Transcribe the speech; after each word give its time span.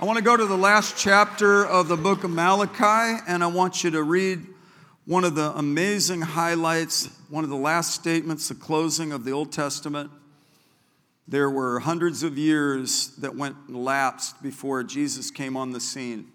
I 0.00 0.06
want 0.06 0.18
to 0.18 0.24
go 0.24 0.36
to 0.36 0.44
the 0.44 0.58
last 0.58 0.96
chapter 0.98 1.64
of 1.64 1.86
the 1.86 1.96
book 1.96 2.24
of 2.24 2.30
Malachi, 2.30 3.22
and 3.28 3.44
I 3.44 3.46
want 3.46 3.84
you 3.84 3.92
to 3.92 4.02
read 4.02 4.44
one 5.04 5.22
of 5.22 5.36
the 5.36 5.52
amazing 5.52 6.20
highlights, 6.20 7.08
one 7.28 7.44
of 7.44 7.50
the 7.50 7.56
last 7.56 7.94
statements, 7.94 8.48
the 8.48 8.56
closing 8.56 9.12
of 9.12 9.24
the 9.24 9.30
Old 9.30 9.52
Testament. 9.52 10.10
There 11.28 11.48
were 11.48 11.78
hundreds 11.78 12.24
of 12.24 12.36
years 12.36 13.14
that 13.18 13.36
went 13.36 13.72
lapsed 13.72 14.42
before 14.42 14.82
Jesus 14.82 15.30
came 15.30 15.56
on 15.56 15.70
the 15.70 15.80
scene. 15.80 16.26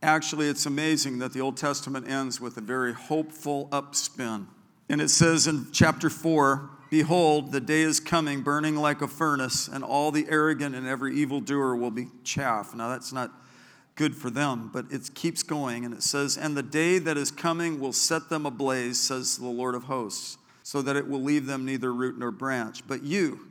Actually, 0.00 0.46
it's 0.46 0.64
amazing 0.64 1.18
that 1.18 1.32
the 1.32 1.40
Old 1.40 1.56
Testament 1.56 2.08
ends 2.08 2.40
with 2.40 2.56
a 2.56 2.60
very 2.60 2.92
hopeful 2.92 3.68
upspin. 3.72 4.46
And 4.88 5.00
it 5.00 5.08
says 5.08 5.48
in 5.48 5.66
chapter 5.72 6.08
4 6.08 6.70
Behold, 6.94 7.50
the 7.50 7.60
day 7.60 7.82
is 7.82 7.98
coming, 7.98 8.42
burning 8.42 8.76
like 8.76 9.02
a 9.02 9.08
furnace, 9.08 9.66
and 9.66 9.82
all 9.82 10.12
the 10.12 10.26
arrogant 10.28 10.76
and 10.76 10.86
every 10.86 11.16
evildoer 11.16 11.74
will 11.74 11.90
be 11.90 12.06
chaff. 12.22 12.72
Now, 12.72 12.88
that's 12.88 13.12
not 13.12 13.32
good 13.96 14.14
for 14.14 14.30
them, 14.30 14.70
but 14.72 14.86
it 14.92 15.12
keeps 15.12 15.42
going. 15.42 15.84
And 15.84 15.92
it 15.92 16.04
says, 16.04 16.36
And 16.36 16.56
the 16.56 16.62
day 16.62 17.00
that 17.00 17.16
is 17.16 17.32
coming 17.32 17.80
will 17.80 17.92
set 17.92 18.28
them 18.28 18.46
ablaze, 18.46 19.00
says 19.00 19.38
the 19.38 19.48
Lord 19.48 19.74
of 19.74 19.82
hosts, 19.82 20.38
so 20.62 20.82
that 20.82 20.94
it 20.94 21.08
will 21.08 21.20
leave 21.20 21.46
them 21.46 21.64
neither 21.64 21.92
root 21.92 22.16
nor 22.16 22.30
branch. 22.30 22.86
But 22.86 23.02
you, 23.02 23.48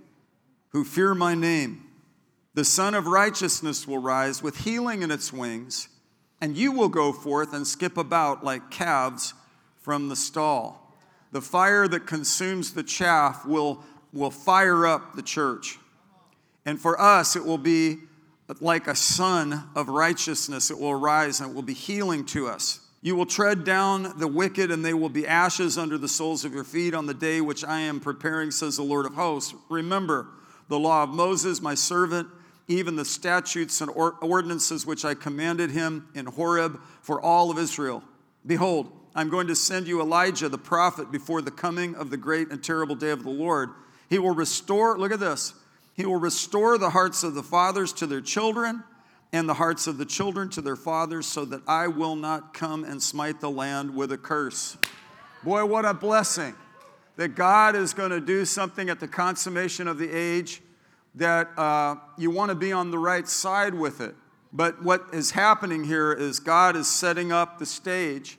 who 0.70 0.86
fear 0.86 1.14
my 1.14 1.36
name, 1.36 1.84
the 2.54 2.64
Sun 2.64 2.96
of 2.96 3.08
Righteousness 3.08 3.86
will 3.86 3.98
rise 3.98 4.42
with 4.42 4.60
healing 4.60 5.02
in 5.02 5.12
its 5.12 5.34
wings 5.34 5.90
and 6.40 6.56
you 6.56 6.72
will 6.72 6.88
go 6.88 7.12
forth 7.12 7.54
and 7.54 7.68
skip 7.68 7.98
about 7.98 8.46
like 8.46 8.72
calves 8.72 9.34
from 9.82 10.08
the 10.08 10.16
stall. 10.16 10.83
The 11.34 11.42
fire 11.42 11.88
that 11.90 12.08
consumes 12.08 12.74
the 12.74 12.84
chaff 12.84 13.46
will, 13.46 13.84
will 14.14 14.32
fire 14.32 14.88
up 14.88 15.16
the 15.16 15.22
church. 15.22 15.78
And 16.66 16.80
for 16.80 17.00
us, 17.00 17.36
it 17.36 17.44
will 17.44 17.58
be 17.58 17.98
like 18.62 18.88
a 18.88 18.96
sun 18.96 19.68
of 19.76 19.90
righteousness. 19.90 20.72
It 20.72 20.80
will 20.80 20.92
arise 20.92 21.42
and 21.42 21.52
it 21.52 21.54
will 21.54 21.62
be 21.62 21.74
healing 21.74 22.26
to 22.28 22.48
us. 22.48 22.80
You 23.02 23.18
will 23.18 23.26
tread 23.26 23.66
down 23.66 24.18
the 24.18 24.30
wicked, 24.30 24.72
and 24.72 24.86
they 24.86 24.94
will 24.94 25.10
be 25.10 25.28
ashes 25.28 25.78
under 25.78 25.98
the 25.98 26.08
soles 26.08 26.46
of 26.46 26.54
your 26.54 26.64
feet 26.64 26.94
on 26.94 27.06
the 27.06 27.14
day 27.14 27.42
which 27.42 27.66
I 27.66 27.82
am 27.82 28.00
preparing, 28.00 28.50
says 28.50 28.78
the 28.78 28.84
Lord 28.84 29.06
of 29.06 29.14
hosts. 29.16 29.54
Remember 29.70 30.28
the 30.70 30.80
law 30.80 31.04
of 31.04 31.10
Moses, 31.10 31.62
my 31.62 31.76
servant 31.76 32.30
even 32.68 32.96
the 32.96 33.06
statutes 33.06 33.82
and 33.82 33.92
ordinances 33.94 34.86
which 34.86 35.04
I 35.04 35.14
commanded 35.16 35.72
him 35.72 36.08
in 36.16 36.26
Horeb 36.26 36.80
for 37.02 37.22
all 37.22 37.52
of 37.52 37.58
Israel. 37.58 38.04
Behold, 38.46 38.92
I'm 39.16 39.30
going 39.30 39.48
to 39.48 39.56
send 39.56 39.88
you 39.88 40.02
Elijah 40.02 40.50
the 40.50 40.58
prophet 40.58 41.12
before 41.12 41.42
the 41.42 41.52
coming 41.52 41.96
of 41.96 42.10
the 42.10 42.18
great 42.18 42.50
and 42.50 42.64
terrible 42.64 42.96
day 42.96 43.12
of 43.12 43.24
the 43.24 43.30
Lord. 43.30 43.70
He 44.10 44.18
will 44.18 44.34
restore, 44.34 44.98
look 44.98 45.12
at 45.12 45.20
this, 45.20 45.54
he 45.96 46.06
will 46.06 46.20
restore 46.20 46.80
the 46.80 46.90
hearts 46.90 47.24
of 47.24 47.36
the 47.36 47.44
fathers 47.44 47.94
to 47.94 48.08
their 48.08 48.22
children 48.22 48.84
and 49.32 49.48
the 49.48 49.54
hearts 49.54 49.86
of 49.86 49.98
the 49.98 50.06
children 50.06 50.50
to 50.50 50.62
their 50.62 50.76
fathers, 50.76 51.26
so 51.26 51.44
that 51.46 51.62
I 51.68 51.88
will 51.88 52.16
not 52.16 52.54
come 52.54 52.84
and 52.84 53.02
smite 53.02 53.40
the 53.40 53.50
land 53.50 53.96
with 53.96 54.12
a 54.12 54.18
curse. 54.18 54.78
Boy, 55.44 55.66
what 55.66 55.86
a 55.86 55.94
blessing 55.94 56.54
that 57.16 57.30
God 57.30 57.76
is 57.76 57.94
going 57.94 58.12
to 58.12 58.20
do 58.20 58.46
something 58.46 58.90
at 58.90 59.00
the 59.00 59.08
consummation 59.08 59.88
of 59.88 59.98
the 59.98 60.10
age 60.10 60.62
that 61.16 61.50
uh, 61.58 61.96
you 62.18 62.32
want 62.32 62.50
to 62.50 62.56
be 62.56 62.72
on 62.72 62.92
the 62.92 62.98
right 62.98 63.28
side 63.28 63.74
with 63.74 64.02
it. 64.02 64.16
But 64.52 64.84
what 64.84 65.06
is 65.14 65.32
happening 65.32 65.84
here 65.84 66.14
is 66.14 66.40
God 66.40 66.76
is 66.76 66.88
setting 66.88 67.32
up 67.32 67.60
the 67.60 67.66
stage 67.66 68.38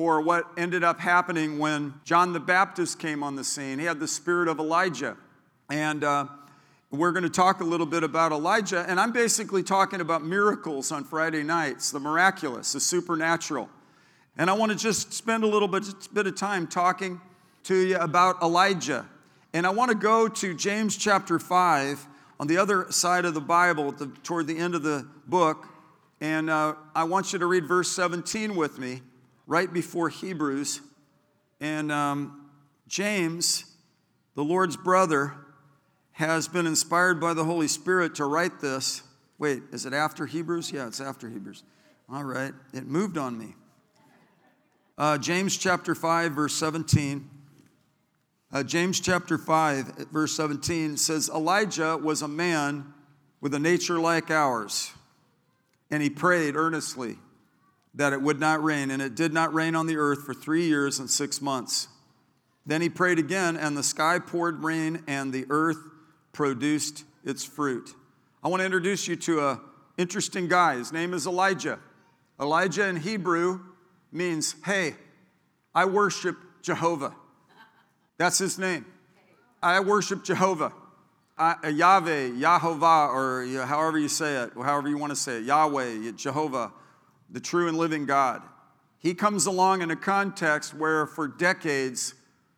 for 0.00 0.18
what 0.22 0.46
ended 0.56 0.82
up 0.82 0.98
happening 0.98 1.58
when 1.58 1.92
John 2.04 2.32
the 2.32 2.40
Baptist 2.40 2.98
came 2.98 3.22
on 3.22 3.36
the 3.36 3.44
scene. 3.44 3.78
He 3.78 3.84
had 3.84 4.00
the 4.00 4.08
spirit 4.08 4.48
of 4.48 4.58
Elijah. 4.58 5.14
And 5.68 6.02
uh, 6.02 6.24
we're 6.90 7.12
going 7.12 7.24
to 7.24 7.28
talk 7.28 7.60
a 7.60 7.64
little 7.64 7.84
bit 7.84 8.02
about 8.02 8.32
Elijah. 8.32 8.82
And 8.88 8.98
I'm 8.98 9.12
basically 9.12 9.62
talking 9.62 10.00
about 10.00 10.24
miracles 10.24 10.90
on 10.90 11.04
Friday 11.04 11.42
nights 11.42 11.90
the 11.90 12.00
miraculous, 12.00 12.72
the 12.72 12.80
supernatural. 12.80 13.68
And 14.38 14.48
I 14.48 14.54
want 14.54 14.72
to 14.72 14.78
just 14.78 15.12
spend 15.12 15.44
a 15.44 15.46
little 15.46 15.68
bit, 15.68 15.84
bit 16.14 16.26
of 16.26 16.34
time 16.34 16.66
talking 16.66 17.20
to 17.64 17.76
you 17.76 17.98
about 17.98 18.40
Elijah. 18.42 19.06
And 19.52 19.66
I 19.66 19.70
want 19.70 19.90
to 19.90 19.94
go 19.94 20.28
to 20.28 20.54
James 20.54 20.96
chapter 20.96 21.38
5 21.38 22.06
on 22.40 22.46
the 22.46 22.56
other 22.56 22.90
side 22.90 23.26
of 23.26 23.34
the 23.34 23.42
Bible, 23.42 23.92
toward 24.22 24.46
the 24.46 24.56
end 24.56 24.74
of 24.74 24.82
the 24.82 25.06
book, 25.26 25.68
and 26.22 26.48
uh, 26.48 26.74
I 26.94 27.04
want 27.04 27.34
you 27.34 27.38
to 27.38 27.46
read 27.46 27.66
verse 27.66 27.90
17 27.92 28.56
with 28.56 28.78
me, 28.78 29.02
right 29.50 29.72
before 29.72 30.08
Hebrews. 30.08 30.80
And 31.60 31.90
um, 31.90 32.48
James, 32.86 33.64
the 34.36 34.44
Lord's 34.44 34.76
brother, 34.76 35.34
has 36.12 36.46
been 36.46 36.66
inspired 36.66 37.20
by 37.20 37.34
the 37.34 37.42
Holy 37.42 37.66
Spirit 37.66 38.14
to 38.14 38.26
write 38.26 38.60
this. 38.60 39.02
Wait, 39.38 39.64
is 39.72 39.86
it 39.86 39.92
after 39.92 40.24
Hebrews? 40.24 40.70
Yeah, 40.70 40.86
it's 40.86 41.00
after 41.00 41.28
Hebrews. 41.28 41.64
All 42.08 42.22
right, 42.22 42.52
it 42.72 42.86
moved 42.86 43.18
on 43.18 43.36
me. 43.36 43.56
Uh, 44.96 45.18
James 45.18 45.56
chapter 45.56 45.96
5, 45.96 46.30
verse 46.30 46.54
17. 46.54 47.28
Uh, 48.52 48.62
James 48.62 49.00
chapter 49.00 49.36
5, 49.36 50.10
verse 50.12 50.32
17 50.36 50.96
says, 50.96 51.28
Elijah 51.28 51.96
was 51.96 52.22
a 52.22 52.28
man 52.28 52.94
with 53.40 53.52
a 53.54 53.58
nature 53.58 53.98
like 53.98 54.30
ours, 54.30 54.92
and 55.90 56.04
he 56.04 56.10
prayed 56.10 56.54
earnestly 56.54 57.16
that 57.94 58.12
it 58.12 58.22
would 58.22 58.38
not 58.38 58.62
rain, 58.62 58.90
and 58.90 59.02
it 59.02 59.14
did 59.14 59.32
not 59.32 59.52
rain 59.52 59.74
on 59.74 59.86
the 59.86 59.96
earth 59.96 60.24
for 60.24 60.34
three 60.34 60.66
years 60.66 60.98
and 60.98 61.10
six 61.10 61.42
months. 61.42 61.88
Then 62.64 62.82
he 62.82 62.88
prayed 62.88 63.18
again, 63.18 63.56
and 63.56 63.76
the 63.76 63.82
sky 63.82 64.18
poured 64.18 64.62
rain, 64.62 65.02
and 65.06 65.32
the 65.32 65.46
earth 65.50 65.78
produced 66.32 67.04
its 67.24 67.44
fruit. 67.44 67.94
I 68.42 68.48
want 68.48 68.60
to 68.60 68.64
introduce 68.64 69.08
you 69.08 69.16
to 69.16 69.48
an 69.48 69.60
interesting 69.98 70.46
guy. 70.46 70.76
His 70.76 70.92
name 70.92 71.12
is 71.14 71.26
Elijah. 71.26 71.78
Elijah 72.40 72.86
in 72.86 72.96
Hebrew 72.96 73.60
means, 74.12 74.54
hey, 74.64 74.94
I 75.74 75.84
worship 75.84 76.36
Jehovah. 76.62 77.14
That's 78.18 78.38
his 78.38 78.58
name. 78.58 78.86
I 79.62 79.80
worship 79.80 80.24
Jehovah. 80.24 80.72
I, 81.36 81.56
uh, 81.64 81.68
Yahweh, 81.68 82.30
Yahovah, 82.30 83.14
or 83.14 83.66
however 83.66 83.98
you 83.98 84.08
say 84.08 84.36
it, 84.42 84.52
or 84.56 84.64
however 84.64 84.88
you 84.88 84.98
want 84.98 85.10
to 85.10 85.16
say 85.16 85.38
it, 85.38 85.44
Yahweh, 85.44 86.12
Jehovah, 86.12 86.72
the 87.30 87.40
true 87.40 87.68
and 87.68 87.78
living 87.78 88.06
God. 88.06 88.42
He 88.98 89.14
comes 89.14 89.46
along 89.46 89.82
in 89.82 89.90
a 89.90 89.96
context 89.96 90.74
where 90.74 91.06
for 91.06 91.26
decades 91.26 92.14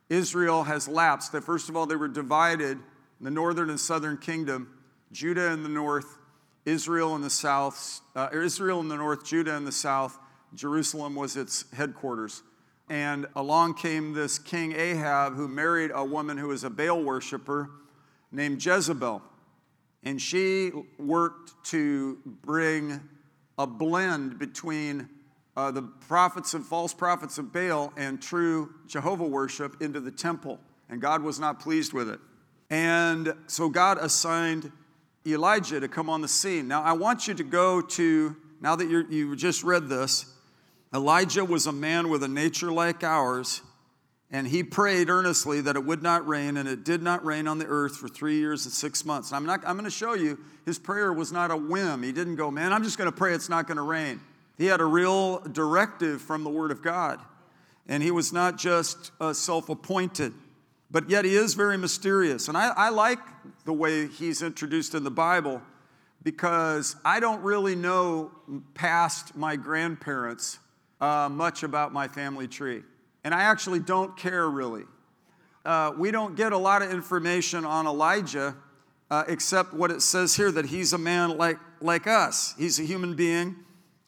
Israel 0.08 0.64
has 0.64 0.88
lapsed. 0.88 1.32
That 1.32 1.44
first 1.44 1.68
of 1.68 1.76
all, 1.76 1.86
they 1.86 1.96
were 1.96 2.08
divided 2.08 2.78
the 3.20 3.30
northern 3.30 3.70
and 3.70 3.78
southern 3.78 4.18
kingdom, 4.18 4.68
Judah 5.12 5.52
in 5.52 5.62
the 5.62 5.68
north, 5.68 6.18
Israel 6.64 7.14
in 7.14 7.22
the 7.22 7.30
south, 7.30 8.00
uh, 8.16 8.28
Israel 8.32 8.80
in 8.80 8.88
the 8.88 8.96
north, 8.96 9.24
Judah 9.24 9.54
in 9.54 9.64
the 9.64 9.72
south. 9.72 10.18
Jerusalem 10.54 11.14
was 11.14 11.36
its 11.36 11.64
headquarters. 11.72 12.42
And 12.88 13.26
along 13.36 13.74
came 13.74 14.12
this 14.12 14.38
King 14.38 14.72
Ahab 14.72 15.34
who 15.34 15.48
married 15.48 15.92
a 15.94 16.04
woman 16.04 16.36
who 16.36 16.48
was 16.48 16.64
a 16.64 16.70
Baal 16.70 17.02
worshiper 17.02 17.70
named 18.30 18.64
Jezebel. 18.64 19.22
And 20.02 20.20
she 20.20 20.72
worked 20.98 21.64
to 21.66 22.18
bring 22.42 23.00
a 23.58 23.66
blend 23.66 24.38
between 24.38 25.08
uh, 25.56 25.70
the 25.70 25.82
prophets 25.82 26.54
and 26.54 26.64
false 26.64 26.94
prophets 26.94 27.38
of 27.38 27.52
Baal 27.52 27.92
and 27.96 28.20
true 28.20 28.72
Jehovah 28.86 29.26
worship 29.26 29.80
into 29.82 30.00
the 30.00 30.10
temple. 30.10 30.58
And 30.88 31.00
God 31.00 31.22
was 31.22 31.38
not 31.38 31.60
pleased 31.60 31.92
with 31.92 32.08
it. 32.08 32.20
And 32.70 33.34
so 33.46 33.68
God 33.68 33.98
assigned 33.98 34.72
Elijah 35.26 35.78
to 35.78 35.88
come 35.88 36.08
on 36.08 36.20
the 36.20 36.28
scene. 36.28 36.68
Now, 36.68 36.82
I 36.82 36.92
want 36.94 37.28
you 37.28 37.34
to 37.34 37.44
go 37.44 37.80
to, 37.80 38.36
now 38.60 38.76
that 38.76 38.88
you 38.88 39.06
you 39.08 39.36
just 39.36 39.62
read 39.62 39.88
this, 39.88 40.26
Elijah 40.94 41.44
was 41.44 41.66
a 41.66 41.72
man 41.72 42.08
with 42.08 42.22
a 42.22 42.28
nature 42.28 42.72
like 42.72 43.04
ours, 43.04 43.62
and 44.32 44.48
he 44.48 44.64
prayed 44.64 45.10
earnestly 45.10 45.60
that 45.60 45.76
it 45.76 45.84
would 45.84 46.02
not 46.02 46.26
rain, 46.26 46.56
and 46.56 46.66
it 46.66 46.84
did 46.84 47.02
not 47.02 47.22
rain 47.22 47.46
on 47.46 47.58
the 47.58 47.66
earth 47.66 47.98
for 47.98 48.08
three 48.08 48.38
years 48.38 48.64
and 48.64 48.72
six 48.72 49.04
months. 49.04 49.30
And 49.30 49.36
I'm, 49.36 49.44
not, 49.44 49.60
I'm 49.66 49.76
going 49.76 49.84
to 49.84 49.90
show 49.90 50.14
you 50.14 50.38
his 50.64 50.78
prayer 50.78 51.12
was 51.12 51.32
not 51.32 51.50
a 51.50 51.56
whim. 51.56 52.02
He 52.02 52.12
didn't 52.12 52.36
go, 52.36 52.50
man, 52.50 52.72
I'm 52.72 52.82
just 52.82 52.96
going 52.96 53.10
to 53.10 53.16
pray 53.16 53.34
it's 53.34 53.50
not 53.50 53.66
going 53.66 53.76
to 53.76 53.82
rain. 53.82 54.20
He 54.56 54.66
had 54.66 54.80
a 54.80 54.86
real 54.86 55.40
directive 55.40 56.22
from 56.22 56.44
the 56.44 56.50
Word 56.50 56.70
of 56.70 56.82
God, 56.82 57.20
and 57.86 58.02
he 58.02 58.10
was 58.10 58.32
not 58.32 58.56
just 58.56 59.12
uh, 59.20 59.34
self 59.34 59.68
appointed. 59.68 60.32
But 60.90 61.08
yet 61.08 61.24
he 61.24 61.34
is 61.34 61.54
very 61.54 61.78
mysterious. 61.78 62.48
And 62.48 62.56
I, 62.56 62.68
I 62.68 62.88
like 62.90 63.18
the 63.64 63.72
way 63.72 64.08
he's 64.08 64.42
introduced 64.42 64.94
in 64.94 65.04
the 65.04 65.10
Bible 65.10 65.62
because 66.22 66.96
I 67.04 67.18
don't 67.18 67.42
really 67.42 67.74
know 67.74 68.30
past 68.74 69.34
my 69.34 69.56
grandparents 69.56 70.58
uh, 71.00 71.28
much 71.30 71.62
about 71.62 71.92
my 71.92 72.08
family 72.08 72.46
tree. 72.46 72.82
And 73.24 73.34
I 73.34 73.42
actually 73.42 73.80
don't 73.80 74.16
care 74.16 74.48
really. 74.48 74.84
Uh, 75.64 75.92
we 75.96 76.10
don't 76.10 76.36
get 76.36 76.52
a 76.52 76.58
lot 76.58 76.82
of 76.82 76.90
information 76.90 77.64
on 77.64 77.86
Elijah 77.86 78.56
uh, 79.10 79.24
except 79.28 79.74
what 79.74 79.90
it 79.90 80.02
says 80.02 80.34
here 80.34 80.50
that 80.50 80.66
he's 80.66 80.92
a 80.92 80.98
man 80.98 81.36
like, 81.36 81.58
like 81.80 82.06
us. 82.06 82.54
He's 82.58 82.80
a 82.80 82.82
human 82.82 83.14
being 83.14 83.56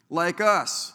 like 0.09 0.41
us. 0.41 0.93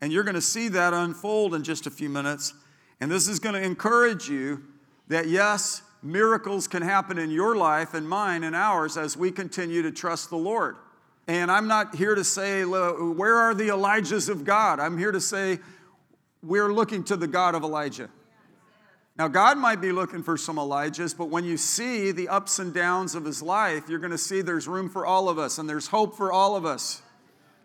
And 0.00 0.12
you're 0.12 0.24
going 0.24 0.34
to 0.34 0.40
see 0.40 0.68
that 0.68 0.92
unfold 0.92 1.54
in 1.54 1.62
just 1.62 1.86
a 1.86 1.90
few 1.90 2.08
minutes. 2.08 2.54
And 3.00 3.10
this 3.10 3.28
is 3.28 3.38
going 3.38 3.54
to 3.54 3.62
encourage 3.62 4.28
you 4.28 4.64
that 5.08 5.28
yes, 5.28 5.82
miracles 6.02 6.66
can 6.66 6.82
happen 6.82 7.18
in 7.18 7.30
your 7.30 7.56
life 7.56 7.94
and 7.94 8.08
mine 8.08 8.42
and 8.42 8.56
ours 8.56 8.96
as 8.96 9.16
we 9.16 9.30
continue 9.30 9.82
to 9.82 9.92
trust 9.92 10.28
the 10.30 10.36
Lord. 10.36 10.76
And 11.28 11.50
I'm 11.50 11.68
not 11.68 11.94
here 11.94 12.16
to 12.16 12.24
say, 12.24 12.64
where 12.64 13.36
are 13.36 13.54
the 13.54 13.68
Elijahs 13.68 14.28
of 14.28 14.44
God? 14.44 14.80
I'm 14.80 14.98
here 14.98 15.12
to 15.12 15.20
say, 15.20 15.60
we're 16.42 16.72
looking 16.72 17.04
to 17.04 17.16
the 17.16 17.26
God 17.26 17.54
of 17.54 17.62
Elijah. 17.62 18.10
Now, 19.16 19.28
God 19.28 19.58
might 19.58 19.80
be 19.80 19.92
looking 19.92 20.22
for 20.22 20.36
some 20.36 20.56
Elijahs, 20.56 21.16
but 21.16 21.28
when 21.28 21.44
you 21.44 21.56
see 21.56 22.12
the 22.12 22.28
ups 22.28 22.58
and 22.58 22.72
downs 22.72 23.14
of 23.14 23.24
his 23.24 23.42
life, 23.42 23.88
you're 23.88 23.98
going 23.98 24.10
to 24.10 24.18
see 24.18 24.40
there's 24.40 24.66
room 24.66 24.88
for 24.88 25.04
all 25.04 25.28
of 25.28 25.38
us 25.38 25.58
and 25.58 25.68
there's 25.68 25.88
hope 25.88 26.16
for 26.16 26.32
all 26.32 26.56
of 26.56 26.64
us. 26.64 27.02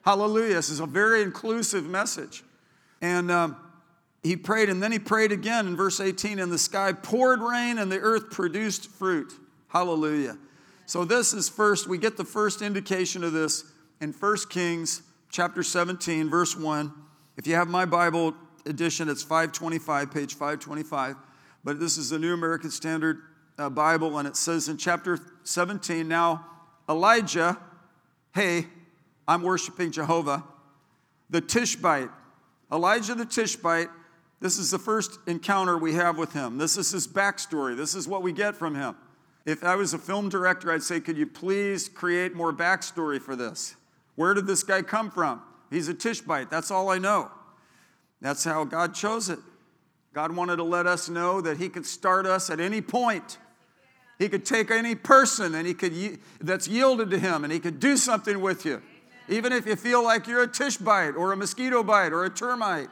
Hallelujah. 0.03 0.55
This 0.55 0.69
is 0.69 0.79
a 0.81 0.85
very 0.85 1.21
inclusive 1.21 1.85
message. 1.85 2.43
And 3.01 3.31
um, 3.31 3.57
he 4.23 4.35
prayed, 4.35 4.69
and 4.69 4.83
then 4.83 4.91
he 4.91 4.99
prayed 4.99 5.31
again 5.31 5.67
in 5.67 5.75
verse 5.75 5.99
18 5.99 6.39
and 6.39 6.51
the 6.51 6.57
sky 6.57 6.91
poured 6.91 7.39
rain 7.39 7.77
and 7.77 7.91
the 7.91 7.99
earth 7.99 8.29
produced 8.29 8.89
fruit. 8.89 9.33
Hallelujah. 9.69 10.37
So, 10.85 11.03
this 11.03 11.33
is 11.33 11.49
first, 11.49 11.87
we 11.87 11.97
get 11.97 12.15
the 12.15 12.23
first 12.23 12.61
indication 12.61 13.23
of 13.23 13.33
this 13.33 13.65
in 13.99 14.13
1 14.13 14.37
Kings 14.49 15.01
chapter 15.29 15.61
17, 15.61 16.29
verse 16.29 16.55
1. 16.55 16.93
If 17.35 17.45
you 17.45 17.55
have 17.55 17.67
my 17.67 17.85
Bible 17.85 18.33
edition, 18.67 19.09
it's 19.09 19.23
525, 19.23 20.11
page 20.11 20.33
525. 20.33 21.15
But 21.63 21.79
this 21.79 21.97
is 21.97 22.09
the 22.09 22.19
New 22.19 22.33
American 22.33 22.69
Standard 22.69 23.21
uh, 23.57 23.69
Bible, 23.69 24.17
and 24.17 24.27
it 24.27 24.35
says 24.35 24.69
in 24.69 24.77
chapter 24.77 25.19
17 25.43 26.07
Now, 26.07 26.45
Elijah, 26.87 27.57
hey, 28.33 28.67
I'm 29.27 29.41
worshiping 29.41 29.91
Jehovah, 29.91 30.43
the 31.29 31.41
Tishbite, 31.41 32.09
Elijah 32.71 33.15
the 33.15 33.25
Tishbite, 33.25 33.89
this 34.39 34.59
is 34.59 34.71
the 34.71 34.79
first 34.79 35.19
encounter 35.25 35.77
we 35.77 35.93
have 35.93 36.17
with 36.17 36.33
him. 36.33 36.57
This 36.57 36.77
is 36.77 36.91
his 36.91 37.07
backstory. 37.07 37.75
This 37.75 37.95
is 37.95 38.07
what 38.07 38.21
we 38.21 38.31
get 38.31 38.55
from 38.55 38.75
him. 38.75 38.95
If 39.45 39.63
I 39.63 39.75
was 39.75 39.93
a 39.93 39.97
film 39.97 40.29
director, 40.29 40.71
I'd 40.71 40.83
say, 40.83 40.99
Could 40.99 41.17
you 41.17 41.25
please 41.25 41.89
create 41.89 42.35
more 42.35 42.53
backstory 42.53 43.19
for 43.19 43.35
this? 43.35 43.75
Where 44.15 44.33
did 44.33 44.45
this 44.45 44.63
guy 44.63 44.81
come 44.81 45.09
from? 45.09 45.41
He's 45.69 45.87
a 45.87 45.93
Tishbite. 45.93 46.49
That's 46.49 46.69
all 46.69 46.89
I 46.89 46.97
know. 46.97 47.31
That's 48.21 48.43
how 48.43 48.63
God 48.63 48.93
chose 48.95 49.29
it. 49.29 49.39
God 50.13 50.35
wanted 50.35 50.55
to 50.55 50.63
let 50.63 50.87
us 50.87 51.09
know 51.09 51.41
that 51.41 51.57
He 51.57 51.69
could 51.69 51.85
start 51.85 52.25
us 52.25 52.49
at 52.49 52.59
any 52.59 52.81
point. 52.81 53.37
He 54.17 54.29
could 54.29 54.45
take 54.45 54.71
any 54.71 54.95
person 54.95 55.53
and 55.53 55.67
He 55.67 55.73
could 55.73 56.19
that's 56.41 56.67
yielded 56.67 57.11
to 57.11 57.19
Him 57.19 57.43
and 57.43 57.53
He 57.53 57.59
could 57.59 57.79
do 57.79 57.97
something 57.97 58.41
with 58.41 58.65
you. 58.65 58.81
Even 59.29 59.51
if 59.51 59.67
you 59.67 59.75
feel 59.75 60.03
like 60.03 60.25
you're 60.25 60.43
a 60.43 60.47
Tishbite 60.47 61.15
or 61.15 61.33
a 61.33 61.37
mosquito 61.37 61.83
bite 61.83 62.13
or 62.13 62.25
a 62.25 62.29
termite. 62.29 62.89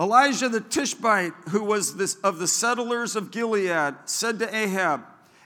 Elijah 0.00 0.48
the 0.48 0.60
Tishbite, 0.60 1.34
who 1.50 1.62
was 1.62 1.96
this, 1.96 2.14
of 2.16 2.38
the 2.38 2.48
settlers 2.48 3.14
of 3.14 3.30
Gilead, 3.30 3.94
said 4.06 4.38
to 4.38 4.56
Ahab, 4.56 5.02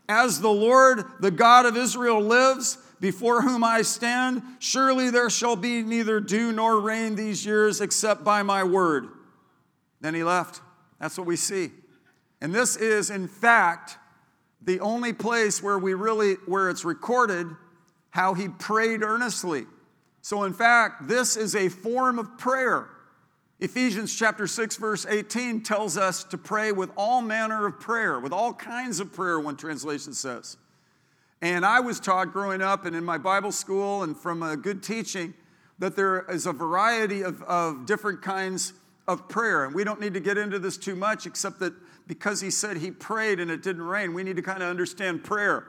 As 0.08 0.40
the 0.40 0.48
Lord, 0.48 1.04
the 1.20 1.30
God 1.30 1.66
of 1.66 1.76
Israel, 1.76 2.20
lives, 2.20 2.78
before 3.00 3.42
whom 3.42 3.62
I 3.62 3.82
stand, 3.82 4.42
surely 4.58 5.10
there 5.10 5.30
shall 5.30 5.56
be 5.56 5.82
neither 5.82 6.20
dew 6.20 6.52
nor 6.52 6.80
rain 6.80 7.14
these 7.14 7.44
years 7.44 7.80
except 7.80 8.24
by 8.24 8.42
my 8.42 8.64
word. 8.64 9.08
Then 10.00 10.14
he 10.14 10.24
left. 10.24 10.60
That's 11.00 11.18
what 11.18 11.26
we 11.26 11.36
see. 11.36 11.70
And 12.40 12.54
this 12.54 12.76
is, 12.76 13.10
in 13.10 13.28
fact, 13.28 13.98
the 14.62 14.80
only 14.80 15.12
place 15.12 15.62
where 15.62 15.78
we 15.78 15.94
really, 15.94 16.34
where 16.46 16.70
it's 16.70 16.84
recorded 16.84 17.46
how 18.10 18.34
he 18.34 18.48
prayed 18.48 19.02
earnestly. 19.02 19.66
So, 20.22 20.44
in 20.44 20.52
fact, 20.52 21.06
this 21.06 21.36
is 21.36 21.54
a 21.54 21.68
form 21.68 22.18
of 22.18 22.38
prayer. 22.38 22.88
Ephesians 23.58 24.14
chapter 24.14 24.46
6 24.46 24.76
verse 24.76 25.06
18 25.06 25.62
tells 25.62 25.96
us 25.96 26.24
to 26.24 26.36
pray 26.36 26.72
with 26.72 26.90
all 26.96 27.22
manner 27.22 27.66
of 27.66 27.80
prayer, 27.80 28.20
with 28.20 28.32
all 28.32 28.52
kinds 28.52 29.00
of 29.00 29.12
prayer 29.12 29.40
one 29.40 29.56
translation 29.56 30.12
says. 30.12 30.56
And 31.42 31.66
I 31.66 31.80
was 31.80 32.00
taught 32.00 32.32
growing 32.32 32.62
up 32.62 32.86
and 32.86 32.96
in 32.96 33.04
my 33.04 33.18
Bible 33.18 33.52
school 33.52 34.02
and 34.02 34.16
from 34.16 34.42
a 34.42 34.56
good 34.56 34.82
teaching 34.82 35.34
that 35.78 35.94
there 35.94 36.24
is 36.30 36.46
a 36.46 36.52
variety 36.52 37.22
of, 37.22 37.42
of 37.42 37.84
different 37.86 38.22
kinds 38.22 38.72
of 39.06 39.28
prayer. 39.28 39.64
And 39.64 39.74
we 39.74 39.84
don't 39.84 40.00
need 40.00 40.14
to 40.14 40.20
get 40.20 40.38
into 40.38 40.58
this 40.58 40.76
too 40.76 40.96
much, 40.96 41.26
except 41.26 41.60
that 41.60 41.74
because 42.06 42.40
he 42.40 42.50
said 42.50 42.78
he 42.78 42.90
prayed 42.90 43.40
and 43.40 43.50
it 43.50 43.62
didn't 43.62 43.82
rain, 43.82 44.14
we 44.14 44.22
need 44.22 44.36
to 44.36 44.42
kind 44.42 44.62
of 44.62 44.70
understand 44.70 45.24
prayer. 45.24 45.66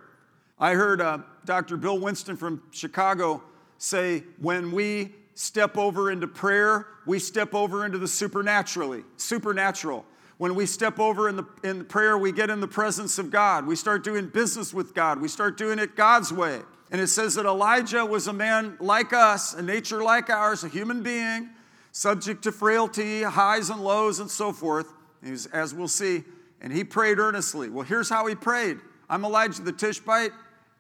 I 0.59 0.73
heard 0.73 1.01
uh, 1.01 1.19
Dr. 1.45 1.77
Bill 1.77 1.99
Winston 1.99 2.37
from 2.37 2.63
Chicago 2.71 3.43
say, 3.77 4.23
when 4.39 4.71
we 4.71 5.13
step 5.35 5.77
over 5.77 6.09
into 6.09 6.27
prayer, 6.27 6.87
we 7.05 7.19
step 7.19 7.53
over 7.53 7.85
into 7.85 7.97
the 7.97 8.07
supernaturally, 8.07 9.03
supernatural. 9.17 10.05
When 10.37 10.53
we 10.53 10.65
step 10.65 10.99
over 10.99 11.27
in 11.27 11.35
the 11.35 11.45
in 11.63 11.85
prayer, 11.85 12.17
we 12.17 12.31
get 12.31 12.49
in 12.49 12.59
the 12.59 12.67
presence 12.67 13.17
of 13.17 13.31
God. 13.31 13.65
We 13.65 13.75
start 13.75 14.03
doing 14.03 14.27
business 14.27 14.73
with 14.73 14.93
God. 14.93 15.19
We 15.19 15.27
start 15.27 15.57
doing 15.57 15.79
it 15.79 15.95
God's 15.95 16.31
way. 16.31 16.61
And 16.91 17.01
it 17.01 17.07
says 17.07 17.35
that 17.35 17.45
Elijah 17.45 18.05
was 18.05 18.27
a 18.27 18.33
man 18.33 18.77
like 18.79 19.13
us, 19.13 19.53
a 19.53 19.61
nature 19.61 20.03
like 20.03 20.29
ours, 20.29 20.63
a 20.63 20.69
human 20.69 21.03
being, 21.03 21.49
subject 21.91 22.43
to 22.43 22.51
frailty, 22.51 23.23
highs 23.23 23.69
and 23.69 23.83
lows, 23.83 24.19
and 24.19 24.29
so 24.29 24.53
forth. 24.53 24.93
Was, 25.23 25.47
as 25.47 25.73
we'll 25.73 25.87
see, 25.87 26.23
and 26.61 26.71
he 26.71 26.83
prayed 26.83 27.19
earnestly. 27.19 27.69
Well, 27.69 27.83
here's 27.83 28.09
how 28.09 28.27
he 28.27 28.35
prayed 28.35 28.77
I'm 29.09 29.25
Elijah 29.25 29.63
the 29.63 29.73
Tishbite, 29.73 30.31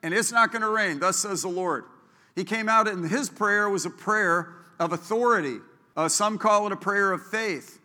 and 0.03 0.13
it's 0.13 0.31
not 0.31 0.51
going 0.51 0.61
to 0.61 0.69
rain, 0.69 0.99
thus 0.99 1.17
says 1.17 1.41
the 1.41 1.49
Lord. 1.49 1.85
He 2.35 2.43
came 2.43 2.69
out 2.69 2.87
and 2.87 3.09
his 3.09 3.29
prayer 3.29 3.67
was 3.67 3.87
a 3.87 3.89
prayer 3.89 4.53
of 4.79 4.93
authority. 4.93 5.57
Uh, 5.95 6.07
some 6.07 6.37
call 6.37 6.67
it 6.67 6.71
a 6.71 6.77
prayer 6.77 7.11
of 7.11 7.25
faith. 7.25 7.79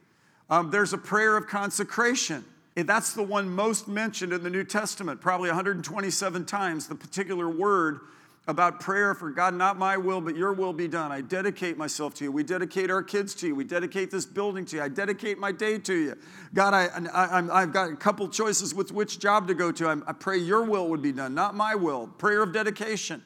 Um, 0.53 0.71
there's 0.71 0.93
a 0.93 0.99
prayer 0.99 1.39
of 1.39 1.47
consecration. 1.47 2.45
That's 2.75 3.15
the 3.15 3.23
one 3.23 3.49
most 3.49 3.89
mentioned 3.89 4.35
in 4.35 4.43
the 4.43 4.51
New 4.51 4.65
Testament, 4.65 5.19
probably 5.19 5.49
127 5.49 6.45
times, 6.45 6.87
the 6.89 6.95
particular 6.95 7.49
word 7.49 8.01
about 8.47 8.79
prayer 8.79 9.15
for 9.15 9.31
God, 9.31 9.55
not 9.55 9.79
my 9.79 9.97
will, 9.97 10.21
but 10.21 10.37
your 10.37 10.53
will 10.53 10.75
be 10.75 10.89
done. 10.89 11.11
I 11.11 11.23
dedicate 11.23 11.79
myself 11.79 12.13
to 12.17 12.25
you. 12.25 12.31
We 12.31 12.43
dedicate 12.43 12.91
our 12.91 13.03
kids 13.03 13.35
to 13.37 13.47
you. 13.47 13.55
We 13.55 13.65
dedicate 13.65 14.11
this 14.11 14.27
building 14.27 14.67
to 14.67 14.77
you. 14.77 14.83
I 14.83 14.89
dedicate 14.89 15.39
my 15.39 15.53
day 15.53 15.79
to 15.79 15.95
you. 15.95 16.19
God, 16.53 16.75
I, 16.75 16.91
I, 17.15 17.61
have 17.61 17.73
got 17.73 17.91
a 17.91 17.97
couple 17.97 18.29
choices 18.29 18.75
with 18.75 18.93
which 18.93 19.19
job 19.19 19.49
to 19.49 19.55
go 19.55 19.73
to. 19.73 19.89
I, 19.89 19.97
I 20.07 20.13
pray 20.13 20.37
your 20.37 20.65
will 20.65 20.87
would 20.89 21.01
be 21.01 21.13
done, 21.13 21.35
not 21.35 21.55
my 21.55 21.75
will. 21.75 22.09
Prayer 22.19 22.43
of 22.43 22.53
dedication. 22.53 23.25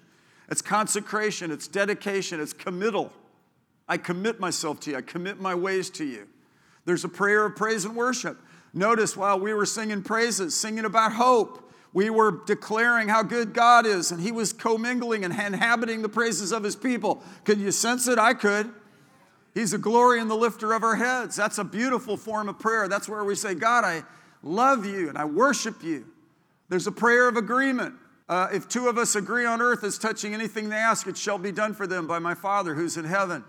It's 0.49 0.63
consecration, 0.63 1.51
it's 1.51 1.67
dedication, 1.67 2.39
it's 2.39 2.53
committal. 2.53 3.13
I 3.89 3.97
commit 3.97 4.39
myself 4.39 4.79
to 4.81 4.93
you, 4.93 4.99
I 4.99 5.01
commit 5.01 5.41
my 5.41 5.57
ways 5.57 5.91
to 5.91 6.05
you. 6.05 6.29
There's 6.87 7.05
a 7.05 7.09
prayer 7.09 7.45
of 7.45 7.57
praise 7.57 7.85
and 7.85 7.95
worship. 7.95 8.41
Notice 8.73 9.17
while 9.17 9.39
we 9.39 9.53
were 9.53 9.67
singing 9.67 10.03
praises, 10.03 10.55
singing 10.55 10.85
about 10.85 11.13
hope, 11.13 11.71
we 11.93 12.11
were 12.11 12.43
declaring 12.47 13.09
how 13.09 13.23
good 13.23 13.53
God 13.53 13.87
is, 13.87 14.13
and 14.13 14.21
He 14.21 14.33
was 14.33 14.53
commingling 14.53 15.25
and 15.25 15.33
inhabiting 15.33 16.03
the 16.03 16.09
praises 16.09 16.53
of 16.53 16.63
His 16.63 16.77
people. 16.77 17.23
Could 17.45 17.59
you 17.59 17.73
sense 17.73 18.07
it? 18.07 18.19
I 18.19 18.35
could. 18.35 18.71
He's 19.55 19.73
a 19.73 19.79
glory 19.79 20.21
and 20.21 20.31
the 20.31 20.35
lifter 20.35 20.75
of 20.75 20.83
our 20.83 20.97
heads. 20.97 21.37
That's 21.37 21.57
a 21.57 21.65
beautiful 21.65 22.19
form 22.19 22.51
of 22.51 22.59
prayer. 22.59 22.89
That's 22.89 23.09
where 23.09 23.25
we 23.25 23.35
say, 23.35 23.55
God, 23.55 23.85
I 23.85 24.03
love 24.43 24.85
you 24.85 25.09
and 25.09 25.17
I 25.17 25.25
worship 25.25 25.83
you. 25.83 26.07
There's 26.69 26.87
a 26.87 26.93
prayer 26.93 27.29
of 27.29 27.39
agreement. 27.39 27.95
Uh, 28.29 28.49
if 28.53 28.69
two 28.69 28.89
of 28.89 28.99
us 28.99 29.15
agree 29.15 29.47
on 29.47 29.63
earth 29.63 29.83
as 29.83 29.97
touching 29.97 30.35
anything 30.35 30.69
they 30.69 30.77
ask, 30.77 31.07
it 31.07 31.17
shall 31.17 31.39
be 31.39 31.53
done 31.53 31.73
for 31.73 31.87
them 31.87 32.07
by 32.07 32.19
my 32.19 32.35
Father 32.35 32.75
who's 32.75 32.99
in 32.99 33.07
heaven. 33.07 33.45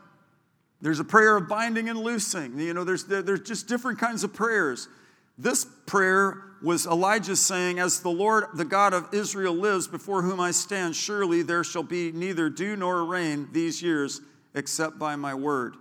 There's 0.81 0.99
a 0.99 1.03
prayer 1.03 1.37
of 1.37 1.47
binding 1.47 1.89
and 1.89 1.99
loosing. 1.99 2.59
You 2.59 2.73
know, 2.73 2.83
there's, 2.83 3.05
there's 3.05 3.41
just 3.41 3.67
different 3.67 3.99
kinds 3.99 4.23
of 4.23 4.33
prayers. 4.33 4.87
This 5.37 5.65
prayer 5.85 6.43
was 6.61 6.85
Elijah 6.85 7.35
saying, 7.35 7.79
As 7.79 8.01
the 8.01 8.09
Lord, 8.09 8.45
the 8.55 8.65
God 8.65 8.93
of 8.93 9.13
Israel, 9.13 9.53
lives 9.53 9.87
before 9.87 10.21
whom 10.21 10.39
I 10.39 10.51
stand, 10.51 10.95
surely 10.95 11.41
there 11.41 11.63
shall 11.63 11.83
be 11.83 12.11
neither 12.11 12.49
dew 12.49 12.75
nor 12.75 13.05
rain 13.05 13.49
these 13.51 13.81
years 13.81 14.21
except 14.53 14.97
by 14.97 15.15
my 15.15 15.33
word. 15.33 15.75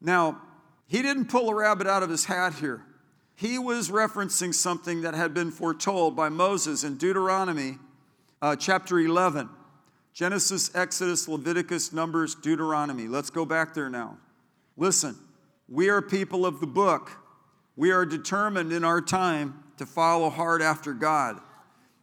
Now, 0.00 0.40
he 0.86 1.02
didn't 1.02 1.26
pull 1.26 1.48
a 1.48 1.54
rabbit 1.54 1.86
out 1.86 2.02
of 2.02 2.10
his 2.10 2.24
hat 2.24 2.54
here. 2.54 2.84
He 3.34 3.58
was 3.58 3.90
referencing 3.90 4.54
something 4.54 5.02
that 5.02 5.14
had 5.14 5.34
been 5.34 5.50
foretold 5.50 6.14
by 6.14 6.28
Moses 6.28 6.84
in 6.84 6.96
Deuteronomy 6.96 7.78
uh, 8.40 8.56
chapter 8.56 8.98
11 8.98 9.48
Genesis, 10.12 10.70
Exodus, 10.74 11.26
Leviticus, 11.26 11.92
Numbers, 11.92 12.34
Deuteronomy. 12.34 13.08
Let's 13.08 13.30
go 13.30 13.46
back 13.46 13.72
there 13.72 13.88
now. 13.88 14.18
Listen, 14.76 15.16
we 15.68 15.88
are 15.88 16.02
people 16.02 16.46
of 16.46 16.60
the 16.60 16.66
book. 16.66 17.10
We 17.76 17.90
are 17.90 18.04
determined 18.04 18.72
in 18.72 18.84
our 18.84 19.00
time 19.00 19.62
to 19.78 19.86
follow 19.86 20.30
hard 20.30 20.62
after 20.62 20.92
God 20.92 21.40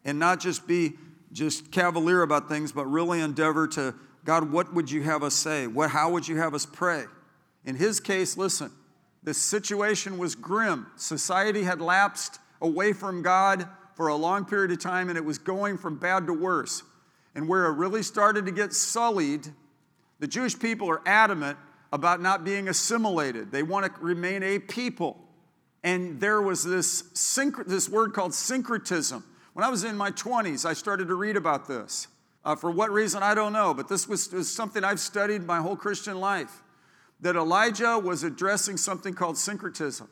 and 0.04 0.18
not 0.18 0.40
just 0.40 0.68
be 0.68 0.94
just 1.32 1.72
cavalier 1.72 2.22
about 2.22 2.50
things, 2.50 2.72
but 2.72 2.86
really 2.86 3.20
endeavor 3.20 3.68
to 3.68 3.94
God, 4.26 4.52
what 4.52 4.74
would 4.74 4.92
you 4.92 5.04
have 5.04 5.24
us 5.24 5.34
say? 5.34 5.68
What, 5.68 5.92
how 5.92 6.12
would 6.12 6.28
you 6.28 6.38
have 6.38 6.54
us 6.54 6.66
pray? 6.66 7.06
In 7.66 7.76
his 7.76 8.00
case, 8.00 8.38
listen, 8.38 8.72
the 9.24 9.34
situation 9.34 10.18
was 10.18 10.36
grim. 10.36 10.88
Society 10.96 11.64
had 11.64 11.82
lapsed 11.82 12.40
away 12.62 12.94
from 12.94 13.22
God 13.22 13.68
for 13.96 14.08
a 14.08 14.16
long 14.16 14.46
period 14.46 14.72
of 14.72 14.80
time, 14.80 15.10
and 15.10 15.18
it 15.18 15.26
was 15.26 15.38
going 15.38 15.78
from 15.78 15.98
bad 15.98 16.28
to 16.28 16.34
worse. 16.34 16.84
And 17.36 17.48
where 17.48 17.66
it 17.66 17.74
really 17.74 18.04
started 18.04 18.46
to 18.46 18.52
get 18.52 18.74
sullied, 18.74 19.48
the 20.20 20.28
Jewish 20.28 20.58
people 20.58 20.90
are 20.90 21.02
adamant 21.06 21.58
about 21.92 22.22
not 22.22 22.44
being 22.44 22.68
assimilated. 22.68 23.52
They 23.52 23.64
want 23.64 23.86
to 23.86 24.02
remain 24.02 24.44
a 24.44 24.60
people. 24.60 25.18
And 25.84 26.20
there 26.20 26.42
was 26.42 26.64
this, 26.64 27.04
synch- 27.14 27.66
this 27.66 27.90
word 27.90 28.14
called 28.14 28.34
syncretism. 28.34 29.24
When 29.54 29.66
I 29.66 29.70
was 29.70 29.84
in 29.84 29.98
my 29.98 30.12
20s, 30.12 30.66
I 30.66 30.74
started 30.74 31.08
to 31.08 31.16
read 31.16 31.36
about 31.36 31.68
this. 31.68 32.08
Uh, 32.46 32.56
for 32.56 32.72
what 32.72 32.92
reason, 32.92 33.22
I 33.22 33.34
don't 33.34 33.54
know, 33.54 33.74
but 33.74 33.88
this 33.90 34.08
was, 34.08 34.32
was 34.32 34.50
something 34.50 34.84
I've 34.84 35.00
studied 35.00 35.46
my 35.46 35.60
whole 35.60 35.76
Christian 35.76 36.20
life. 36.20 36.64
That 37.22 37.36
Elijah 37.36 38.00
was 38.00 38.24
addressing 38.24 38.78
something 38.78 39.14
called 39.14 39.38
syncretism. 39.38 40.08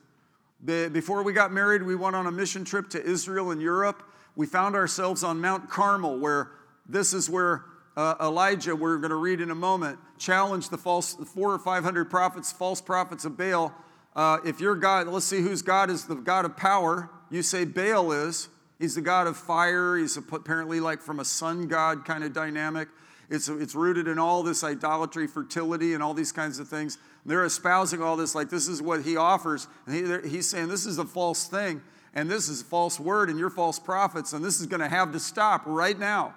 Before 0.66 1.24
we 1.24 1.34
got 1.34 1.54
married, 1.54 1.84
we 1.84 1.96
went 1.96 2.16
on 2.16 2.28
a 2.28 2.32
mission 2.32 2.66
trip 2.66 2.90
to 2.90 3.04
Israel 3.04 3.52
and 3.52 3.62
Europe. 3.62 4.04
We 4.36 4.46
found 4.46 4.76
ourselves 4.76 5.24
on 5.24 5.40
Mount 5.40 5.70
Carmel, 5.70 6.20
where 6.20 6.52
this 6.88 7.14
is 7.14 7.30
where 7.30 7.64
uh, 7.98 8.16
Elijah, 8.22 8.76
we're 8.76 8.98
going 8.98 9.10
to 9.10 9.16
read 9.16 9.42
in 9.42 9.52
a 9.52 9.56
moment, 9.56 9.98
challenged 10.20 10.70
the 10.70 10.78
false 10.78 11.16
four 11.16 11.52
or 11.52 11.60
five 11.60 11.84
hundred 11.84 12.10
prophets, 12.10 12.54
false 12.54 12.80
prophets 12.80 13.26
of 13.26 13.36
Baal. 13.36 13.74
Uh, 14.16 14.38
if 14.46 14.62
your 14.62 14.76
God, 14.76 15.08
let's 15.08 15.26
see 15.26 15.42
whose 15.42 15.64
God 15.64 15.90
is 15.90 16.06
the 16.06 16.16
God 16.16 16.46
of 16.46 16.56
power. 16.56 17.10
You 17.30 17.42
say 17.42 17.66
Baal 17.66 18.12
is. 18.12 18.50
He's 18.80 18.94
the 18.94 19.02
God 19.02 19.26
of 19.26 19.36
fire. 19.36 19.98
He's 19.98 20.16
apparently 20.16 20.80
like 20.80 21.02
from 21.02 21.20
a 21.20 21.26
sun 21.26 21.68
god 21.68 22.06
kind 22.06 22.24
of 22.24 22.34
dynamic. 22.34 22.88
It's, 23.30 23.50
it's 23.50 23.76
rooted 23.76 24.08
in 24.08 24.20
all 24.20 24.44
this 24.44 24.64
idolatry, 24.64 25.28
fertility, 25.28 25.94
and 25.94 26.04
all 26.04 26.14
these 26.14 26.32
kinds 26.32 26.60
of 26.60 26.68
things. 26.68 26.98
They're 27.26 27.46
espousing 27.46 28.02
all 28.02 28.16
this 28.16 28.36
like 28.36 28.50
this 28.50 28.68
is 28.68 28.82
what 28.82 29.02
he 29.02 29.18
offers. 29.18 29.68
And 29.86 30.24
he, 30.24 30.30
he's 30.30 30.48
saying 30.50 30.68
this 30.70 30.86
is 30.86 31.00
a 31.00 31.06
false 31.06 31.48
thing, 31.48 31.82
and 32.14 32.30
this 32.30 32.48
is 32.48 32.62
a 32.62 32.66
false 32.66 33.00
word, 33.00 33.30
and 33.30 33.38
you're 33.38 33.50
false 33.50 33.80
prophets, 33.80 34.34
and 34.34 34.46
this 34.46 34.62
is 34.62 34.68
going 34.68 34.80
to 34.82 34.88
have 34.88 35.12
to 35.14 35.20
stop 35.20 35.64
right 35.66 35.98
now. 35.98 36.36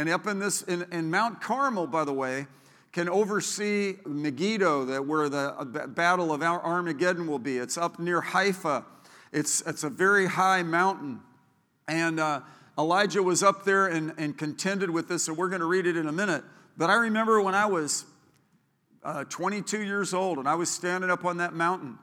And 0.00 0.08
up 0.08 0.26
in 0.26 0.38
this, 0.38 0.62
in, 0.62 0.86
in 0.92 1.10
Mount 1.10 1.42
Carmel, 1.42 1.86
by 1.86 2.04
the 2.04 2.12
way, 2.14 2.46
can 2.90 3.06
oversee 3.06 3.96
Megiddo, 4.06 4.86
that 4.86 5.06
where 5.06 5.28
the 5.28 5.54
uh, 5.58 5.64
battle 5.88 6.32
of 6.32 6.42
Armageddon 6.42 7.26
will 7.26 7.38
be. 7.38 7.58
It's 7.58 7.76
up 7.76 7.98
near 7.98 8.22
Haifa. 8.22 8.86
It's, 9.30 9.60
it's 9.66 9.84
a 9.84 9.90
very 9.90 10.24
high 10.24 10.62
mountain. 10.62 11.20
And 11.86 12.18
uh, 12.18 12.40
Elijah 12.78 13.22
was 13.22 13.42
up 13.42 13.64
there 13.64 13.88
and, 13.88 14.14
and 14.16 14.38
contended 14.38 14.88
with 14.88 15.06
this, 15.06 15.28
and 15.28 15.36
we're 15.36 15.50
going 15.50 15.60
to 15.60 15.66
read 15.66 15.86
it 15.86 15.98
in 15.98 16.06
a 16.08 16.12
minute. 16.12 16.44
But 16.78 16.88
I 16.88 16.94
remember 16.94 17.42
when 17.42 17.54
I 17.54 17.66
was 17.66 18.06
uh, 19.04 19.24
22 19.24 19.82
years 19.82 20.14
old 20.14 20.38
and 20.38 20.48
I 20.48 20.54
was 20.54 20.70
standing 20.70 21.10
up 21.10 21.26
on 21.26 21.36
that 21.36 21.52
mountain, 21.52 21.98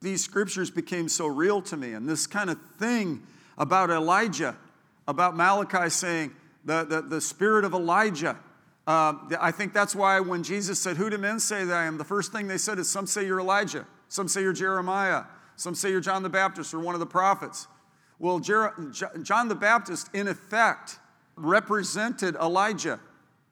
these 0.00 0.22
scriptures 0.22 0.70
became 0.70 1.08
so 1.08 1.26
real 1.26 1.60
to 1.62 1.76
me. 1.76 1.94
And 1.94 2.08
this 2.08 2.28
kind 2.28 2.48
of 2.48 2.60
thing 2.78 3.24
about 3.58 3.90
Elijah, 3.90 4.56
about 5.08 5.36
Malachi 5.36 5.90
saying, 5.90 6.30
the, 6.64 6.84
the, 6.84 7.02
the 7.02 7.20
spirit 7.20 7.64
of 7.64 7.74
Elijah. 7.74 8.36
Uh, 8.86 9.14
I 9.40 9.50
think 9.50 9.72
that's 9.72 9.94
why 9.94 10.20
when 10.20 10.42
Jesus 10.42 10.80
said, 10.80 10.96
Who 10.96 11.08
do 11.08 11.18
men 11.18 11.40
say 11.40 11.64
that 11.64 11.74
I 11.74 11.84
am? 11.84 11.96
The 11.98 12.04
first 12.04 12.32
thing 12.32 12.48
they 12.48 12.58
said 12.58 12.78
is, 12.78 12.88
Some 12.88 13.06
say 13.06 13.26
you're 13.26 13.40
Elijah, 13.40 13.86
some 14.08 14.28
say 14.28 14.42
you're 14.42 14.52
Jeremiah, 14.52 15.24
some 15.56 15.74
say 15.74 15.90
you're 15.90 16.00
John 16.00 16.22
the 16.22 16.28
Baptist 16.28 16.74
or 16.74 16.80
one 16.80 16.94
of 16.94 17.00
the 17.00 17.06
prophets. 17.06 17.66
Well, 18.18 18.38
Jer- 18.40 18.74
John 19.22 19.48
the 19.48 19.54
Baptist, 19.54 20.08
in 20.14 20.28
effect, 20.28 20.98
represented 21.36 22.36
Elijah. 22.36 23.00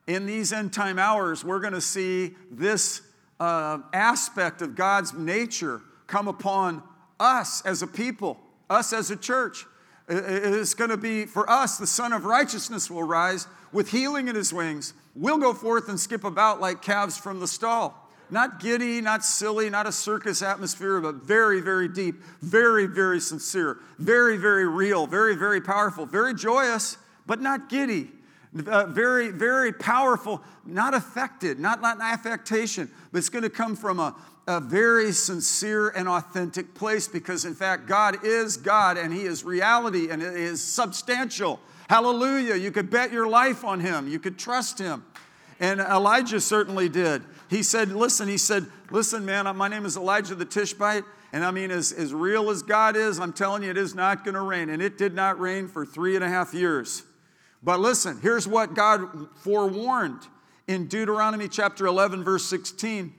In 0.07 0.25
these 0.25 0.51
end 0.51 0.73
time 0.73 0.99
hours, 0.99 1.43
we're 1.43 1.59
going 1.59 1.73
to 1.73 1.81
see 1.81 2.35
this 2.51 3.01
uh, 3.39 3.79
aspect 3.93 4.61
of 4.61 4.75
God's 4.75 5.13
nature 5.13 5.81
come 6.07 6.27
upon 6.27 6.83
us 7.19 7.65
as 7.65 7.81
a 7.81 7.87
people, 7.87 8.39
us 8.69 8.93
as 8.93 9.11
a 9.11 9.15
church. 9.15 9.65
It's 10.07 10.73
going 10.73 10.89
to 10.89 10.97
be 10.97 11.25
for 11.25 11.49
us, 11.49 11.77
the 11.77 11.87
Son 11.87 12.13
of 12.13 12.25
Righteousness 12.25 12.89
will 12.91 13.03
rise 13.03 13.47
with 13.71 13.91
healing 13.91 14.27
in 14.27 14.35
his 14.35 14.53
wings. 14.53 14.93
We'll 15.15 15.37
go 15.37 15.53
forth 15.53 15.89
and 15.89 15.99
skip 15.99 16.23
about 16.23 16.59
like 16.59 16.81
calves 16.81 17.17
from 17.17 17.39
the 17.39 17.47
stall. 17.47 17.99
Not 18.29 18.59
giddy, 18.59 18.99
not 18.99 19.23
silly, 19.23 19.69
not 19.69 19.85
a 19.85 19.91
circus 19.91 20.41
atmosphere, 20.41 20.99
but 20.99 21.15
very, 21.15 21.61
very 21.61 21.87
deep, 21.87 22.21
very, 22.41 22.87
very 22.87 23.19
sincere, 23.19 23.77
very, 23.99 24.37
very 24.37 24.67
real, 24.67 25.05
very, 25.05 25.35
very 25.35 25.61
powerful, 25.61 26.05
very 26.05 26.33
joyous, 26.33 26.97
but 27.27 27.41
not 27.41 27.69
giddy. 27.69 28.09
Uh, 28.67 28.85
very, 28.85 29.29
very 29.29 29.73
powerful, 29.73 30.43
not 30.63 30.93
affected, 30.93 31.59
not, 31.59 31.81
not 31.81 31.99
affectation, 31.99 32.89
but 33.11 33.17
it's 33.17 33.29
going 33.29 33.41
to 33.41 33.49
come 33.49 33.75
from 33.75 33.99
a, 33.99 34.15
a 34.47 34.59
very 34.59 35.11
sincere 35.11 35.89
and 35.89 36.07
authentic 36.07 36.75
place 36.75 37.07
because, 37.07 37.45
in 37.45 37.55
fact, 37.55 37.87
God 37.87 38.23
is 38.23 38.57
God 38.57 38.97
and 38.97 39.11
He 39.11 39.23
is 39.23 39.43
reality 39.43 40.09
and 40.09 40.21
it 40.21 40.35
is 40.35 40.61
substantial. 40.63 41.59
Hallelujah. 41.89 42.55
You 42.55 42.69
could 42.69 42.91
bet 42.91 43.11
your 43.11 43.27
life 43.27 43.63
on 43.63 43.79
Him, 43.79 44.07
you 44.07 44.19
could 44.19 44.37
trust 44.37 44.77
Him. 44.77 45.03
And 45.59 45.79
Elijah 45.79 46.41
certainly 46.41 46.89
did. 46.89 47.23
He 47.49 47.63
said, 47.63 47.89
Listen, 47.89 48.27
he 48.27 48.37
said, 48.37 48.67
Listen, 48.91 49.25
man, 49.25 49.55
my 49.55 49.67
name 49.67 49.85
is 49.85 49.97
Elijah 49.97 50.35
the 50.35 50.45
Tishbite. 50.45 51.03
And 51.31 51.43
I 51.43 51.49
mean, 51.49 51.71
as, 51.71 51.91
as 51.91 52.13
real 52.13 52.51
as 52.51 52.61
God 52.61 52.95
is, 52.95 53.19
I'm 53.19 53.33
telling 53.33 53.63
you, 53.63 53.71
it 53.71 53.77
is 53.77 53.95
not 53.95 54.23
going 54.23 54.35
to 54.35 54.41
rain. 54.41 54.69
And 54.69 54.81
it 54.81 54.99
did 54.99 55.15
not 55.15 55.39
rain 55.39 55.67
for 55.67 55.85
three 55.85 56.15
and 56.15 56.23
a 56.23 56.29
half 56.29 56.53
years. 56.53 57.03
But 57.63 57.79
listen, 57.79 58.19
here's 58.21 58.47
what 58.47 58.73
God 58.73 59.29
forewarned 59.37 60.19
in 60.67 60.87
Deuteronomy 60.87 61.47
chapter 61.47 61.85
11, 61.85 62.23
verse 62.23 62.45
16. 62.45 63.13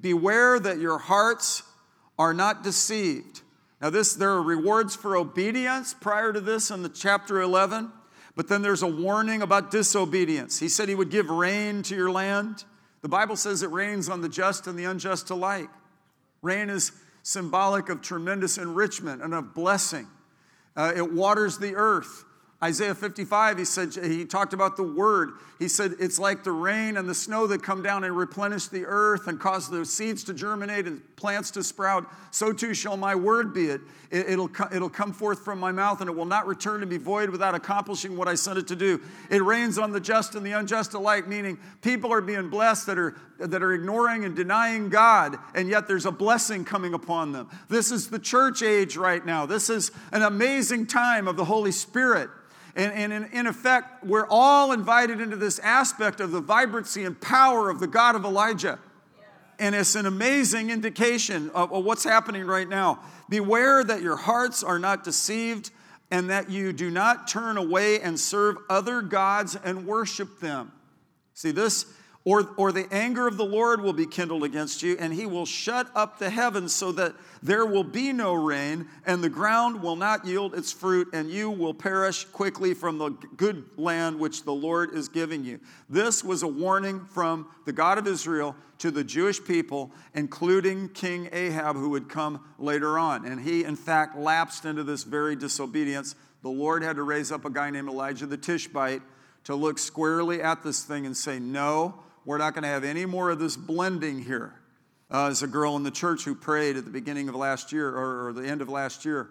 Beware 0.00 0.60
that 0.60 0.78
your 0.78 0.98
hearts 0.98 1.64
are 2.18 2.32
not 2.32 2.62
deceived. 2.62 3.42
Now, 3.80 3.90
this 3.90 4.14
there 4.14 4.30
are 4.30 4.42
rewards 4.42 4.94
for 4.94 5.16
obedience 5.16 5.94
prior 5.94 6.32
to 6.32 6.40
this 6.40 6.70
in 6.70 6.82
the 6.82 6.88
chapter 6.88 7.40
11, 7.40 7.90
but 8.36 8.48
then 8.48 8.62
there's 8.62 8.82
a 8.82 8.88
warning 8.88 9.42
about 9.42 9.70
disobedience. 9.70 10.58
He 10.58 10.68
said 10.68 10.88
he 10.88 10.94
would 10.94 11.10
give 11.10 11.28
rain 11.28 11.82
to 11.84 11.96
your 11.96 12.10
land. 12.10 12.64
The 13.02 13.08
Bible 13.08 13.36
says 13.36 13.62
it 13.62 13.70
rains 13.70 14.08
on 14.08 14.20
the 14.20 14.28
just 14.28 14.66
and 14.66 14.78
the 14.78 14.84
unjust 14.84 15.30
alike. 15.30 15.70
Rain 16.42 16.70
is 16.70 16.92
symbolic 17.22 17.88
of 17.88 18.00
tremendous 18.00 18.58
enrichment 18.58 19.22
and 19.22 19.34
of 19.34 19.54
blessing. 19.54 20.06
Uh, 20.76 20.92
it 20.94 21.12
waters 21.12 21.58
the 21.58 21.74
earth. 21.74 22.24
Isaiah 22.60 22.94
55, 22.94 23.58
he 23.58 23.64
said, 23.64 23.94
he 23.94 24.24
talked 24.24 24.52
about 24.52 24.76
the 24.76 24.82
word. 24.82 25.34
He 25.60 25.68
said, 25.68 25.94
it's 26.00 26.18
like 26.18 26.42
the 26.42 26.50
rain 26.50 26.96
and 26.96 27.08
the 27.08 27.14
snow 27.14 27.46
that 27.46 27.62
come 27.62 27.84
down 27.84 28.02
and 28.02 28.16
replenish 28.16 28.66
the 28.66 28.84
earth 28.84 29.28
and 29.28 29.38
cause 29.38 29.70
the 29.70 29.84
seeds 29.84 30.24
to 30.24 30.34
germinate 30.34 30.88
and 30.88 31.00
plants 31.14 31.52
to 31.52 31.62
sprout. 31.62 32.06
So 32.32 32.52
too 32.52 32.74
shall 32.74 32.96
my 32.96 33.14
word 33.14 33.54
be 33.54 33.66
it. 33.66 33.80
it 34.10 34.36
will 34.36 34.50
it'll 34.72 34.90
come 34.90 35.12
forth 35.12 35.44
from 35.44 35.60
my 35.60 35.70
mouth 35.70 36.00
and 36.00 36.10
it 36.10 36.16
will 36.16 36.24
not 36.24 36.48
return 36.48 36.80
to 36.80 36.86
be 36.86 36.96
void 36.96 37.30
without 37.30 37.54
accomplishing 37.54 38.16
what 38.16 38.26
I 38.26 38.34
sent 38.34 38.58
it 38.58 38.66
to 38.68 38.76
do. 38.76 39.00
It 39.30 39.42
rains 39.42 39.78
on 39.78 39.92
the 39.92 40.00
just 40.00 40.34
and 40.34 40.44
the 40.44 40.52
unjust 40.52 40.94
alike, 40.94 41.28
meaning 41.28 41.60
people 41.80 42.12
are 42.12 42.20
being 42.20 42.50
blessed 42.50 42.86
that 42.86 42.98
are, 42.98 43.14
that 43.38 43.62
are 43.62 43.72
ignoring 43.72 44.24
and 44.24 44.34
denying 44.34 44.88
God, 44.88 45.36
and 45.54 45.68
yet 45.68 45.86
there's 45.86 46.06
a 46.06 46.12
blessing 46.12 46.64
coming 46.64 46.92
upon 46.92 47.30
them. 47.30 47.48
This 47.68 47.92
is 47.92 48.10
the 48.10 48.18
church 48.18 48.62
age 48.62 48.96
right 48.96 49.24
now. 49.24 49.46
This 49.46 49.70
is 49.70 49.92
an 50.10 50.22
amazing 50.22 50.86
time 50.86 51.28
of 51.28 51.36
the 51.36 51.44
Holy 51.44 51.72
Spirit. 51.72 52.30
And, 52.76 52.92
and 52.92 53.12
in, 53.12 53.24
in, 53.32 53.46
effect, 53.46 54.04
we're 54.04 54.26
all 54.28 54.72
invited 54.72 55.20
into 55.20 55.36
this 55.36 55.58
aspect 55.60 56.20
of 56.20 56.30
the 56.30 56.40
vibrancy 56.40 57.04
and 57.04 57.20
power 57.20 57.70
of 57.70 57.80
the 57.80 57.86
God 57.86 58.14
of 58.14 58.24
Elijah. 58.24 58.78
And 59.58 59.74
it's 59.74 59.94
an 59.94 60.06
amazing 60.06 60.70
indication 60.70 61.50
of, 61.50 61.72
of 61.72 61.84
what's 61.84 62.04
happening 62.04 62.44
right 62.44 62.68
now. 62.68 63.00
Beware 63.28 63.82
that 63.82 64.02
your 64.02 64.16
hearts 64.16 64.62
are 64.62 64.78
not 64.78 65.02
deceived 65.02 65.70
and 66.10 66.30
that 66.30 66.50
you 66.50 66.72
do 66.72 66.90
not 66.90 67.28
turn 67.28 67.56
away 67.56 68.00
and 68.00 68.18
serve 68.18 68.56
other 68.70 69.02
gods 69.02 69.56
and 69.62 69.86
worship 69.86 70.40
them. 70.40 70.72
See, 71.34 71.50
this 71.50 71.86
or, 72.28 72.46
or 72.58 72.72
the 72.72 72.86
anger 72.92 73.26
of 73.26 73.38
the 73.38 73.44
Lord 73.44 73.80
will 73.80 73.94
be 73.94 74.04
kindled 74.04 74.44
against 74.44 74.82
you, 74.82 74.98
and 75.00 75.14
he 75.14 75.24
will 75.24 75.46
shut 75.46 75.90
up 75.94 76.18
the 76.18 76.28
heavens 76.28 76.74
so 76.74 76.92
that 76.92 77.14
there 77.42 77.64
will 77.64 77.84
be 77.84 78.12
no 78.12 78.34
rain, 78.34 78.86
and 79.06 79.24
the 79.24 79.30
ground 79.30 79.80
will 79.80 79.96
not 79.96 80.26
yield 80.26 80.54
its 80.54 80.70
fruit, 80.70 81.08
and 81.14 81.30
you 81.30 81.48
will 81.48 81.72
perish 81.72 82.26
quickly 82.26 82.74
from 82.74 82.98
the 82.98 83.08
good 83.38 83.64
land 83.78 84.18
which 84.18 84.44
the 84.44 84.52
Lord 84.52 84.94
is 84.94 85.08
giving 85.08 85.42
you. 85.42 85.58
This 85.88 86.22
was 86.22 86.42
a 86.42 86.46
warning 86.46 87.02
from 87.06 87.48
the 87.64 87.72
God 87.72 87.96
of 87.96 88.06
Israel 88.06 88.54
to 88.80 88.90
the 88.90 89.04
Jewish 89.04 89.42
people, 89.42 89.90
including 90.12 90.90
King 90.90 91.30
Ahab, 91.32 91.76
who 91.76 91.88
would 91.88 92.10
come 92.10 92.44
later 92.58 92.98
on. 92.98 93.24
And 93.24 93.40
he, 93.40 93.64
in 93.64 93.74
fact, 93.74 94.18
lapsed 94.18 94.66
into 94.66 94.84
this 94.84 95.02
very 95.02 95.34
disobedience. 95.34 96.14
The 96.42 96.50
Lord 96.50 96.82
had 96.82 96.96
to 96.96 97.04
raise 97.04 97.32
up 97.32 97.46
a 97.46 97.50
guy 97.50 97.70
named 97.70 97.88
Elijah 97.88 98.26
the 98.26 98.36
Tishbite 98.36 99.00
to 99.44 99.54
look 99.54 99.78
squarely 99.78 100.42
at 100.42 100.62
this 100.62 100.84
thing 100.84 101.06
and 101.06 101.16
say, 101.16 101.38
No, 101.38 102.02
we're 102.28 102.36
not 102.36 102.52
going 102.52 102.62
to 102.62 102.68
have 102.68 102.84
any 102.84 103.06
more 103.06 103.30
of 103.30 103.38
this 103.38 103.56
blending 103.56 104.22
here. 104.22 104.52
Uh, 105.10 105.24
there's 105.24 105.42
a 105.42 105.46
girl 105.46 105.76
in 105.76 105.82
the 105.82 105.90
church 105.90 106.24
who 106.24 106.34
prayed 106.34 106.76
at 106.76 106.84
the 106.84 106.90
beginning 106.90 107.26
of 107.30 107.34
last 107.34 107.72
year 107.72 107.88
or, 107.88 108.28
or 108.28 108.32
the 108.34 108.46
end 108.46 108.60
of 108.60 108.68
last 108.68 109.06
year, 109.06 109.30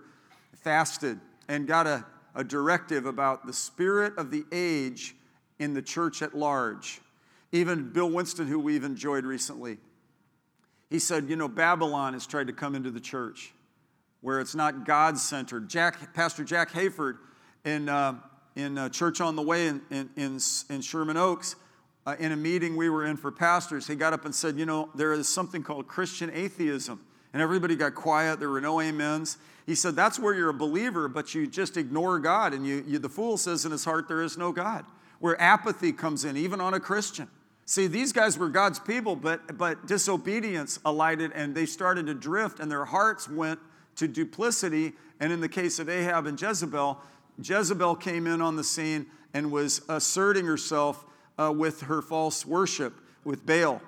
fasted, 0.63 1.19
and 1.47 1.67
got 1.67 1.85
a, 1.85 2.03
a 2.33 2.43
directive 2.43 3.05
about 3.05 3.45
the 3.45 3.53
spirit 3.53 4.17
of 4.17 4.31
the 4.31 4.43
age 4.51 5.15
in 5.59 5.75
the 5.75 5.81
church 5.83 6.23
at 6.23 6.35
large. 6.35 6.99
Even 7.51 7.91
Bill 7.91 8.09
Winston, 8.09 8.47
who 8.47 8.57
we've 8.57 8.83
enjoyed 8.83 9.25
recently, 9.25 9.77
he 10.89 10.97
said, 10.97 11.29
You 11.29 11.35
know, 11.35 11.47
Babylon 11.47 12.13
has 12.13 12.25
tried 12.25 12.47
to 12.47 12.53
come 12.53 12.73
into 12.73 12.89
the 12.89 12.99
church 12.99 13.53
where 14.21 14.39
it's 14.39 14.55
not 14.55 14.87
God 14.87 15.19
centered. 15.19 15.69
Jack, 15.69 16.15
Pastor 16.15 16.43
Jack 16.43 16.71
Hayford 16.71 17.19
in, 17.63 17.89
uh, 17.89 18.15
in 18.55 18.75
uh, 18.75 18.89
Church 18.89 19.21
on 19.21 19.35
the 19.35 19.43
Way 19.43 19.67
in, 19.67 19.81
in, 19.91 20.39
in 20.71 20.81
Sherman 20.81 21.15
Oaks 21.15 21.55
uh, 22.07 22.15
in 22.19 22.31
a 22.31 22.37
meeting 22.37 22.77
we 22.77 22.89
were 22.89 23.05
in 23.05 23.17
for 23.17 23.31
pastors, 23.31 23.85
he 23.85 23.93
got 23.93 24.13
up 24.13 24.23
and 24.23 24.33
said, 24.33 24.57
You 24.57 24.65
know, 24.65 24.89
there 24.95 25.11
is 25.11 25.27
something 25.27 25.61
called 25.61 25.87
Christian 25.87 26.31
atheism. 26.33 27.01
And 27.33 27.41
everybody 27.41 27.75
got 27.75 27.93
quiet. 27.93 28.39
There 28.39 28.49
were 28.49 28.61
no 28.61 28.79
amens. 28.79 29.37
He 29.65 29.75
said, 29.75 29.93
That's 29.97 30.17
where 30.17 30.33
you're 30.33 30.49
a 30.49 30.53
believer, 30.53 31.09
but 31.09 31.35
you 31.35 31.45
just 31.45 31.75
ignore 31.75 32.17
God. 32.17 32.53
And 32.53 32.65
you, 32.65 32.83
you, 32.87 32.97
the 32.97 33.09
fool 33.09 33.35
says 33.35 33.65
in 33.65 33.73
his 33.73 33.83
heart, 33.83 34.07
There 34.07 34.23
is 34.23 34.37
no 34.37 34.53
God. 34.53 34.85
where 35.19 35.39
apathy 35.41 35.91
comes 35.91 36.23
in, 36.23 36.37
even 36.37 36.61
on 36.61 36.73
a 36.73 36.79
Christian. 36.79 37.27
See, 37.65 37.87
these 37.87 38.13
guys 38.13 38.37
were 38.37 38.47
God's 38.47 38.79
people, 38.79 39.17
but, 39.17 39.57
but 39.57 39.85
disobedience 39.85 40.79
alighted 40.85 41.33
and 41.33 41.53
they 41.53 41.65
started 41.65 42.05
to 42.05 42.13
drift, 42.13 42.61
and 42.61 42.71
their 42.71 42.85
hearts 42.85 43.27
went 43.27 43.59
to 43.97 44.07
duplicity. 44.07 44.93
And 45.19 45.33
in 45.33 45.41
the 45.41 45.49
case 45.49 45.77
of 45.77 45.89
Ahab 45.89 46.25
and 46.25 46.41
Jezebel, 46.41 47.01
Jezebel 47.43 47.95
came 47.95 48.27
in 48.27 48.41
on 48.41 48.55
the 48.55 48.63
scene 48.63 49.07
and 49.33 49.51
was 49.51 49.81
asserting 49.89 50.45
herself 50.45 51.03
uh, 51.37 51.53
with 51.55 51.81
her 51.81 52.01
false 52.01 52.45
worship 52.45 52.93
with 53.23 53.45
Baal. 53.45 53.81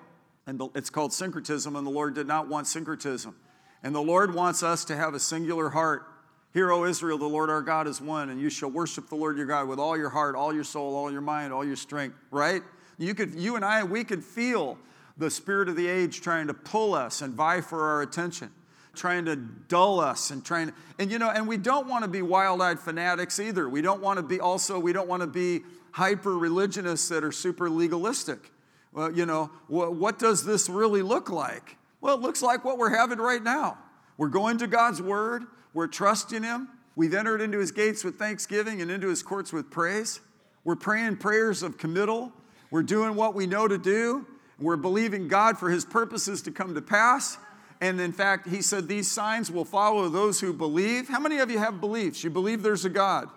And 0.47 0.61
it's 0.73 0.89
called 0.89 1.13
syncretism, 1.13 1.75
and 1.75 1.85
the 1.85 1.91
Lord 1.91 2.15
did 2.15 2.27
not 2.27 2.47
want 2.47 2.67
syncretism. 2.67 3.35
And 3.83 3.93
the 3.93 4.01
Lord 4.01 4.33
wants 4.33 4.63
us 4.63 4.83
to 4.85 4.95
have 4.95 5.13
a 5.13 5.19
singular 5.19 5.69
heart. 5.69 6.05
Hear, 6.53 6.71
O 6.71 6.85
Israel, 6.85 7.19
the 7.19 7.27
Lord 7.27 7.51
our 7.51 7.61
God 7.61 7.87
is 7.87 8.01
one, 8.01 8.29
and 8.29 8.41
you 8.41 8.49
shall 8.49 8.71
worship 8.71 9.07
the 9.09 9.15
Lord 9.15 9.37
your 9.37 9.45
God 9.45 9.67
with 9.67 9.77
all 9.77 9.95
your 9.95 10.09
heart, 10.09 10.35
all 10.35 10.53
your 10.53 10.63
soul, 10.63 10.95
all 10.95 11.11
your 11.11 11.21
mind, 11.21 11.53
all 11.53 11.63
your 11.63 11.75
strength, 11.75 12.17
right? 12.31 12.63
You 12.97 13.13
could, 13.13 13.35
you 13.35 13.55
and 13.55 13.63
I, 13.63 13.83
we 13.83 14.03
could 14.03 14.23
feel 14.23 14.79
the 15.17 15.29
spirit 15.29 15.69
of 15.69 15.75
the 15.75 15.87
age 15.87 16.21
trying 16.21 16.47
to 16.47 16.53
pull 16.53 16.95
us 16.95 17.21
and 17.21 17.33
vie 17.35 17.61
for 17.61 17.87
our 17.87 18.01
attention, 18.01 18.49
trying 18.95 19.25
to 19.25 19.35
dull 19.35 19.99
us 19.99 20.31
and 20.31 20.43
trying 20.43 20.69
to, 20.69 20.73
and 20.97 21.11
you 21.11 21.19
know, 21.19 21.29
and 21.29 21.47
we 21.47 21.57
don't 21.57 21.87
want 21.87 22.03
to 22.03 22.09
be 22.09 22.23
wild-eyed 22.23 22.79
fanatics 22.79 23.39
either. 23.39 23.69
We 23.69 23.83
don't 23.83 24.01
want 24.01 24.17
to 24.17 24.23
be 24.23 24.39
also, 24.39 24.79
we 24.79 24.91
don't 24.91 25.07
want 25.07 25.21
to 25.21 25.27
be 25.27 25.61
hyper 25.91 26.38
religionists 26.38 27.10
that 27.10 27.24
are 27.24 27.31
super 27.31 27.69
legalistic. 27.69 28.51
Well, 28.91 29.12
you 29.12 29.25
know, 29.25 29.51
what, 29.67 29.93
what 29.93 30.19
does 30.19 30.43
this 30.43 30.69
really 30.69 31.01
look 31.01 31.29
like? 31.29 31.77
Well, 32.01 32.15
it 32.15 32.22
looks 32.22 32.41
like 32.41 32.63
what 32.65 32.77
we're 32.77 32.96
having 32.96 33.19
right 33.19 33.43
now. 33.43 33.77
We're 34.17 34.29
going 34.29 34.58
to 34.60 34.67
God's 34.67 35.01
word, 35.01 35.43
we're 35.74 35.88
trusting 35.88 36.43
Him. 36.43 36.69
We've 36.96 37.13
entered 37.13 37.39
into 37.39 37.60
His 37.60 37.72
gates 37.72 38.03
with 38.03 38.19
thanksgiving 38.19 38.81
and 38.81 38.91
into 38.91 39.08
His 39.08 39.24
courts 39.24 39.53
with 39.53 39.69
praise. 39.69 40.19
We're 40.65 40.75
praying 40.75 41.17
prayers 41.17 41.63
of 41.63 41.77
committal. 41.77 42.34
We're 42.72 42.84
doing 42.84 43.15
what 43.15 43.34
we 43.34 43.48
know 43.48 43.67
to 43.67 43.77
do. 43.77 44.25
We're 44.60 44.75
believing 44.75 45.29
God 45.29 45.58
for 45.58 45.69
His 45.69 45.86
purposes 45.86 46.41
to 46.43 46.51
come 46.51 46.75
to 46.75 46.81
pass. 46.81 47.38
And 47.79 48.01
in 48.01 48.12
fact, 48.12 48.50
He 48.50 48.62
said, 48.62 48.88
These 48.88 49.10
signs 49.10 49.50
will 49.50 49.63
follow 49.63 50.10
those 50.10 50.41
who 50.41 50.51
believe. 50.51 51.08
How 51.08 51.19
many 51.19 51.38
of 51.38 51.50
you 51.50 51.60
have 51.60 51.79
beliefs? 51.79 52.24
You 52.24 52.29
believe 52.29 52.62
there's 52.62 52.84
a 52.84 52.89
God. 52.89 53.29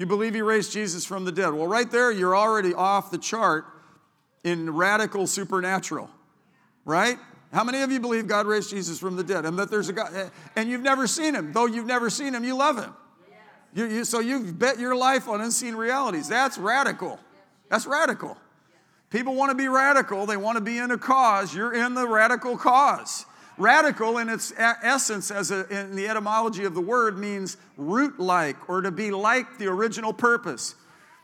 You 0.00 0.06
believe 0.06 0.32
He 0.32 0.40
raised 0.40 0.72
Jesus 0.72 1.04
from 1.04 1.26
the 1.26 1.30
dead. 1.30 1.52
Well, 1.52 1.66
right 1.66 1.90
there, 1.90 2.10
you're 2.10 2.34
already 2.34 2.72
off 2.72 3.10
the 3.10 3.18
chart 3.18 3.66
in 4.42 4.70
radical 4.70 5.26
supernatural, 5.26 6.08
right? 6.86 7.18
How 7.52 7.64
many 7.64 7.82
of 7.82 7.92
you 7.92 8.00
believe 8.00 8.26
God 8.26 8.46
raised 8.46 8.70
Jesus 8.70 8.98
from 8.98 9.16
the 9.16 9.22
dead 9.22 9.44
and 9.44 9.58
that 9.58 9.70
there's 9.70 9.90
a 9.90 9.92
God? 9.92 10.30
And 10.56 10.70
you've 10.70 10.80
never 10.80 11.06
seen 11.06 11.34
him. 11.34 11.52
Though 11.52 11.66
you've 11.66 11.84
never 11.84 12.08
seen 12.08 12.34
him, 12.34 12.44
you 12.44 12.56
love 12.56 12.78
him. 12.78 12.94
You, 13.74 13.84
you, 13.88 14.04
so 14.06 14.20
you've 14.20 14.58
bet 14.58 14.78
your 14.78 14.96
life 14.96 15.28
on 15.28 15.42
unseen 15.42 15.74
realities. 15.74 16.30
That's 16.30 16.56
radical. 16.56 17.20
That's 17.68 17.86
radical. 17.86 18.38
People 19.10 19.34
want 19.34 19.50
to 19.50 19.54
be 19.54 19.68
radical, 19.68 20.24
they 20.24 20.38
want 20.38 20.56
to 20.56 20.64
be 20.64 20.78
in 20.78 20.92
a 20.92 20.96
cause. 20.96 21.54
You're 21.54 21.74
in 21.74 21.92
the 21.92 22.08
radical 22.08 22.56
cause. 22.56 23.26
Radical, 23.58 24.18
in 24.18 24.28
its 24.28 24.52
essence, 24.56 25.30
as 25.30 25.50
a, 25.50 25.68
in 25.68 25.94
the 25.96 26.08
etymology 26.08 26.64
of 26.64 26.74
the 26.74 26.80
word, 26.80 27.18
means 27.18 27.56
root 27.76 28.18
like 28.18 28.68
or 28.68 28.80
to 28.80 28.90
be 28.90 29.10
like 29.10 29.58
the 29.58 29.66
original 29.66 30.12
purpose. 30.12 30.74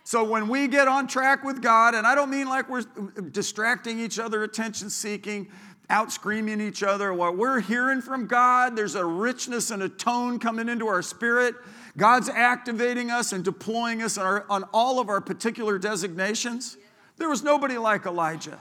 So 0.05 0.23
when 0.23 0.49
we 0.49 0.69
get 0.69 0.87
on 0.87 1.09
track 1.09 1.43
with 1.43 1.63
God, 1.63 1.95
and 1.95 2.07
I 2.07 2.15
don't 2.15 2.31
mean 2.31 2.49
like 2.49 2.69
we're 2.69 2.85
distracting 3.33 3.99
each 3.99 4.19
other, 4.19 4.45
attention 4.45 4.91
seeking, 4.91 5.49
out 5.89 6.13
screaming 6.13 6.61
each 6.61 6.83
other. 6.83 7.13
What 7.13 7.37
we're 7.37 7.61
hearing 7.61 8.01
from 8.01 8.27
God, 8.27 8.77
there's 8.77 8.95
a 8.95 9.05
richness 9.05 9.71
and 9.71 9.83
a 9.83 9.89
tone 9.89 10.39
coming 10.39 10.69
into 10.69 10.87
our 10.87 11.03
spirit. 11.03 11.55
God's 11.97 12.29
activating 12.29 13.11
us 13.11 13.33
and 13.33 13.45
deploying 13.45 14.03
us 14.03 14.19
on, 14.19 14.27
our, 14.27 14.47
on 14.51 14.65
all 14.73 15.01
of 15.01 15.09
our 15.09 15.21
particular 15.21 15.79
designations. 15.79 16.77
There 17.17 17.29
was 17.29 17.43
nobody 17.43 17.79
like 17.79 18.05
Elijah. 18.05 18.59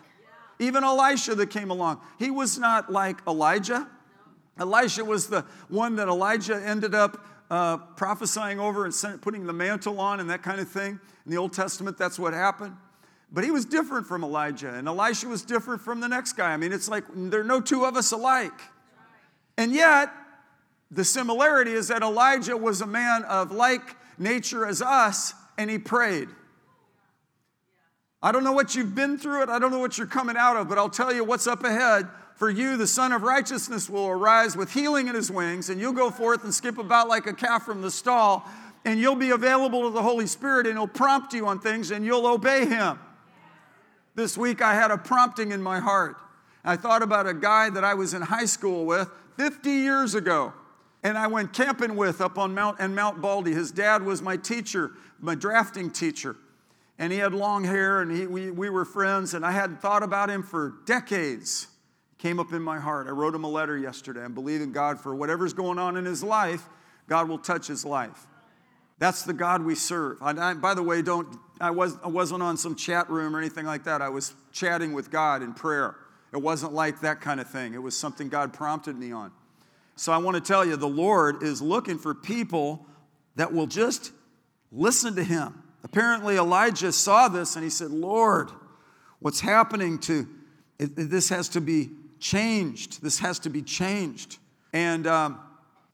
Even 0.60 0.84
Elisha 0.84 1.36
that 1.36 1.50
came 1.50 1.70
along, 1.70 2.02
he 2.18 2.32
was 2.32 2.58
not 2.58 2.92
like 2.92 3.18
Elijah. 3.28 3.88
Elisha 4.58 5.04
was 5.04 5.28
the 5.28 5.42
one 5.68 5.98
that 5.98 6.08
Elijah 6.08 6.56
ended 6.56 6.96
up 6.96 7.26
uh, 7.52 7.78
prophesying 7.78 8.60
over 8.60 8.86
and 8.86 9.22
putting 9.22 9.46
the 9.46 9.54
mantle 9.54 10.00
on 10.00 10.20
and 10.20 10.30
that 10.30 10.44
kind 10.44 10.60
of 10.60 10.70
thing. 10.70 11.00
In 11.26 11.32
the 11.32 11.38
Old 11.38 11.54
Testament, 11.54 11.98
that's 11.98 12.18
what 12.18 12.34
happened. 12.34 12.76
But 13.32 13.44
he 13.44 13.52
was 13.52 13.66
different 13.66 14.08
from 14.08 14.24
Elijah, 14.24 14.74
and 14.74 14.88
Elisha 14.88 15.28
was 15.28 15.42
different 15.42 15.82
from 15.82 16.00
the 16.00 16.08
next 16.08 16.34
guy. 16.34 16.54
I 16.54 16.58
mean, 16.58 16.72
it's 16.72 16.88
like 16.88 17.04
there 17.14 17.42
are 17.42 17.44
no 17.46 17.60
two 17.60 17.84
of 17.86 17.98
us 17.98 18.12
alike. 18.12 18.62
And 19.58 19.74
yet, 19.74 20.10
the 20.92 21.04
similarity 21.04 21.74
is 21.74 21.90
that 21.90 22.02
Elijah 22.02 22.56
was 22.56 22.82
a 22.82 22.88
man 22.88 23.24
of 23.24 23.52
like 23.52 23.96
nature 24.18 24.66
as 24.66 24.82
us, 24.82 25.34
and 25.58 25.70
he 25.70 25.78
prayed. 25.78 26.30
I 28.22 28.32
don't 28.32 28.44
know 28.44 28.54
what 28.54 28.76
you've 28.76 28.96
been 28.96 29.18
through 29.18 29.44
it, 29.44 29.50
I 29.50 29.60
don't 29.60 29.72
know 29.72 29.80
what 29.80 29.98
you're 29.98 30.08
coming 30.08 30.38
out 30.38 30.58
of, 30.58 30.68
but 30.68 30.78
I'll 30.78 30.90
tell 30.90 31.14
you 31.14 31.24
what's 31.24 31.48
up 31.48 31.64
ahead. 31.64 32.08
For 32.36 32.50
you, 32.50 32.76
the 32.76 32.88
Son 32.88 33.14
of 33.14 33.22
Righteousness 33.22 33.90
will 33.90 34.08
arise 34.08 34.58
with 34.58 34.74
healing 34.74 35.08
in 35.08 35.16
his 35.16 35.32
wings, 35.32 35.70
and 35.70 35.80
you'll 35.80 35.94
go 35.94 36.10
forth 36.12 36.44
and 36.44 36.54
skip 36.54 36.78
about 36.78 37.08
like 37.08 37.28
a 37.28 37.34
calf 37.34 37.64
from 37.64 37.82
the 37.82 37.92
stall, 37.92 38.46
and 38.84 39.00
you'll 39.00 39.16
be 39.16 39.30
available 39.30 39.84
to 39.84 39.90
the 39.90 40.02
Holy 40.02 40.28
Spirit, 40.28 40.68
and 40.68 40.76
he'll 40.78 40.88
prompt 40.88 41.34
you 41.34 41.48
on 41.48 41.60
things, 41.60 41.92
and 41.92 42.06
you'll 42.06 42.28
obey 42.28 42.66
him. 42.66 43.00
This 44.16 44.38
week 44.38 44.62
I 44.62 44.74
had 44.74 44.92
a 44.92 44.98
prompting 44.98 45.52
in 45.52 45.62
my 45.62 45.80
heart. 45.80 46.18
I 46.64 46.76
thought 46.76 47.04
about 47.04 47.28
a 47.28 47.34
guy 47.34 47.70
that 47.70 47.84
I 47.84 47.94
was 47.94 48.14
in 48.14 48.22
high 48.22 48.46
school 48.46 48.86
with 48.86 49.10
50 49.38 49.70
years 49.70 50.16
ago. 50.16 50.54
And 51.04 51.18
I 51.18 51.28
went 51.28 51.54
camping 51.54 51.96
with 51.96 52.20
up 52.20 52.40
on 52.40 52.56
Mount 52.56 52.78
and 52.80 52.96
Mount 52.96 53.22
Baldy. 53.22 53.54
His 53.54 53.72
dad 53.72 54.04
was 54.04 54.24
my 54.24 54.38
teacher, 54.38 54.92
my 55.20 55.36
drafting 55.36 55.92
teacher. 55.92 56.36
And 56.98 57.12
he 57.12 57.20
had 57.20 57.34
long 57.34 57.64
hair 57.64 58.02
and 58.02 58.12
he, 58.12 58.26
we, 58.26 58.52
we 58.52 58.70
were 58.70 58.86
friends. 58.86 59.34
And 59.34 59.46
I 59.46 59.52
hadn't 59.52 59.82
thought 59.82 60.04
about 60.04 60.30
him 60.30 60.44
for 60.44 60.76
decades. 60.86 61.68
Came 62.18 62.40
up 62.40 62.54
in 62.54 62.62
my 62.62 62.80
heart. 62.80 63.08
I 63.08 63.12
wrote 63.12 63.36
him 63.36 63.44
a 63.44 63.50
letter 63.50 63.78
yesterday. 63.78 64.24
I'm 64.24 64.34
believing 64.34 64.72
God 64.72 65.00
for 65.00 65.14
whatever's 65.14 65.54
going 65.54 65.78
on 65.78 65.98
in 65.98 66.06
his 66.06 66.24
life, 66.24 66.68
God 67.08 67.30
will 67.30 67.38
touch 67.38 67.68
his 67.68 67.86
life. 67.86 68.26
That's 68.98 69.24
the 69.24 69.34
God 69.34 69.64
we 69.64 69.76
serve. 69.76 70.18
I, 70.22 70.32
I, 70.32 70.54
by 70.54 70.74
the 70.74 70.82
way, 70.82 71.02
don't 71.02 71.38
I, 71.60 71.72
was, 71.72 71.98
I 72.04 72.08
wasn't 72.08 72.44
on 72.44 72.58
some 72.58 72.76
chat 72.76 73.10
room 73.10 73.36
or 73.36 73.40
anything 73.40 73.66
like 73.66 73.84
that. 73.86 74.02
I 74.02 74.10
was 74.10 74.34
chatting 74.52 74.94
with 74.94 75.12
God 75.12 75.42
in 75.42 75.54
prayer. 75.54 75.96
It 76.34 76.42
wasn't 76.42 76.74
like 76.74 77.02
that 77.02 77.22
kind 77.22 77.40
of 77.40 77.50
thing. 77.50 77.74
It 77.74 77.82
was 77.82 77.98
something 77.98 78.30
God 78.30 78.54
prompted 78.54 78.98
me 78.98 79.12
on. 79.12 79.32
So 79.96 80.12
I 80.12 80.18
want 80.18 80.36
to 80.36 80.42
tell 80.42 80.66
you, 80.66 80.76
the 80.76 80.88
Lord 80.88 81.44
is 81.44 81.62
looking 81.62 81.98
for 81.98 82.14
people 82.14 82.86
that 83.36 83.54
will 83.54 83.68
just 83.68 84.12
listen 84.72 85.16
to 85.16 85.24
Him. 85.24 85.64
Apparently, 85.86 86.36
Elijah 86.36 86.92
saw 86.92 87.28
this 87.28 87.56
and 87.56 87.64
he 87.64 87.70
said, 87.70 87.92
Lord, 87.92 88.50
what's 89.20 89.40
happening 89.40 90.00
to 90.00 90.28
this 90.80 91.30
has 91.30 91.48
to 91.50 91.62
be 91.62 91.92
changed. 92.20 93.04
This 93.04 93.20
has 93.20 93.38
to 93.40 93.52
be 93.52 93.62
changed. 93.62 94.40
And 94.74 95.06
um, 95.06 95.40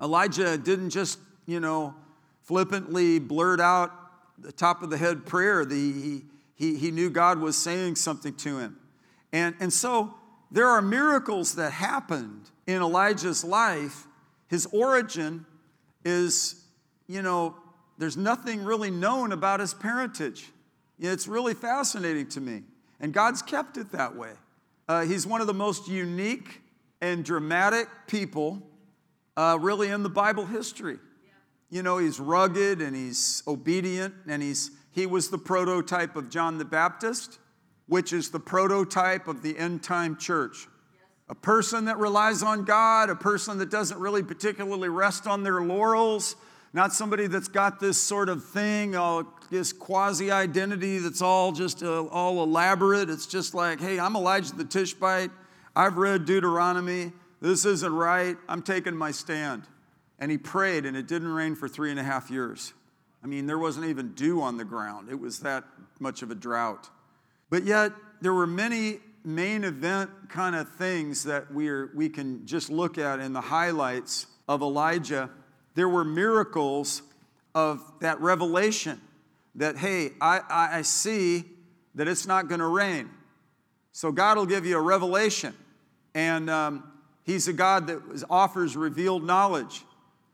Elijah 0.02 0.58
didn't 0.58 0.92
just, 0.92 1.20
you 1.46 1.60
know, 1.60 1.94
flippantly 2.44 3.20
blurt 3.20 3.60
out 3.60 3.92
the 4.40 4.54
top 4.54 4.82
of 4.82 4.90
the 4.90 4.98
head 4.98 5.26
prayer. 5.26 5.66
The, 5.66 6.22
he, 6.56 6.78
he 6.78 6.90
knew 6.90 7.10
God 7.10 7.40
was 7.40 7.58
saying 7.58 7.98
something 7.98 8.34
to 8.36 8.60
him. 8.60 8.78
And, 9.34 9.56
and 9.60 9.74
so 9.74 10.14
there 10.52 10.68
are 10.68 10.82
miracles 10.82 11.56
that 11.56 11.74
happened 11.74 12.50
in 12.66 12.82
Elijah's 12.82 13.44
life. 13.44 14.08
His 14.48 14.68
origin 14.72 15.46
is, 16.06 16.64
you 17.08 17.22
know, 17.22 17.58
there's 18.02 18.18
nothing 18.18 18.64
really 18.66 18.92
known 18.92 19.32
about 19.32 19.60
his 19.60 19.74
parentage. 19.74 20.50
It's 21.00 21.28
really 21.28 21.54
fascinating 21.54 22.28
to 22.30 22.42
me. 22.42 22.64
And 23.00 23.14
God's 23.14 23.42
kept 23.42 23.78
it 23.78 23.92
that 23.94 24.16
way. 24.16 24.34
Uh, 24.88 25.06
he's 25.06 25.26
one 25.26 25.40
of 25.40 25.48
the 25.48 25.54
most 25.54 25.88
unique 25.88 26.62
and 27.00 27.24
dramatic 27.24 27.88
people, 28.08 28.62
uh, 29.38 29.58
really, 29.60 29.90
in 29.90 30.04
the 30.04 30.10
Bible 30.10 30.46
history 30.46 30.98
you 31.72 31.82
know, 31.82 31.98
he's 31.98 32.20
rugged 32.20 32.82
and 32.82 32.96
he's 32.96 33.42
obedient 33.48 34.14
and 34.28 34.44
he's, 34.44 34.72
he 34.92 35.08
was 35.08 35.30
the 35.30 35.38
prototype 35.38 36.16
of 36.16 36.30
John 36.30 36.58
the 36.58 36.66
Baptist, 36.66 37.40
which 37.88 38.14
is 38.14 38.30
the 38.30 38.40
prototype 38.40 39.28
of 39.28 39.42
the 39.42 39.58
end 39.58 39.82
time 39.82 40.18
church. 40.18 40.68
A 41.30 41.36
person 41.36 41.86
that 41.86 41.98
relies 41.98 42.44
on 42.44 42.66
God, 42.66 43.10
a 43.10 43.16
person 43.16 43.58
that 43.60 43.72
doesn't 43.72 43.98
really 43.98 44.22
particularly 44.22 44.90
rest 44.90 45.26
on 45.28 45.44
their 45.44 45.62
laurels, 45.62 46.36
not 46.74 46.94
somebody 46.94 47.28
that's 47.28 47.48
got 47.48 47.80
this 47.80 48.02
sort 48.02 48.30
of 48.30 48.46
thing, 48.46 48.96
uh, 48.96 49.24
this 49.50 49.74
quasi 49.74 50.32
identity 50.32 51.00
that's 51.00 51.22
all 51.22 51.52
just 51.52 51.84
uh, 51.84 52.06
all 52.06 52.42
elaborate. 52.44 53.10
It's 53.10 53.28
just 53.28 53.54
like, 53.54 53.82
hey, 53.82 54.00
I'm 54.00 54.16
Elijah 54.16 54.56
the 54.56 54.64
Tishbite. 54.64 55.32
I've 55.76 55.98
read 55.98 56.26
Deuteronomy. 56.26 57.12
This 57.42 57.66
isn't 57.66 57.94
right. 57.94 58.38
I'm 58.48 58.62
taking 58.62 58.96
my 58.96 59.12
stand. 59.12 59.64
And 60.20 60.32
he 60.32 60.38
prayed, 60.38 60.86
and 60.86 60.96
it 60.96 61.08
didn't 61.08 61.30
rain 61.30 61.56
for 61.56 61.68
three 61.68 61.90
and 61.92 62.00
a 62.00 62.04
half 62.04 62.30
years. 62.30 62.74
I 63.24 63.28
mean, 63.28 63.48
there 63.48 63.58
wasn't 63.58 63.88
even 63.88 64.14
dew 64.14 64.42
on 64.42 64.58
the 64.58 64.66
ground, 64.66 65.10
it 65.10 65.20
was 65.20 65.40
that 65.40 65.64
much 66.00 66.22
of 66.22 66.32
a 66.32 66.36
drought. 66.36 66.90
But 67.50 67.64
yet, 67.66 67.92
there 68.22 68.34
were 68.34 68.48
many 68.48 69.00
main 69.24 69.64
event 69.64 70.10
kind 70.30 70.56
of 70.56 70.70
things 70.70 71.24
that 71.26 71.54
we're, 71.54 71.92
we 71.96 72.10
can 72.10 72.46
just 72.46 72.70
look 72.70 72.98
at 72.98 73.20
in 73.20 73.34
the 73.34 73.42
highlights 73.42 74.28
of 74.48 74.62
Elijah. 74.62 75.30
There 75.76 75.90
were 75.90 76.04
miracles 76.04 77.02
of 77.56 77.82
that 78.00 78.20
revelation 78.22 79.00
that, 79.56 79.78
hey, 79.78 80.12
I, 80.22 80.42
I 80.50 80.82
see 80.82 81.46
that 81.96 82.08
it's 82.08 82.26
not 82.26 82.48
going 82.48 82.60
to 82.60 82.68
rain. 82.68 83.10
So 83.92 84.12
God 84.12 84.38
will 84.38 84.46
give 84.46 84.66
you 84.66 84.78
a 84.78 84.82
revelation. 84.82 85.54
And 86.16 86.50
um, 86.50 86.92
He's 87.24 87.48
a 87.48 87.54
God 87.54 87.88
that 87.88 88.26
offers 88.30 88.76
revealed 88.76 89.24
knowledge. 89.24 89.84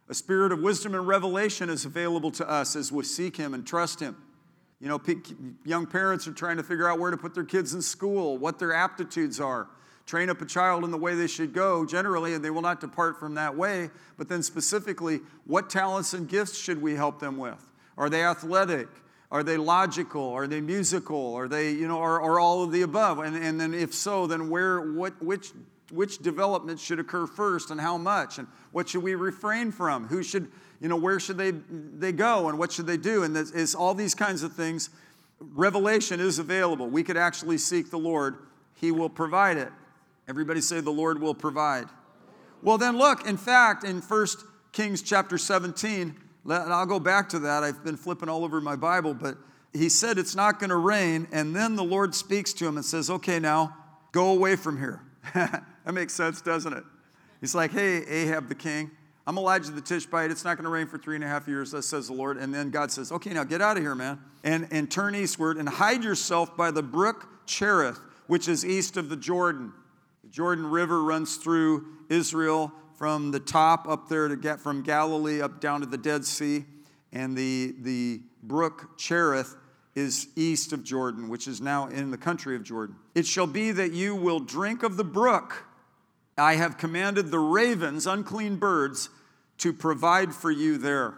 A 0.09 0.13
spirit 0.13 0.51
of 0.51 0.59
wisdom 0.61 0.95
and 0.95 1.07
revelation 1.07 1.69
is 1.69 1.85
available 1.85 2.31
to 2.31 2.49
us 2.49 2.75
as 2.75 2.91
we 2.91 3.03
seek 3.03 3.35
Him 3.35 3.53
and 3.53 3.65
trust 3.65 3.99
Him. 3.99 4.15
You 4.79 4.87
know, 4.87 5.01
young 5.65 5.87
parents 5.87 6.27
are 6.27 6.33
trying 6.33 6.57
to 6.57 6.63
figure 6.63 6.87
out 6.87 6.99
where 6.99 7.09
to 7.09 7.17
put 7.17 7.33
their 7.33 7.43
kids 7.43 7.73
in 7.73 7.81
school, 7.81 8.37
what 8.37 8.59
their 8.59 8.73
aptitudes 8.73 9.39
are. 9.39 9.67
Train 10.07 10.29
up 10.29 10.41
a 10.41 10.45
child 10.45 10.85
in 10.85 10.91
the 10.91 10.97
way 10.97 11.15
they 11.15 11.27
should 11.27 11.53
go, 11.53 11.85
generally, 11.85 12.33
and 12.33 12.43
they 12.43 12.49
will 12.49 12.61
not 12.61 12.79
depart 12.79 13.19
from 13.19 13.35
that 13.35 13.55
way. 13.55 13.89
But 14.17 14.29
then, 14.29 14.41
specifically, 14.41 15.19
what 15.45 15.69
talents 15.69 16.13
and 16.13 16.27
gifts 16.29 16.57
should 16.57 16.81
we 16.81 16.95
help 16.95 17.19
them 17.19 17.37
with? 17.37 17.63
Are 17.97 18.09
they 18.09 18.23
athletic? 18.23 18.87
Are 19.29 19.43
they 19.43 19.57
logical? 19.57 20.31
Are 20.31 20.47
they 20.47 20.61
musical? 20.61 21.35
Are 21.35 21.49
they, 21.49 21.71
you 21.71 21.89
know, 21.89 21.99
are, 21.99 22.21
are 22.21 22.39
all 22.39 22.63
of 22.63 22.71
the 22.71 22.83
above? 22.83 23.19
And, 23.19 23.35
and 23.35 23.59
then, 23.59 23.73
if 23.73 23.93
so, 23.93 24.27
then 24.27 24.49
where, 24.49 24.79
what, 24.79 25.21
which 25.21 25.51
which 25.91 26.19
development 26.19 26.79
should 26.79 26.99
occur 26.99 27.25
first 27.25 27.71
and 27.71 27.79
how 27.79 27.97
much 27.97 28.39
and 28.39 28.47
what 28.71 28.89
should 28.89 29.01
we 29.01 29.15
refrain 29.15 29.71
from 29.71 30.05
who 30.07 30.21
should 30.21 30.51
you 30.81 30.89
know 30.89 30.97
where 30.97 31.17
should 31.17 31.37
they 31.37 31.51
they 31.51 32.11
go 32.11 32.49
and 32.49 32.59
what 32.59 32.73
should 32.73 32.85
they 32.85 32.97
do 32.97 33.23
and 33.23 33.37
it's 33.37 33.73
all 33.73 33.93
these 33.93 34.13
kinds 34.13 34.43
of 34.43 34.51
things 34.51 34.89
revelation 35.39 36.19
is 36.19 36.39
available 36.39 36.89
we 36.89 37.03
could 37.03 37.15
actually 37.15 37.57
seek 37.57 37.89
the 37.89 37.97
lord 37.97 38.35
he 38.75 38.91
will 38.91 39.09
provide 39.09 39.55
it 39.55 39.71
everybody 40.27 40.61
say 40.61 40.79
the 40.79 40.91
lord 40.91 41.19
will 41.19 41.35
provide 41.35 41.87
well 42.61 42.77
then 42.77 42.97
look 42.97 43.27
in 43.27 43.37
fact 43.37 43.83
in 43.83 44.01
First 44.01 44.43
kings 44.71 45.01
chapter 45.01 45.37
17 45.37 46.15
and 46.45 46.53
i'll 46.73 46.85
go 46.85 46.99
back 46.99 47.29
to 47.29 47.39
that 47.39 47.63
i've 47.63 47.83
been 47.83 47.97
flipping 47.97 48.29
all 48.29 48.43
over 48.43 48.61
my 48.61 48.75
bible 48.75 49.13
but 49.13 49.37
he 49.73 49.89
said 49.89 50.17
it's 50.17 50.35
not 50.35 50.59
going 50.59 50.69
to 50.69 50.75
rain 50.77 51.27
and 51.31 51.55
then 51.55 51.75
the 51.75 51.83
lord 51.83 52.15
speaks 52.15 52.53
to 52.53 52.67
him 52.67 52.77
and 52.77 52.85
says 52.85 53.09
okay 53.09 53.39
now 53.39 53.75
go 54.11 54.31
away 54.31 54.55
from 54.55 54.77
here 54.77 55.01
that 55.33 55.93
makes 55.93 56.13
sense, 56.13 56.41
doesn't 56.41 56.73
it? 56.73 56.83
He's 57.41 57.55
like, 57.55 57.71
hey, 57.71 58.03
Ahab 58.05 58.49
the 58.49 58.55
king, 58.55 58.91
I'm 59.25 59.37
Elijah 59.37 59.71
the 59.71 59.81
Tishbite. 59.81 60.31
It's 60.31 60.45
not 60.45 60.55
going 60.57 60.63
to 60.63 60.69
rain 60.69 60.87
for 60.87 60.97
three 60.97 61.15
and 61.15 61.23
a 61.23 61.27
half 61.27 61.47
years, 61.47 61.71
thus 61.71 61.85
says 61.85 62.07
the 62.07 62.13
Lord. 62.13 62.37
And 62.37 62.53
then 62.53 62.69
God 62.69 62.91
says, 62.91 63.11
okay, 63.11 63.31
now 63.31 63.43
get 63.43 63.61
out 63.61 63.77
of 63.77 63.83
here, 63.83 63.95
man, 63.95 64.19
and, 64.43 64.67
and 64.71 64.89
turn 64.89 65.15
eastward 65.15 65.57
and 65.57 65.67
hide 65.67 66.03
yourself 66.03 66.55
by 66.55 66.71
the 66.71 66.81
brook 66.81 67.27
Cherith, 67.45 67.99
which 68.27 68.47
is 68.47 68.65
east 68.65 68.97
of 68.97 69.09
the 69.09 69.17
Jordan. 69.17 69.73
The 70.27 70.33
Jordan 70.33 70.67
River 70.67 71.01
runs 71.03 71.37
through 71.37 71.85
Israel 72.09 72.73
from 72.97 73.31
the 73.31 73.39
top 73.39 73.87
up 73.87 74.09
there 74.09 74.27
to 74.27 74.35
get 74.35 74.59
from 74.59 74.81
Galilee 74.83 75.39
up 75.41 75.61
down 75.61 75.79
to 75.79 75.85
the 75.85 75.97
Dead 75.97 76.25
Sea. 76.25 76.65
And 77.13 77.37
the, 77.37 77.73
the 77.79 78.19
brook 78.43 78.97
Cherith 78.97 79.55
is 79.95 80.27
east 80.35 80.73
of 80.73 80.83
Jordan, 80.83 81.29
which 81.29 81.47
is 81.47 81.61
now 81.61 81.87
in 81.87 82.11
the 82.11 82.17
country 82.17 82.57
of 82.57 82.63
Jordan. 82.63 82.97
It 83.15 83.25
shall 83.25 83.47
be 83.47 83.71
that 83.71 83.93
you 83.93 84.17
will 84.17 84.41
drink 84.41 84.83
of 84.83 84.97
the 84.97 85.05
brook. 85.05 85.63
I 86.37 86.55
have 86.55 86.77
commanded 86.77 87.31
the 87.31 87.39
ravens, 87.39 88.05
unclean 88.05 88.57
birds, 88.57 89.09
to 89.59 89.71
provide 89.71 90.35
for 90.35 90.51
you 90.51 90.77
there. 90.77 91.13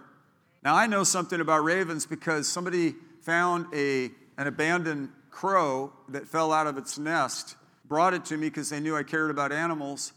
Now, 0.64 0.76
I 0.76 0.86
know 0.86 1.04
something 1.04 1.42
about 1.42 1.64
ravens 1.64 2.06
because 2.06 2.48
somebody 2.48 2.94
found 3.24 3.74
a, 3.74 4.12
an 4.38 4.46
abandoned 4.46 5.10
crow 5.32 5.94
that 6.10 6.28
fell 6.28 6.54
out 6.54 6.68
of 6.68 6.78
its 6.78 7.00
nest, 7.00 7.56
brought 7.90 8.14
it 8.14 8.24
to 8.26 8.38
me 8.38 8.48
because 8.48 8.70
they 8.70 8.80
knew 8.80 8.96
I 8.96 9.04
cared 9.04 9.32
about 9.32 9.52
animals. 9.52 10.14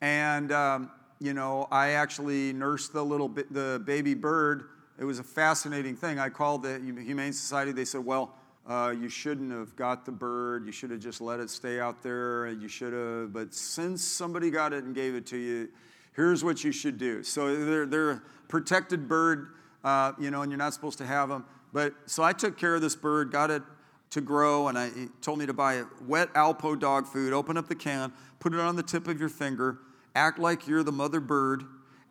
And, 0.00 0.52
um, 0.52 0.90
you 1.18 1.34
know, 1.34 1.66
I 1.72 1.90
actually 1.90 2.52
nursed 2.52 2.92
the 2.92 3.04
little 3.04 3.28
the 3.28 3.82
baby 3.84 4.14
bird 4.14 4.68
it 4.98 5.04
was 5.04 5.18
a 5.18 5.24
fascinating 5.24 5.96
thing. 5.96 6.18
I 6.18 6.28
called 6.28 6.62
the 6.62 6.78
Humane 6.78 7.32
Society. 7.32 7.72
They 7.72 7.84
said, 7.84 8.04
well, 8.04 8.34
uh, 8.66 8.94
you 8.98 9.08
shouldn't 9.08 9.50
have 9.50 9.74
got 9.76 10.06
the 10.06 10.12
bird. 10.12 10.66
You 10.66 10.72
should 10.72 10.90
have 10.90 11.00
just 11.00 11.20
let 11.20 11.40
it 11.40 11.50
stay 11.50 11.80
out 11.80 12.02
there. 12.02 12.48
You 12.48 12.68
should 12.68 12.92
have, 12.92 13.32
but 13.32 13.52
since 13.52 14.02
somebody 14.04 14.50
got 14.50 14.72
it 14.72 14.84
and 14.84 14.94
gave 14.94 15.14
it 15.14 15.26
to 15.26 15.36
you, 15.36 15.68
here's 16.14 16.44
what 16.44 16.62
you 16.62 16.70
should 16.70 16.96
do. 16.96 17.22
So 17.24 17.56
they're, 17.56 17.86
they're 17.86 18.10
a 18.12 18.22
protected 18.48 19.08
bird, 19.08 19.48
uh, 19.82 20.12
you 20.18 20.30
know, 20.30 20.42
and 20.42 20.50
you're 20.50 20.58
not 20.58 20.72
supposed 20.72 20.98
to 20.98 21.06
have 21.06 21.28
them. 21.28 21.44
But 21.72 21.94
so 22.06 22.22
I 22.22 22.32
took 22.32 22.56
care 22.56 22.76
of 22.76 22.80
this 22.80 22.94
bird, 22.94 23.32
got 23.32 23.50
it 23.50 23.62
to 24.10 24.20
grow, 24.20 24.68
and 24.68 24.78
I, 24.78 24.90
he 24.90 25.08
told 25.20 25.38
me 25.38 25.46
to 25.46 25.52
buy 25.52 25.82
wet 26.06 26.32
Alpo 26.34 26.78
dog 26.78 27.06
food. 27.06 27.32
Open 27.32 27.56
up 27.56 27.68
the 27.68 27.74
can, 27.74 28.12
put 28.38 28.54
it 28.54 28.60
on 28.60 28.76
the 28.76 28.82
tip 28.82 29.08
of 29.08 29.18
your 29.18 29.28
finger, 29.28 29.78
act 30.14 30.38
like 30.38 30.68
you're 30.68 30.82
the 30.82 30.92
mother 30.92 31.20
bird 31.20 31.64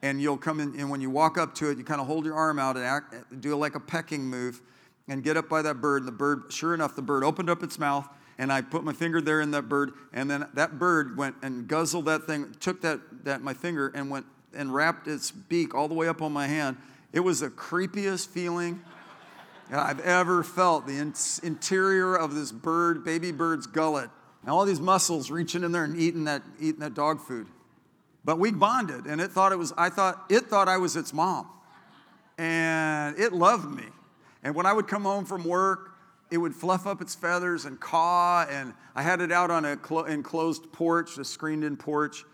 and 0.04 0.22
you'll 0.22 0.38
come 0.38 0.60
in, 0.60 0.78
and 0.78 0.90
when 0.90 1.00
you 1.00 1.10
walk 1.10 1.38
up 1.38 1.56
to 1.56 1.70
it, 1.70 1.78
you 1.78 1.84
kind 1.86 2.02
of 2.02 2.08
hold 2.08 2.26
your 2.26 2.36
arm 2.36 2.60
out 2.60 2.76
and 2.76 2.86
act, 2.86 3.16
do 3.40 3.56
like 3.56 3.74
a 3.74 3.80
pecking 3.80 4.26
move 4.26 4.62
and 5.08 5.24
get 5.24 5.38
up 5.38 5.48
by 5.48 5.62
that 5.62 5.76
bird. 5.76 6.02
And 6.02 6.08
the 6.10 6.12
bird, 6.12 6.44
sure 6.50 6.74
enough, 6.74 6.96
the 6.96 7.02
bird 7.02 7.24
opened 7.24 7.50
up 7.50 7.64
its 7.64 7.80
mouth, 7.80 8.08
and 8.38 8.52
I 8.52 8.62
put 8.62 8.84
my 8.84 8.92
finger 8.92 9.22
there 9.22 9.40
in 9.40 9.52
that 9.52 9.70
bird, 9.70 9.94
and 10.12 10.30
then 10.30 10.46
that 10.56 10.78
bird 10.78 11.18
went 11.18 11.38
and 11.42 11.70
guzzled 11.70 12.06
that 12.06 12.28
thing, 12.28 12.54
took 12.60 12.82
that, 12.82 13.00
that 13.24 13.42
my 13.42 13.54
finger 13.54 13.94
and 13.96 14.10
went 14.10 14.26
and 14.54 14.74
wrapped 14.74 15.08
its 15.08 15.32
beak 15.32 15.74
all 15.74 15.88
the 15.88 15.94
way 15.94 16.10
up 16.10 16.22
on 16.22 16.34
my 16.34 16.48
hand. 16.48 16.76
It 17.14 17.22
was 17.22 17.40
the 17.40 17.50
creepiest 17.50 18.28
feeling 18.28 18.82
I've 19.80 20.00
ever 20.02 20.44
felt. 20.44 20.88
The 20.88 20.98
in- 20.98 21.14
interior 21.42 22.16
of 22.16 22.36
this 22.36 22.52
bird, 22.52 23.04
baby 23.04 23.32
bird's 23.32 23.68
gullet, 23.68 24.10
and 24.42 24.50
all 24.50 24.66
these 24.66 24.82
muscles 24.82 25.32
reaching 25.32 25.64
in 25.64 25.72
there 25.72 25.84
and 25.84 26.00
eating 26.00 26.26
that, 26.26 26.44
eating 26.60 26.82
that 26.82 26.94
dog 26.94 27.22
food. 27.22 27.48
But 28.26 28.40
we 28.40 28.52
bonded, 28.52 29.06
and 29.06 29.20
it 29.20 29.32
thought 29.32 29.52
it 29.52 29.58
was, 29.58 29.74
I 29.78 29.90
thought, 29.90 30.26
it 30.30 30.46
thought 30.46 30.70
I 30.70 30.78
was 30.78 30.96
its 30.96 31.14
mom. 31.14 31.48
And 32.38 33.18
it 33.20 33.34
loved 33.34 33.70
me. 33.70 33.86
And 34.44 34.56
when 34.56 34.66
I 34.66 34.74
would 34.74 34.88
come 34.88 35.04
home 35.04 35.26
from 35.26 35.44
work, 35.44 35.92
it 36.32 36.38
would 36.38 36.56
fluff 36.56 36.88
up 36.88 37.02
its 37.02 37.16
feathers 37.16 37.66
and 37.66 37.80
caw. 37.80 38.46
And 38.50 38.74
I 38.96 39.04
had 39.04 39.22
it 39.22 39.32
out 39.32 39.52
on 39.52 39.66
an 39.66 39.80
enclosed 40.08 40.72
porch, 40.72 41.18
a 41.18 41.26
screened 41.26 41.64
in 41.64 41.78
porch 41.78 42.26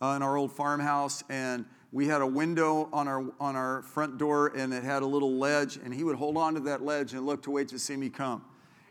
uh, 0.00 0.14
in 0.16 0.22
our 0.22 0.36
old 0.36 0.52
farmhouse. 0.52 1.24
And 1.28 1.64
we 1.92 2.06
had 2.06 2.20
a 2.20 2.26
window 2.26 2.88
on 2.92 3.08
our, 3.08 3.24
on 3.40 3.56
our 3.56 3.82
front 3.82 4.18
door, 4.18 4.48
and 4.48 4.72
it 4.74 4.84
had 4.84 5.02
a 5.02 5.06
little 5.06 5.36
ledge. 5.36 5.78
And 5.82 5.94
he 5.94 6.04
would 6.04 6.16
hold 6.16 6.36
on 6.36 6.54
to 6.54 6.60
that 6.60 6.82
ledge 6.82 7.14
and 7.14 7.24
look 7.24 7.42
to 7.44 7.50
wait 7.50 7.68
to 7.68 7.78
see 7.78 7.96
me 7.96 8.10
come. 8.10 8.44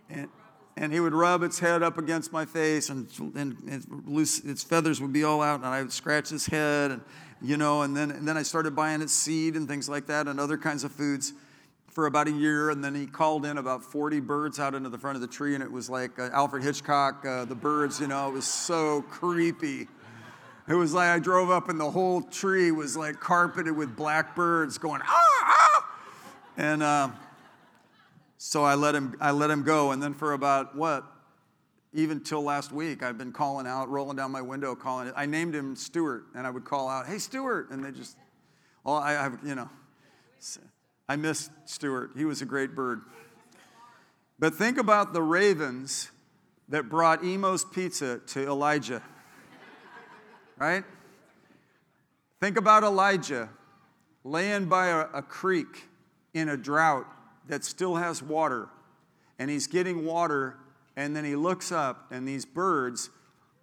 And, 0.10 0.30
and 0.76 0.94
he 0.94 1.00
would 1.00 1.14
rub 1.14 1.44
its 1.44 1.60
head 1.60 1.84
up 1.84 1.98
against 1.98 2.32
my 2.32 2.46
face, 2.46 2.90
and, 2.90 3.08
and, 3.36 4.04
loose, 4.06 4.40
its 4.44 4.64
feathers 4.64 5.02
would 5.02 5.14
be 5.14 5.24
all 5.24 5.42
out, 5.42 5.60
and 5.60 5.66
I 5.66 5.82
would 5.82 5.92
scratch 5.92 6.30
his 6.30 6.46
head, 6.46 6.92
and 6.92 7.02
you 7.42 7.58
know, 7.58 7.84
and 7.84 7.96
then 7.96 8.10
and 8.10 8.28
then 8.28 8.38
I 8.38 8.44
started 8.44 8.76
buying 8.76 9.02
its 9.02 9.14
seed 9.14 9.56
and 9.56 9.68
things 9.68 9.88
like 9.90 10.08
that, 10.08 10.28
and 10.28 10.40
other 10.40 10.58
kinds 10.58 10.84
of 10.84 10.92
foods 10.92 11.34
for 11.88 12.06
about 12.06 12.28
a 12.28 12.32
year, 12.32 12.70
and 12.70 12.84
then 12.84 12.94
he 12.94 13.08
called 13.08 13.44
in 13.44 13.58
about 13.58 13.84
40 13.84 14.20
birds 14.20 14.60
out 14.60 14.76
into 14.76 14.88
the 14.90 15.00
front 15.00 15.16
of 15.16 15.22
the 15.22 15.28
tree, 15.28 15.56
and 15.56 15.64
it 15.64 15.72
was 15.72 15.90
like 15.90 16.20
uh, 16.20 16.30
Alfred 16.32 16.64
Hitchcock, 16.64 17.26
uh, 17.26 17.46
the 17.46 17.56
birds, 17.56 18.00
you 18.00 18.06
know, 18.06 18.28
it 18.28 18.34
was 18.34 18.46
so 18.46 19.02
creepy. 19.10 19.88
It 20.68 20.74
was 20.74 20.94
like 20.94 21.10
I 21.10 21.20
drove 21.20 21.50
up, 21.50 21.70
and 21.70 21.80
the 21.80 21.92
whole 21.92 22.22
tree 22.22 22.72
was 22.72 22.98
like 22.98 23.20
carpeted 23.20 23.76
with 23.76 23.96
blackbirds 23.96 24.78
going 24.78 25.02
ah 25.04 25.24
ah, 25.44 25.96
and. 26.58 26.84
Uh, 26.84 27.10
so 28.38 28.64
I 28.64 28.76
let 28.76 28.96
him, 28.96 29.16
I 29.20 29.32
let 29.32 29.50
him 29.50 29.64
go. 29.64 29.92
And 29.92 30.02
then 30.02 30.14
for 30.14 30.34
about 30.34 30.76
what? 30.76 31.04
Even 31.94 32.20
till 32.20 32.44
last 32.44 32.72
week, 32.72 33.02
I've 33.02 33.18
been 33.18 33.32
calling 33.32 33.66
out, 33.66 33.90
rolling 33.90 34.16
down 34.16 34.32
my 34.32 34.42
window, 34.42 34.76
calling. 34.76 35.12
I 35.16 35.26
named 35.26 35.56
him 35.56 35.76
Stuart, 35.76 36.26
and 36.36 36.46
I 36.46 36.50
would 36.50 36.66
call 36.66 36.90
out, 36.90 37.08
"Hey, 37.08 37.18
Stuart!" 37.18 37.72
And 37.72 37.84
they 37.84 37.92
just, 37.92 38.18
well, 38.84 38.96
I, 38.96 39.14
have, 39.14 39.40
you 39.44 39.56
know, 39.56 39.70
I 41.10 41.16
miss 41.16 41.50
Stuart. 41.66 42.12
He 42.16 42.26
was 42.26 42.42
a 42.42 42.46
great 42.46 42.76
bird. 42.76 43.02
But 44.38 44.54
think 44.54 44.78
about 44.78 45.14
the 45.14 45.24
ravens 45.24 46.12
that 46.70 46.90
brought 46.90 47.24
Imo's 47.24 47.66
Pizza 47.66 48.20
to 48.28 48.46
Elijah, 48.46 49.02
right? 50.58 50.84
Think 52.40 52.58
about 52.58 52.84
Elijah 52.84 53.50
laying 54.24 54.66
by 54.66 54.88
a, 54.88 55.00
a 55.14 55.22
creek 55.22 55.88
in 56.34 56.50
a 56.50 56.58
drought 56.58 57.08
that 57.48 57.64
still 57.64 57.96
has 57.96 58.22
water, 58.22 58.70
and 59.40 59.50
he's 59.50 59.68
getting 59.68 60.06
water, 60.06 60.58
and 60.96 61.16
then 61.16 61.24
he 61.24 61.36
looks 61.36 61.72
up, 61.72 62.08
and 62.12 62.28
these 62.28 62.46
birds 62.46 63.10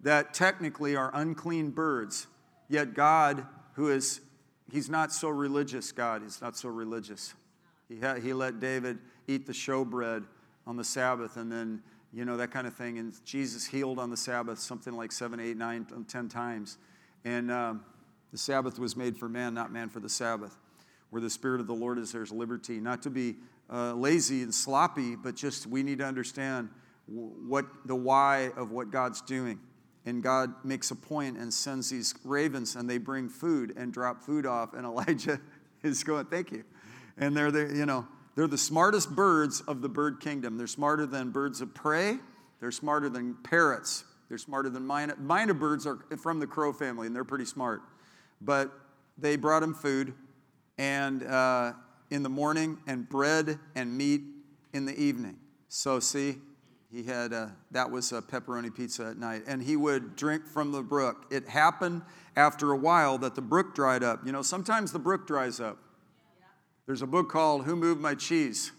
that 0.01 0.33
technically 0.33 0.95
are 0.95 1.11
unclean 1.13 1.69
birds, 1.69 2.27
yet 2.67 2.93
God, 2.93 3.45
who 3.73 3.89
is, 3.89 4.21
he's 4.71 4.89
not 4.89 5.11
so 5.11 5.29
religious, 5.29 5.91
God, 5.91 6.21
he's 6.21 6.41
not 6.41 6.57
so 6.57 6.69
religious. 6.69 7.33
He, 7.87 7.99
ha- 7.99 8.15
he 8.15 8.33
let 8.33 8.59
David 8.59 8.97
eat 9.27 9.45
the 9.45 9.53
showbread 9.53 10.25
on 10.67 10.77
the 10.77 10.83
Sabbath, 10.83 11.37
and 11.37 11.51
then, 11.51 11.83
you 12.15 12.23
know, 12.23 12.37
that 12.37 12.49
kind 12.49 12.65
of 12.65 12.73
thing. 12.73 12.97
And 12.97 13.13
Jesus 13.25 13.65
healed 13.65 13.99
on 13.99 14.09
the 14.09 14.17
Sabbath 14.17 14.59
something 14.59 14.93
like 14.93 15.11
seven, 15.11 15.39
eight, 15.41 15.57
nine, 15.57 15.85
ten 16.07 16.29
times. 16.29 16.77
And 17.25 17.51
um, 17.51 17.83
the 18.31 18.37
Sabbath 18.37 18.79
was 18.79 18.95
made 18.95 19.17
for 19.17 19.27
man, 19.27 19.53
not 19.53 19.71
man 19.71 19.89
for 19.89 19.99
the 19.99 20.07
Sabbath. 20.07 20.55
Where 21.09 21.21
the 21.21 21.29
Spirit 21.29 21.59
of 21.59 21.67
the 21.67 21.73
Lord 21.73 21.99
is, 21.99 22.13
there's 22.13 22.31
liberty. 22.31 22.79
Not 22.79 23.01
to 23.03 23.09
be 23.09 23.35
uh, 23.71 23.93
lazy 23.93 24.43
and 24.43 24.53
sloppy, 24.53 25.17
but 25.17 25.35
just 25.35 25.67
we 25.67 25.83
need 25.83 25.97
to 25.97 26.05
understand 26.05 26.69
what 27.07 27.65
the 27.85 27.95
why 27.95 28.51
of 28.55 28.71
what 28.71 28.91
God's 28.91 29.21
doing. 29.21 29.59
And 30.05 30.23
God 30.23 30.53
makes 30.63 30.91
a 30.91 30.95
point 30.95 31.37
and 31.37 31.53
sends 31.53 31.89
these 31.89 32.13
ravens, 32.23 32.75
and 32.75 32.89
they 32.89 32.97
bring 32.97 33.27
food 33.27 33.73
and 33.75 33.91
drop 33.91 34.21
food 34.21 34.45
off. 34.45 34.73
And 34.73 34.85
Elijah 34.85 35.41
is 35.83 36.03
going, 36.03 36.25
"Thank 36.25 36.51
you," 36.51 36.63
and 37.17 37.35
they're 37.35 37.51
there, 37.51 37.75
you 37.75 37.85
know. 37.85 38.07
They're 38.35 38.47
the 38.47 38.57
smartest 38.57 39.15
birds 39.15 39.61
of 39.61 39.81
the 39.81 39.89
bird 39.89 40.19
kingdom. 40.19 40.57
They're 40.57 40.67
smarter 40.67 41.05
than 41.05 41.31
birds 41.31 41.61
of 41.61 41.73
prey, 41.73 42.17
they're 42.59 42.71
smarter 42.71 43.09
than 43.09 43.35
parrots, 43.43 44.03
they're 44.29 44.37
smarter 44.37 44.69
than. 44.69 44.85
Myna 44.87 45.53
birds 45.53 45.87
are 45.87 45.99
from 46.21 46.39
the 46.39 46.47
crow 46.47 46.73
family, 46.73 47.07
and 47.07 47.15
they're 47.15 47.23
pretty 47.23 47.45
smart. 47.45 47.81
But 48.41 48.71
they 49.17 49.37
brought 49.37 49.63
him 49.63 49.73
food, 49.73 50.13
and 50.77 51.23
uh, 51.23 51.73
in 52.11 52.23
the 52.23 52.29
morning, 52.29 52.77
and 52.87 53.07
bread 53.07 53.59
and 53.75 53.97
meat 53.97 54.21
in 54.73 54.85
the 54.85 54.99
evening. 54.99 55.37
So, 55.69 55.99
see, 55.99 56.35
he 56.91 57.03
had 57.03 57.33
uh, 57.33 57.47
that 57.71 57.89
was 57.89 58.11
a 58.11 58.21
pepperoni 58.21 58.73
pizza 58.73 59.05
at 59.07 59.17
night, 59.17 59.43
and 59.47 59.61
he 59.61 59.75
would 59.75 60.15
drink 60.15 60.47
from 60.47 60.71
the 60.71 60.81
brook. 60.81 61.25
It 61.31 61.47
happened 61.47 62.01
after 62.35 62.71
a 62.71 62.77
while 62.77 63.17
that 63.19 63.35
the 63.35 63.41
brook 63.41 63.75
dried 63.75 64.03
up. 64.03 64.25
You 64.25 64.31
know, 64.31 64.41
sometimes 64.41 64.91
the 64.91 64.99
brook 64.99 65.27
dries 65.27 65.59
up. 65.59 65.77
There's 66.87 67.01
a 67.01 67.07
book 67.07 67.29
called 67.29 67.65
Who 67.65 67.75
Moved 67.75 67.99
My 67.99 68.13
Cheese? 68.13 68.71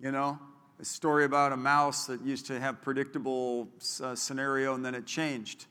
You 0.00 0.10
know, 0.10 0.36
a 0.80 0.84
story 0.84 1.24
about 1.24 1.52
a 1.52 1.56
mouse 1.56 2.06
that 2.06 2.22
used 2.22 2.46
to 2.46 2.58
have 2.58 2.82
predictable 2.82 3.68
uh, 4.02 4.16
scenario 4.16 4.74
and 4.74 4.84
then 4.84 4.96
it 4.96 5.06
changed. 5.06 5.66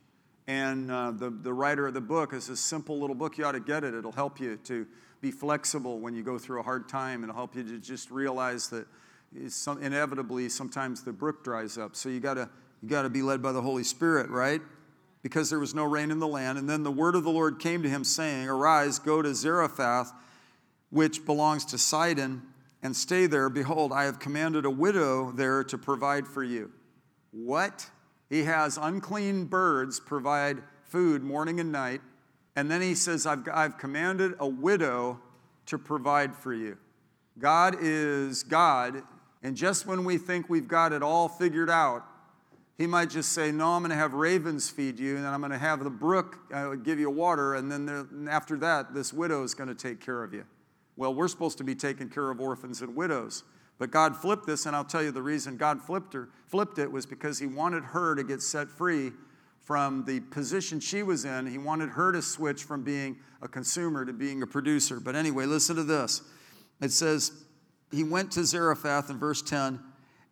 And 0.48 0.90
uh, 0.90 1.12
the, 1.12 1.32
the 1.32 1.52
writer 1.52 1.86
of 1.86 1.94
the 1.94 2.02
book 2.02 2.32
is 2.32 2.48
a 2.48 2.56
simple 2.56 2.98
little 2.98 3.16
book. 3.16 3.38
You 3.38 3.44
ought 3.44 3.52
to 3.52 3.60
get 3.60 3.84
it. 3.84 3.94
It'll 3.94 4.14
help 4.14 4.40
you 4.40 4.56
to 4.64 4.88
be 5.20 5.32
flexible 5.32 6.00
when 6.00 6.16
you 6.16 6.24
go 6.24 6.38
through 6.38 6.62
a 6.62 6.64
hard 6.64 6.88
time. 6.88 7.24
It'll 7.24 7.36
help 7.36 7.58
you 7.58 7.64
to 7.64 7.78
just 7.78 8.10
realize 8.10 8.70
that 8.70 8.88
some, 9.50 9.84
inevitably 9.84 10.48
sometimes 10.48 11.04
the 11.04 11.12
brook 11.12 11.44
dries 11.44 11.78
up. 11.78 11.98
So 11.98 12.08
you 12.08 12.22
gotta 12.22 12.50
you 12.82 12.88
gotta 12.88 13.10
be 13.10 13.22
led 13.22 13.42
by 13.42 13.52
the 13.52 13.62
Holy 13.62 13.84
Spirit, 13.84 14.30
right? 14.30 14.62
Because 15.24 15.50
there 15.50 15.60
was 15.60 15.76
no 15.76 15.84
rain 15.84 16.10
in 16.10 16.20
the 16.20 16.28
land. 16.28 16.58
And 16.58 16.70
then 16.70 16.84
the 16.84 16.92
word 16.92 17.16
of 17.16 17.26
the 17.26 17.32
Lord 17.32 17.60
came 17.60 17.84
to 17.84 17.90
him, 17.90 18.06
saying, 18.06 18.48
Arise, 18.48 18.98
go 18.98 19.22
to 19.22 19.36
Zarephath, 19.36 20.14
which 20.90 21.26
belongs 21.26 21.66
to 21.66 21.78
Sidon, 21.78 22.42
and 22.82 22.96
stay 22.96 23.26
there. 23.26 23.50
Behold, 23.50 23.92
I 23.92 24.04
have 24.04 24.20
commanded 24.20 24.66
a 24.66 24.70
widow 24.70 25.32
there 25.32 25.64
to 25.64 25.78
provide 25.78 26.28
for 26.28 26.44
you. 26.44 26.72
What? 27.32 27.90
He 28.30 28.44
has 28.44 28.78
unclean 28.78 29.46
birds 29.46 30.00
provide 30.00 30.62
food 30.84 31.24
morning 31.24 31.60
and 31.60 31.72
night. 31.72 32.02
And 32.56 32.72
then 32.72 32.82
he 32.82 32.96
says, 32.96 33.26
I've, 33.26 33.48
I've 33.52 33.78
commanded 33.78 34.34
a 34.40 34.48
widow 34.48 35.20
to 35.66 35.78
provide 35.78 36.36
for 36.36 36.54
you. 36.54 36.78
God 37.38 37.76
is 37.82 38.44
God, 38.44 39.04
and 39.44 39.58
just 39.58 39.86
when 39.86 40.06
we 40.06 40.18
think 40.18 40.50
we've 40.50 40.68
got 40.68 40.94
it 40.94 41.04
all 41.04 41.28
figured 41.28 41.70
out, 41.70 42.06
he 42.78 42.88
might 42.88 43.10
just 43.10 43.34
say, 43.34 43.52
No, 43.52 43.70
I'm 43.70 43.82
going 43.82 43.90
to 43.90 43.98
have 43.98 44.14
ravens 44.14 44.70
feed 44.70 45.00
you, 45.00 45.16
and 45.18 45.26
then 45.26 45.34
I'm 45.34 45.42
going 45.42 45.52
to 45.52 45.58
have 45.58 45.84
the 45.84 45.90
brook 45.90 46.38
uh, 46.54 46.76
give 46.76 47.00
you 47.00 47.10
water, 47.10 47.56
and 47.56 47.70
then 47.72 47.86
there, 47.86 48.06
after 48.30 48.58
that, 48.58 48.94
this 48.94 49.12
widow 49.12 49.44
is 49.44 49.54
going 49.54 49.70
to 49.70 49.76
take 49.76 50.00
care 50.00 50.24
of 50.24 50.34
you. 50.34 50.46
Well, 50.98 51.14
we're 51.14 51.28
supposed 51.28 51.58
to 51.58 51.64
be 51.64 51.76
taking 51.76 52.10
care 52.10 52.30
of 52.30 52.40
orphans 52.40 52.82
and 52.82 52.96
widows. 52.96 53.44
But 53.78 53.92
God 53.92 54.16
flipped 54.16 54.48
this, 54.48 54.66
and 54.66 54.76
I'll 54.76 54.86
tell 54.86 55.04
you 55.04 55.12
the 55.12 55.22
reason 55.22 55.58
God 55.58 55.82
flipped 55.82 56.14
her, 56.14 56.30
flipped 56.48 56.80
it 56.80 56.92
was 56.92 57.06
because 57.06 57.40
He 57.40 57.48
wanted 57.48 57.84
her 57.84 58.16
to 58.16 58.24
get 58.24 58.42
set 58.42 58.70
free 58.70 59.12
from 59.64 60.06
the 60.06 60.20
position 60.20 60.80
she 60.80 61.04
was 61.04 61.26
in. 61.26 61.48
He 61.48 61.58
wanted 61.58 61.90
her 61.90 62.12
to 62.12 62.22
switch 62.22 62.64
from 62.64 62.84
being 62.84 63.18
a 63.42 63.48
consumer 63.48 64.06
to 64.06 64.14
being 64.14 64.44
a 64.44 64.48
producer. 64.48 65.00
But 65.00 65.16
anyway, 65.16 65.46
listen 65.46 65.76
to 65.76 65.84
this. 65.84 66.22
It 66.82 66.92
says, 66.92 67.32
he 67.92 68.04
went 68.04 68.32
to 68.34 68.46
Zarephath 68.46 69.10
in 69.10 69.18
verse 69.18 69.42
10, 69.42 69.80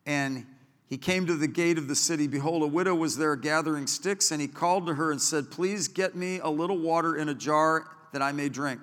and 0.06 0.46
he 0.88 0.98
came 0.98 1.26
to 1.26 1.36
the 1.36 1.48
gate 1.48 1.78
of 1.78 1.88
the 1.88 1.96
city. 1.96 2.28
Behold, 2.28 2.62
a 2.62 2.68
widow 2.68 2.94
was 2.94 3.18
there 3.18 3.36
gathering 3.36 3.88
sticks, 3.88 4.32
and 4.32 4.40
he 4.40 4.48
called 4.48 4.86
to 4.86 4.94
her 4.94 5.12
and 5.12 5.22
said, 5.22 5.50
Please 5.50 5.88
get 5.88 6.16
me 6.16 6.40
a 6.40 6.50
little 6.50 6.78
water 6.78 7.16
in 7.16 7.30
a 7.30 7.34
jar 7.34 7.88
that 8.12 8.22
I 8.22 8.32
may 8.32 8.50
drink. 8.50 8.80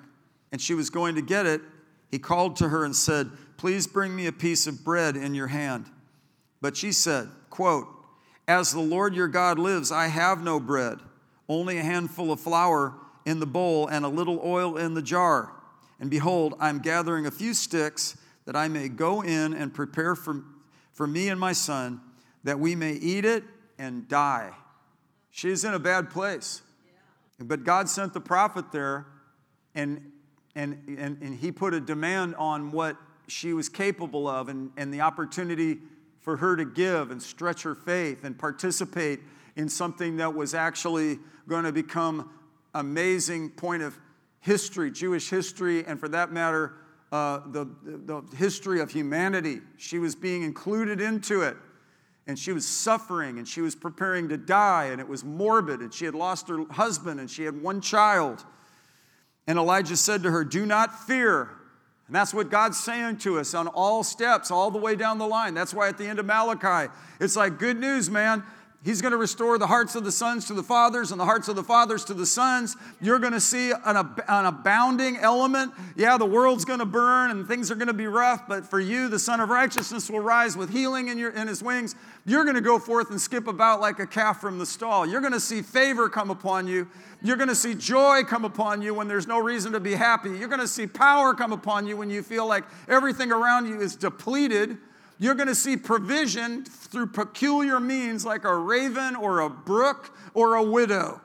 And 0.53 0.61
she 0.61 0.75
was 0.75 0.91
going 0.91 1.15
to 1.15 1.23
get 1.23 1.47
it. 1.47 1.61
He 2.11 2.19
called 2.19 2.57
to 2.57 2.69
her 2.69 2.85
and 2.85 2.95
said, 2.95 3.31
Please 3.57 3.87
bring 3.87 4.17
me 4.17 4.27
a 4.27 4.33
piece 4.33 4.67
of 4.67 4.85
bread 4.85 5.17
in 5.17 5.35
your 5.35 5.49
hand. 5.49 5.87
But 6.61 6.77
she 6.77 6.93
said, 6.93 7.29
quote, 7.51 7.87
As 8.49 8.73
the 8.73 8.81
Lord 8.81 9.15
your 9.15 9.29
God 9.29 9.59
lives, 9.59 9.93
I 9.93 10.09
have 10.09 10.43
no 10.43 10.59
bread, 10.59 10.99
only 11.49 11.79
a 11.79 11.83
handful 11.83 12.33
of 12.33 12.41
flour 12.41 12.95
in 13.25 13.39
the 13.39 13.47
bowl 13.47 13.87
and 13.87 14.05
a 14.05 14.09
little 14.09 14.41
oil 14.45 14.77
in 14.77 14.95
the 14.95 15.03
jar. 15.03 15.53
And 16.01 16.11
behold, 16.11 16.55
I'm 16.59 16.79
gathering 16.79 17.27
a 17.27 17.31
few 17.31 17.55
sticks 17.55 18.17
that 18.47 18.57
I 18.57 18.69
may 18.69 18.89
go 18.89 19.23
in 19.23 19.53
and 19.53 19.73
prepare 19.73 20.15
for, 20.15 20.43
for 20.93 21.07
me 21.07 21.29
and 21.29 21.39
my 21.39 21.53
son, 21.53 22.01
that 22.45 22.59
we 22.59 22.75
may 22.75 22.95
eat 22.95 23.25
it 23.25 23.45
and 23.79 24.09
die. 24.09 24.53
She's 25.31 25.65
in 25.65 25.75
a 25.75 25.79
bad 25.79 26.11
place. 26.11 26.63
But 27.39 27.65
God 27.65 27.89
sent 27.89 28.13
the 28.13 28.21
prophet 28.21 28.73
there, 28.73 29.07
and, 29.75 30.13
and, 30.55 30.83
and, 30.99 31.21
and 31.23 31.37
he 31.37 31.53
put 31.53 31.75
a 31.75 31.81
demand 31.81 32.35
on 32.37 32.73
what 32.73 32.97
she 33.29 33.53
was 33.53 33.69
capable 33.69 34.27
of 34.27 34.49
and, 34.49 34.71
and 34.77 34.93
the 34.93 35.01
opportunity 35.01 35.79
for 36.21 36.37
her 36.37 36.57
to 36.57 36.65
give 36.65 37.11
and 37.11 37.23
stretch 37.23 37.63
her 37.63 37.75
faith 37.75 38.25
and 38.25 38.39
participate 38.39 39.21
in 39.57 39.69
something 39.69 40.17
that 40.17 40.35
was 40.35 40.55
actually 40.55 41.19
going 41.49 41.65
to 41.65 41.73
become 41.73 42.31
amazing 42.75 43.51
point 43.51 43.83
of 43.83 43.99
history, 44.41 44.91
Jewish 44.91 45.29
history, 45.29 45.85
and 45.85 45.99
for 45.99 46.09
that 46.09 46.33
matter, 46.33 46.75
uh, 47.13 47.41
the, 47.47 47.69
the 47.83 48.23
history 48.37 48.81
of 48.81 48.91
humanity. 48.91 49.61
She 49.77 49.99
was 49.99 50.15
being 50.15 50.43
included 50.43 51.01
into 51.01 51.43
it. 51.43 51.57
And 52.27 52.39
she 52.39 52.53
was 52.53 52.67
suffering 52.67 53.39
and 53.39 53.49
she 53.49 53.61
was 53.61 53.75
preparing 53.75 54.29
to 54.29 54.37
die, 54.37 54.87
and 54.87 55.01
it 55.01 55.09
was 55.09 55.25
morbid, 55.25 55.81
and 55.81 55.93
she 55.93 56.05
had 56.05 56.15
lost 56.15 56.49
her 56.49 56.65
husband 56.71 57.19
and 57.19 57.29
she 57.29 57.43
had 57.43 57.61
one 57.61 57.81
child. 57.81 58.45
And 59.47 59.59
Elijah 59.59 59.97
said 59.97 60.23
to 60.23 60.31
her, 60.31 60.45
Do 60.45 60.67
not 60.67 61.07
fear. 61.07 61.51
And 62.07 62.17
that's 62.17 62.35
what 62.35 62.51
God's 62.51 62.79
saying 62.79 63.19
to 63.19 63.39
us 63.39 63.55
on 63.55 63.69
all 63.69 64.03
steps, 64.03 64.51
all 64.51 64.71
the 64.71 64.79
way 64.79 64.97
down 64.97 65.19
the 65.19 65.27
line. 65.27 65.55
That's 65.55 65.73
why 65.73 65.89
at 65.89 65.97
the 65.99 66.07
end 66.07 66.19
of 66.19 66.27
Malachi, 66.27 66.93
it's 67.21 67.37
like, 67.37 67.59
Good 67.59 67.79
news, 67.79 68.11
man. 68.11 68.43
He's 68.83 69.03
going 69.03 69.13
to 69.13 69.19
restore 69.19 69.59
the 69.59 69.67
hearts 69.67 69.95
of 69.95 70.05
the 70.05 70.13
sons 70.13 70.47
to 70.47 70.55
the 70.55 70.63
fathers 70.63 71.11
and 71.11 71.21
the 71.21 71.27
hearts 71.27 71.49
of 71.49 71.57
the 71.57 71.63
fathers 71.63 72.03
to 72.07 72.15
the 72.15 72.25
sons. 72.25 72.77
You're 72.99 73.19
going 73.19 73.35
to 73.35 73.41
see 73.41 73.73
an, 73.73 73.97
ab- 73.97 74.25
an 74.27 74.47
abounding 74.47 75.19
element. 75.19 75.75
Yeah, 75.97 76.17
the 76.17 76.25
world's 76.25 76.65
going 76.65 76.79
to 76.79 76.87
burn 76.87 77.31
and 77.31 77.47
things 77.47 77.71
are 77.71 77.75
going 77.75 77.89
to 77.89 77.93
be 77.93 78.07
rough, 78.07 78.49
but 78.49 78.65
for 78.65 78.81
you, 78.81 79.11
the 79.11 79.19
Son 79.19 79.39
of 79.39 79.51
Righteousness 79.51 80.09
will 80.09 80.21
rise 80.21 80.57
with 80.57 80.71
healing 80.71 81.09
in, 81.09 81.19
your, 81.19 81.31
in 81.33 81.47
his 81.47 81.63
wings. 81.63 81.95
You're 82.25 82.45
going 82.45 82.55
to 82.55 82.63
go 82.63 82.79
forth 82.79 83.11
and 83.11 83.21
skip 83.21 83.49
about 83.49 83.83
like 83.83 83.99
a 83.99 84.07
calf 84.07 84.41
from 84.41 84.59
the 84.59 84.65
stall. 84.65 85.07
You're 85.07 85.21
going 85.21 85.35
to 85.35 85.41
see 85.41 85.61
favor 85.61 86.09
come 86.09 86.31
upon 86.31 86.67
you. 86.67 86.89
You're 87.21 87.37
going 87.37 87.51
to 87.51 87.55
see 87.55 87.75
joy 87.75 88.23
come 88.23 88.47
upon 88.47 88.81
you 88.81 88.95
when 88.95 89.09
there's 89.09 89.27
no 89.27 89.41
reason 89.41 89.73
to 89.73 89.81
be 89.81 89.93
happy. 89.93 90.31
You're 90.31 90.49
going 90.49 90.59
to 90.59 90.69
see 90.69 90.87
power 90.87 91.35
come 91.35 91.53
upon 91.53 91.87
you 91.87 91.99
when 91.99 92.09
you 92.09 92.23
feel 92.23 92.47
like 92.47 92.65
everything 92.89 93.31
around 93.31 93.69
you 93.69 93.79
is 93.83 93.95
depleted 93.95 94.79
you're 95.21 95.35
going 95.35 95.49
to 95.49 95.55
see 95.55 95.77
provision 95.77 96.65
through 96.65 97.09
peculiar 97.09 97.79
means 97.79 98.25
like 98.25 98.45
a 98.45 98.57
raven 98.57 99.15
or 99.15 99.41
a 99.41 99.51
brook 99.51 100.17
or 100.33 100.55
a 100.55 100.63
widow. 100.63 101.21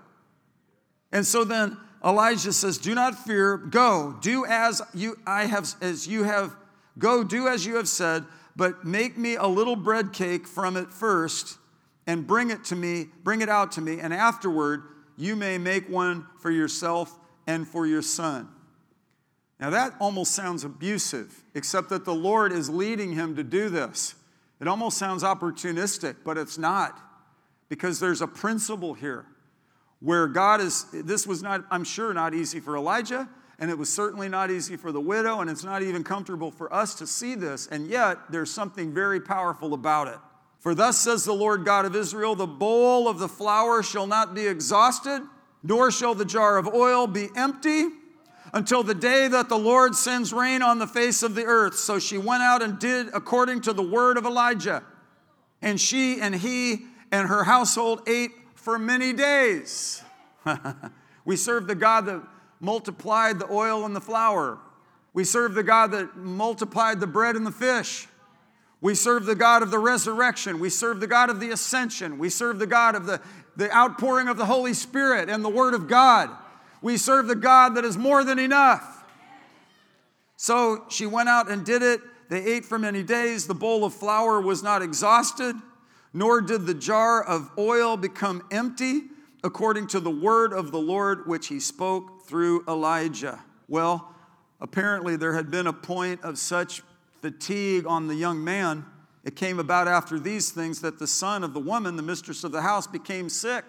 And 1.13 1.25
so 1.25 1.45
then 1.45 1.77
Elijah 2.03 2.51
says, 2.51 2.77
"Do 2.77 2.93
not 2.93 3.17
fear. 3.17 3.57
Go. 3.57 4.17
Do 4.19 4.45
as 4.45 4.81
you 4.93 5.17
I 5.25 5.45
have 5.45 5.73
as 5.81 6.07
you 6.07 6.23
have 6.23 6.55
go 6.99 7.23
do 7.23 7.47
as 7.47 7.65
you 7.65 7.77
have 7.77 7.87
said, 7.87 8.25
but 8.55 8.83
make 8.85 9.17
me 9.17 9.35
a 9.35 9.47
little 9.47 9.77
bread 9.77 10.11
cake 10.11 10.45
from 10.45 10.75
it 10.75 10.91
first 10.91 11.57
and 12.05 12.27
bring 12.27 12.49
it 12.49 12.65
to 12.65 12.75
me, 12.75 13.07
bring 13.23 13.41
it 13.41 13.49
out 13.49 13.71
to 13.73 13.81
me, 13.81 13.99
and 14.01 14.13
afterward 14.13 14.83
you 15.15 15.37
may 15.37 15.57
make 15.57 15.89
one 15.89 16.27
for 16.41 16.51
yourself 16.51 17.17
and 17.47 17.65
for 17.65 17.87
your 17.87 18.01
son." 18.01 18.49
Now, 19.59 19.69
that 19.69 19.95
almost 19.99 20.33
sounds 20.33 20.63
abusive, 20.63 21.43
except 21.53 21.89
that 21.89 22.03
the 22.03 22.13
Lord 22.13 22.51
is 22.51 22.69
leading 22.69 23.13
him 23.13 23.35
to 23.37 23.43
do 23.43 23.69
this. 23.69 24.15
It 24.59 24.67
almost 24.67 24.97
sounds 24.97 25.23
opportunistic, 25.23 26.17
but 26.25 26.37
it's 26.37 26.57
not, 26.57 26.99
because 27.69 27.99
there's 27.99 28.21
a 28.21 28.27
principle 28.27 28.93
here 28.93 29.25
where 29.99 30.27
God 30.27 30.59
is, 30.59 30.85
this 30.91 31.25
was 31.25 31.41
not, 31.41 31.63
I'm 31.71 31.85
sure, 31.85 32.13
not 32.13 32.33
easy 32.33 32.59
for 32.59 32.75
Elijah, 32.75 33.29
and 33.57 33.71
it 33.71 33.77
was 33.77 33.91
certainly 33.91 34.27
not 34.27 34.51
easy 34.51 34.75
for 34.75 34.91
the 34.91 34.99
widow, 34.99 35.39
and 35.39 35.49
it's 35.49 35.63
not 35.63 35.81
even 35.81 36.03
comfortable 36.03 36.51
for 36.51 36.71
us 36.73 36.93
to 36.95 37.07
see 37.07 37.33
this, 37.35 37.67
and 37.67 37.87
yet 37.87 38.17
there's 38.29 38.51
something 38.51 38.93
very 38.93 39.21
powerful 39.21 39.73
about 39.73 40.09
it. 40.09 40.19
For 40.59 40.75
thus 40.75 40.97
says 40.97 41.23
the 41.23 41.33
Lord 41.33 41.63
God 41.63 41.85
of 41.85 41.95
Israel 41.95 42.35
the 42.35 42.45
bowl 42.45 43.07
of 43.07 43.19
the 43.19 43.29
flour 43.29 43.81
shall 43.81 44.07
not 44.07 44.35
be 44.35 44.47
exhausted, 44.47 45.21
nor 45.63 45.91
shall 45.91 46.13
the 46.13 46.25
jar 46.25 46.57
of 46.57 46.67
oil 46.67 47.07
be 47.07 47.29
empty 47.35 47.87
until 48.53 48.83
the 48.83 48.95
day 48.95 49.27
that 49.27 49.49
the 49.49 49.57
Lord 49.57 49.95
sends 49.95 50.33
rain 50.33 50.61
on 50.61 50.79
the 50.79 50.87
face 50.87 51.23
of 51.23 51.35
the 51.35 51.43
earth. 51.43 51.75
So 51.75 51.99
she 51.99 52.17
went 52.17 52.43
out 52.43 52.61
and 52.61 52.79
did 52.79 53.07
according 53.13 53.61
to 53.61 53.73
the 53.73 53.83
word 53.83 54.17
of 54.17 54.25
Elijah. 54.25 54.83
And 55.61 55.79
she 55.79 56.19
and 56.21 56.35
he 56.35 56.85
and 57.11 57.27
her 57.27 57.43
household 57.43 58.01
ate 58.07 58.31
for 58.55 58.77
many 58.77 59.13
days. 59.13 60.03
we 61.25 61.35
serve 61.35 61.67
the 61.67 61.75
God 61.75 62.05
that 62.05 62.21
multiplied 62.59 63.39
the 63.39 63.51
oil 63.51 63.85
and 63.85 63.95
the 63.95 64.01
flour. 64.01 64.59
We 65.13 65.23
serve 65.23 65.53
the 65.53 65.63
God 65.63 65.91
that 65.91 66.17
multiplied 66.17 66.99
the 66.99 67.07
bread 67.07 67.35
and 67.35 67.45
the 67.45 67.51
fish. 67.51 68.07
We 68.81 68.95
serve 68.95 69.25
the 69.25 69.35
God 69.35 69.63
of 69.63 69.71
the 69.71 69.79
resurrection. 69.79 70.59
We 70.59 70.69
serve 70.69 70.99
the 70.99 71.07
God 71.07 71.29
of 71.29 71.39
the 71.39 71.51
ascension. 71.51 72.17
We 72.17 72.29
serve 72.29 72.59
the 72.59 72.67
God 72.67 72.95
of 72.95 73.05
the, 73.05 73.21
the 73.55 73.73
outpouring 73.75 74.27
of 74.27 74.37
the 74.37 74.45
Holy 74.45 74.73
Spirit 74.73 75.29
and 75.29 75.43
the 75.43 75.49
Word 75.49 75.73
of 75.73 75.87
God. 75.87 76.29
We 76.85 76.97
serve 76.97 77.25
the 77.25 77.35
God 77.35 77.73
that 77.77 77.83
is 77.83 77.97
more 77.97 78.23
than 78.23 78.37
enough. 78.37 79.03
So 80.37 80.85
she 80.87 81.07
went 81.07 81.29
out 81.29 81.49
and 81.49 81.65
did 81.65 81.81
it. 81.81 81.99
They 82.29 82.45
ate 82.45 82.63
for 82.63 82.77
many 82.77 83.01
days. 83.01 83.47
The 83.47 83.55
bowl 83.55 83.85
of 83.85 83.95
flour 83.95 84.39
was 84.39 84.61
not 84.61 84.83
exhausted, 84.83 85.55
nor 86.13 86.41
did 86.41 86.67
the 86.67 86.75
jar 86.75 87.23
of 87.23 87.49
oil 87.57 87.97
become 87.97 88.43
empty, 88.51 89.01
according 89.43 89.87
to 89.87 89.99
the 89.99 90.11
word 90.11 90.53
of 90.53 90.71
the 90.71 90.77
Lord 90.77 91.25
which 91.25 91.47
he 91.47 91.59
spoke 91.59 92.27
through 92.27 92.63
Elijah. 92.67 93.39
Well, 93.67 94.13
apparently 94.61 95.15
there 95.15 95.33
had 95.33 95.49
been 95.49 95.65
a 95.65 95.73
point 95.73 96.21
of 96.21 96.37
such 96.37 96.83
fatigue 97.19 97.87
on 97.87 98.05
the 98.05 98.15
young 98.15 98.43
man. 98.43 98.85
It 99.23 99.35
came 99.35 99.57
about 99.57 99.87
after 99.87 100.19
these 100.19 100.51
things 100.51 100.81
that 100.81 100.99
the 100.99 101.07
son 101.07 101.43
of 101.43 101.55
the 101.55 101.59
woman, 101.59 101.95
the 101.95 102.03
mistress 102.03 102.43
of 102.43 102.51
the 102.51 102.61
house, 102.61 102.85
became 102.85 103.27
sick. 103.27 103.65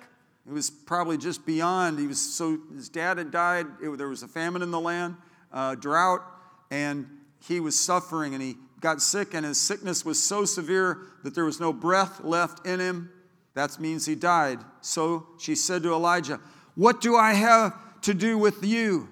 It 0.46 0.52
was 0.52 0.70
probably 0.70 1.18
just 1.18 1.44
beyond. 1.44 1.98
He 1.98 2.06
was 2.06 2.20
so, 2.20 2.59
his 2.74 2.88
dad 2.88 3.18
had 3.18 3.30
died. 3.30 3.66
It, 3.82 3.98
there 3.98 4.09
was 4.09 4.22
a 4.22 4.28
famine 4.28 4.62
in 4.62 4.70
the 4.70 4.80
land, 4.80 5.16
uh, 5.52 5.74
drought, 5.74 6.22
and 6.70 7.06
he 7.46 7.61
was 7.61 7.78
suffering 7.78 8.35
and 8.35 8.42
he 8.42 8.56
got 8.80 9.02
sick, 9.02 9.35
and 9.35 9.44
his 9.44 9.61
sickness 9.61 10.04
was 10.04 10.22
so 10.22 10.44
severe 10.44 10.98
that 11.24 11.35
there 11.35 11.44
was 11.44 11.59
no 11.59 11.72
breath 11.72 12.22
left 12.22 12.66
in 12.66 12.78
him. 12.78 13.11
That 13.54 13.80
means 13.80 14.06
he 14.06 14.14
died. 14.14 14.61
So 14.82 15.26
she 15.38 15.54
said 15.54 15.82
to 15.82 15.92
Elijah, 15.92 16.40
What 16.74 17.00
do 17.00 17.16
I 17.16 17.32
have 17.32 17.74
to 18.02 18.14
do 18.14 18.38
with 18.38 18.64
you, 18.64 19.09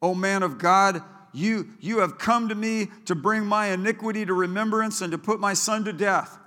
O 0.00 0.14
man 0.14 0.42
of 0.42 0.58
God? 0.58 1.02
You, 1.34 1.68
you 1.80 1.98
have 1.98 2.16
come 2.16 2.48
to 2.48 2.54
me 2.54 2.88
to 3.04 3.14
bring 3.14 3.44
my 3.44 3.66
iniquity 3.66 4.24
to 4.24 4.32
remembrance 4.32 5.02
and 5.02 5.12
to 5.12 5.18
put 5.18 5.40
my 5.40 5.52
son 5.52 5.84
to 5.84 5.92
death. 5.92 6.38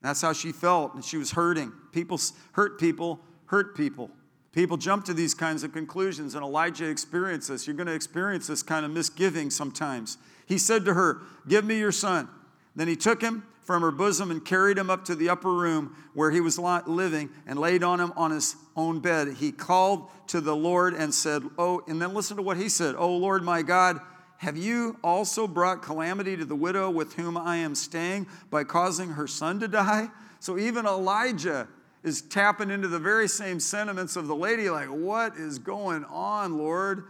That's 0.00 0.22
how 0.22 0.32
she 0.32 0.52
felt, 0.52 0.94
and 0.94 1.04
she 1.04 1.18
was 1.18 1.32
hurting. 1.32 1.72
People 1.92 2.18
hurt 2.52 2.78
people, 2.78 3.20
hurt 3.48 3.76
people. 3.76 4.10
People 4.52 4.76
jump 4.76 5.04
to 5.04 5.14
these 5.14 5.34
kinds 5.34 5.62
of 5.62 5.72
conclusions, 5.72 6.34
and 6.34 6.42
Elijah 6.42 6.88
experienced 6.88 7.48
this. 7.48 7.66
You're 7.66 7.76
going 7.76 7.86
to 7.86 7.94
experience 7.94 8.46
this 8.46 8.62
kind 8.62 8.86
of 8.86 8.90
misgiving 8.90 9.50
sometimes. 9.50 10.16
He 10.46 10.56
said 10.56 10.84
to 10.86 10.94
her, 10.94 11.20
Give 11.46 11.64
me 11.64 11.78
your 11.78 11.92
son. 11.92 12.28
Then 12.74 12.88
he 12.88 12.96
took 12.96 13.20
him 13.20 13.44
from 13.68 13.82
her 13.82 13.90
bosom 13.90 14.30
and 14.30 14.42
carried 14.42 14.78
him 14.78 14.88
up 14.88 15.04
to 15.04 15.14
the 15.14 15.28
upper 15.28 15.52
room 15.52 15.94
where 16.14 16.30
he 16.30 16.40
was 16.40 16.58
living 16.58 17.28
and 17.46 17.58
laid 17.58 17.82
on 17.82 18.00
him 18.00 18.12
on 18.16 18.30
his 18.30 18.56
own 18.74 19.00
bed. 19.00 19.34
He 19.34 19.52
called 19.52 20.08
to 20.28 20.40
the 20.40 20.56
Lord 20.56 20.94
and 20.94 21.12
said, 21.12 21.42
Oh, 21.58 21.82
and 21.86 22.00
then 22.00 22.14
listen 22.14 22.38
to 22.38 22.42
what 22.42 22.56
he 22.56 22.70
said, 22.70 22.94
Oh 22.96 23.14
Lord 23.14 23.42
my 23.42 23.60
God, 23.60 24.00
have 24.38 24.56
you 24.56 24.96
also 25.04 25.46
brought 25.46 25.82
calamity 25.82 26.36
to 26.36 26.44
the 26.46 26.56
widow 26.56 26.88
with 26.88 27.14
whom 27.14 27.36
I 27.36 27.56
am 27.56 27.74
staying 27.74 28.26
by 28.50 28.64
causing 28.64 29.10
her 29.10 29.26
son 29.26 29.60
to 29.60 29.68
die? 29.68 30.08
So 30.40 30.58
even 30.58 30.86
Elijah 30.86 31.68
is 32.08 32.22
tapping 32.22 32.70
into 32.70 32.88
the 32.88 32.98
very 32.98 33.28
same 33.28 33.60
sentiments 33.60 34.16
of 34.16 34.26
the 34.26 34.34
lady, 34.34 34.68
like, 34.68 34.88
What 34.88 35.36
is 35.36 35.60
going 35.60 36.04
on, 36.06 36.58
Lord? 36.58 37.04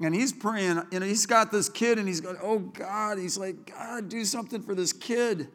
And 0.00 0.14
he's 0.14 0.32
praying, 0.32 0.82
you 0.90 1.00
know, 1.00 1.06
he's 1.06 1.26
got 1.26 1.52
this 1.52 1.68
kid, 1.68 1.98
and 1.98 2.08
he's 2.08 2.22
going, 2.22 2.38
Oh 2.42 2.58
God, 2.58 3.18
he's 3.18 3.36
like, 3.36 3.70
God, 3.70 4.08
do 4.08 4.24
something 4.24 4.62
for 4.62 4.74
this 4.74 4.92
kid. 4.92 5.48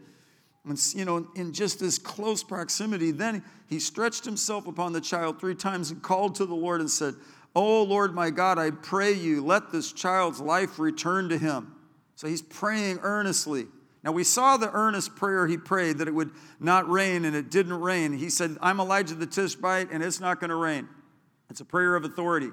And, 0.66 0.80
you 0.94 1.06
know, 1.06 1.28
in 1.36 1.54
just 1.54 1.80
this 1.80 1.98
close 1.98 2.44
proximity, 2.44 3.12
then 3.12 3.44
he 3.68 3.80
stretched 3.80 4.26
himself 4.26 4.68
upon 4.68 4.94
the 4.94 5.02
child 5.02 5.40
three 5.40 5.56
times 5.56 5.90
and 5.90 6.02
called 6.02 6.36
to 6.36 6.46
the 6.46 6.56
Lord 6.56 6.82
and 6.82 6.90
said, 6.90 7.16
Oh 7.56 7.84
Lord 7.84 8.14
my 8.14 8.30
God, 8.30 8.60
I 8.60 8.72
pray 8.72 9.14
you, 9.14 9.44
let 9.44 9.72
this 9.72 9.92
child's 9.92 10.40
life 10.40 10.78
return 10.78 11.30
to 11.30 11.38
him. 11.38 11.74
So 12.16 12.28
he's 12.28 12.42
praying 12.42 13.00
earnestly. 13.02 13.68
Now 14.04 14.12
we 14.12 14.24
saw 14.24 14.58
the 14.58 14.72
earnest 14.72 15.16
prayer 15.16 15.48
he 15.48 15.58
prayed 15.58 15.98
that 15.98 16.08
it 16.08 16.14
would 16.14 16.32
not 16.60 16.90
rain, 16.90 17.26
and 17.26 17.36
it 17.36 17.52
didn't 17.52 17.80
rain. 17.80 18.14
He 18.14 18.30
said, 18.30 18.58
I'm 18.62 18.80
Elijah 18.80 19.16
the 19.16 19.28
Tishbite, 19.28 19.92
and 19.92 20.02
it's 20.02 20.20
not 20.20 20.40
going 20.40 20.50
to 20.50 20.56
rain. 20.56 20.88
It's 21.50 21.62
a 21.62 21.66
prayer 21.66 21.96
of 21.96 22.06
authority. 22.06 22.50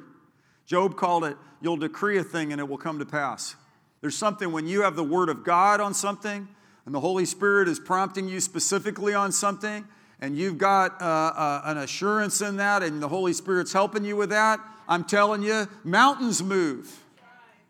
Job 0.67 0.97
called 0.97 1.25
it, 1.25 1.37
You'll 1.61 1.77
decree 1.77 2.19
a 2.19 2.25
thing 2.25 2.53
and 2.53 2.61
it 2.61 2.69
will 2.69 2.79
come 2.79 2.99
to 2.99 3.07
pass. 3.07 3.57
There's 4.01 4.17
something 4.17 4.53
when 4.53 4.67
you 4.67 4.83
have 4.83 4.95
the 4.95 5.05
word 5.05 5.29
of 5.29 5.43
God 5.43 5.81
on 5.81 5.95
something, 5.95 6.49
and 6.85 6.95
the 6.95 7.01
Holy 7.01 7.25
Spirit 7.25 7.67
is 7.67 7.81
prompting 7.81 8.29
you 8.29 8.41
specifically 8.41 9.15
on 9.15 9.33
something, 9.33 9.87
and 10.21 10.37
you've 10.37 10.59
got 10.59 11.01
uh, 11.01 11.05
uh, 11.05 11.63
an 11.65 11.79
assurance 11.79 12.41
in 12.41 12.59
that, 12.59 12.83
and 12.83 13.03
the 13.03 13.09
Holy 13.09 13.33
Spirit's 13.33 13.73
helping 13.73 14.05
you 14.05 14.17
with 14.17 14.31
that, 14.31 14.61
I'm 14.89 15.03
telling 15.03 15.43
you, 15.43 15.67
mountains 15.83 16.43
move. 16.43 17.03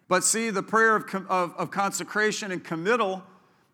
But 0.09 0.25
see, 0.25 0.51
the 0.51 0.63
prayer 0.63 0.97
of, 0.97 1.15
of, 1.29 1.55
of 1.57 1.71
consecration 1.71 2.53
and 2.53 2.63
committal 2.63 3.23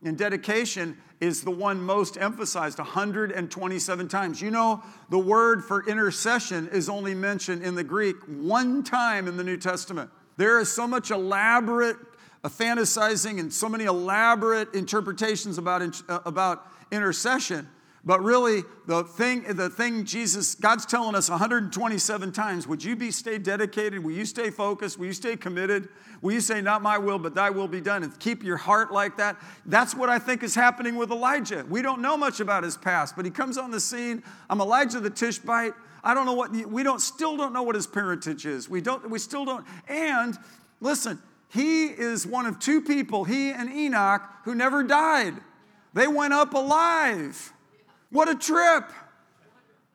and 0.05 0.19
dedication 0.19 0.97
is 1.21 1.43
the 1.43 1.51
one 1.51 1.81
most 1.81 2.17
emphasized 2.17 2.79
127 2.79 4.09
times. 4.09 4.43
You 4.43 4.51
know, 4.51 4.83
the 5.11 5.19
word 5.19 5.65
for 5.65 5.87
intercession 5.89 6.69
is 6.73 6.89
only 6.89 7.15
mentioned 7.15 7.63
in 7.63 7.75
the 7.75 7.85
Greek 7.85 8.17
one 8.27 8.83
time 8.83 9.29
in 9.29 9.37
the 9.37 9.45
New 9.45 9.57
Testament. 9.57 10.11
There 10.37 10.59
is 10.59 10.73
so 10.73 10.87
much 10.87 11.11
elaborate 11.11 11.97
fantasizing 12.49 13.39
and 13.39 13.53
so 13.53 13.69
many 13.69 13.85
elaborate 13.85 14.75
interpretations 14.75 15.59
about, 15.59 15.83
uh, 16.09 16.21
about 16.27 16.67
intercession 16.91 17.69
but 18.05 18.21
really, 18.21 18.65
the 18.87 19.05
thing, 19.05 19.45
the 19.45 19.71
thing 19.71 20.05
Jesus, 20.05 20.57
God's 20.57 20.85
telling 20.85 21.15
us 21.15 21.31
127 21.31 22.33
times, 22.33 22.67
would 22.67 22.83
you 22.83 22.97
be 22.97 23.13
stay 23.13 23.39
dedicated? 23.39 24.03
Will 24.03 24.13
you 24.13 24.25
stay 24.25 24.51
focused? 24.51 24.99
Will 24.99 25.07
you 25.07 25.13
stay 25.13 25.37
committed? 25.37 25.89
Will 26.21 26.33
you 26.33 26.41
say, 26.41 26.61
not 26.61 26.83
my 26.83 26.99
will, 26.99 27.21
but 27.21 27.35
thy 27.35 27.51
will 27.51 27.69
be 27.69 27.81
done? 27.81 28.03
And 28.03 28.19
keep 28.19 28.43
your 28.43 28.57
heart 28.57 28.93
like 28.93 29.17
that. 29.19 29.37
That's 29.67 29.95
what 29.95 30.09
I 30.09 30.19
think 30.19 30.43
is 30.43 30.55
happening 30.55 30.97
with 30.97 31.13
Elijah. 31.13 31.65
We 31.69 31.81
don't 31.81 32.03
know 32.03 32.17
much 32.17 32.41
about 32.41 32.65
his 32.65 32.77
past, 32.77 33.15
but 33.15 33.25
he 33.25 33.31
comes 33.31 33.57
on 33.57 33.71
the 33.71 33.81
scene. 33.81 34.25
I'm 34.51 34.61
Elijah 34.61 34.99
the 34.99 35.11
Tishbite. 35.11 35.75
I 36.03 36.15
don't 36.15 36.27
know 36.27 36.33
what, 36.33 36.51
we 36.51 36.83
don't, 36.83 37.01
still 37.01 37.37
don't 37.37 37.53
know 37.53 37.63
what 37.63 37.77
his 37.77 37.87
parentage 37.87 38.47
is. 38.47 38.69
We 38.69 38.81
don't, 38.81 39.09
we 39.11 39.21
still 39.21 39.45
don't. 39.45 39.65
And 39.87 40.37
listen, 40.81 41.23
he 41.49 41.87
is 41.87 42.27
one 42.27 42.47
of 42.47 42.59
two 42.59 42.81
people, 42.81 43.23
he 43.23 43.51
and 43.51 43.71
Enoch, 43.71 44.23
who 44.45 44.57
never 44.57 44.83
died. 44.83 45.35
They 45.95 46.09
went 46.09 46.33
up 46.33 46.55
alive. 46.55 47.52
What 48.13 48.29
a 48.29 48.35
trip! 48.35 48.85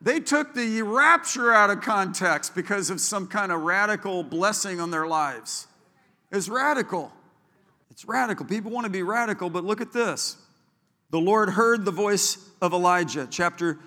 They 0.02 0.20
took 0.20 0.54
the 0.54 0.82
rapture 0.82 1.54
out 1.54 1.70
of 1.70 1.82
context 1.82 2.56
because 2.56 2.90
of 2.90 3.00
some 3.00 3.28
kind 3.28 3.52
of 3.52 3.62
radical 3.62 4.24
blessing 4.24 4.80
on 4.80 4.92
their 4.92 5.08
lives. 5.08 5.68
It's 6.32 6.50
radical. 6.50 7.12
It's 7.92 8.06
radical. 8.06 8.46
People 8.46 8.72
want 8.72 8.86
to 8.86 8.92
be 8.92 9.04
radical, 9.04 9.50
but 9.50 9.64
look 9.64 9.82
at 9.82 9.94
this. 9.94 10.38
The 11.12 11.20
Lord 11.20 11.52
heard 11.52 11.86
the 11.86 11.92
voice 11.92 12.38
of 12.60 12.74
Elijah, 12.74 13.28
chapter 13.30 13.80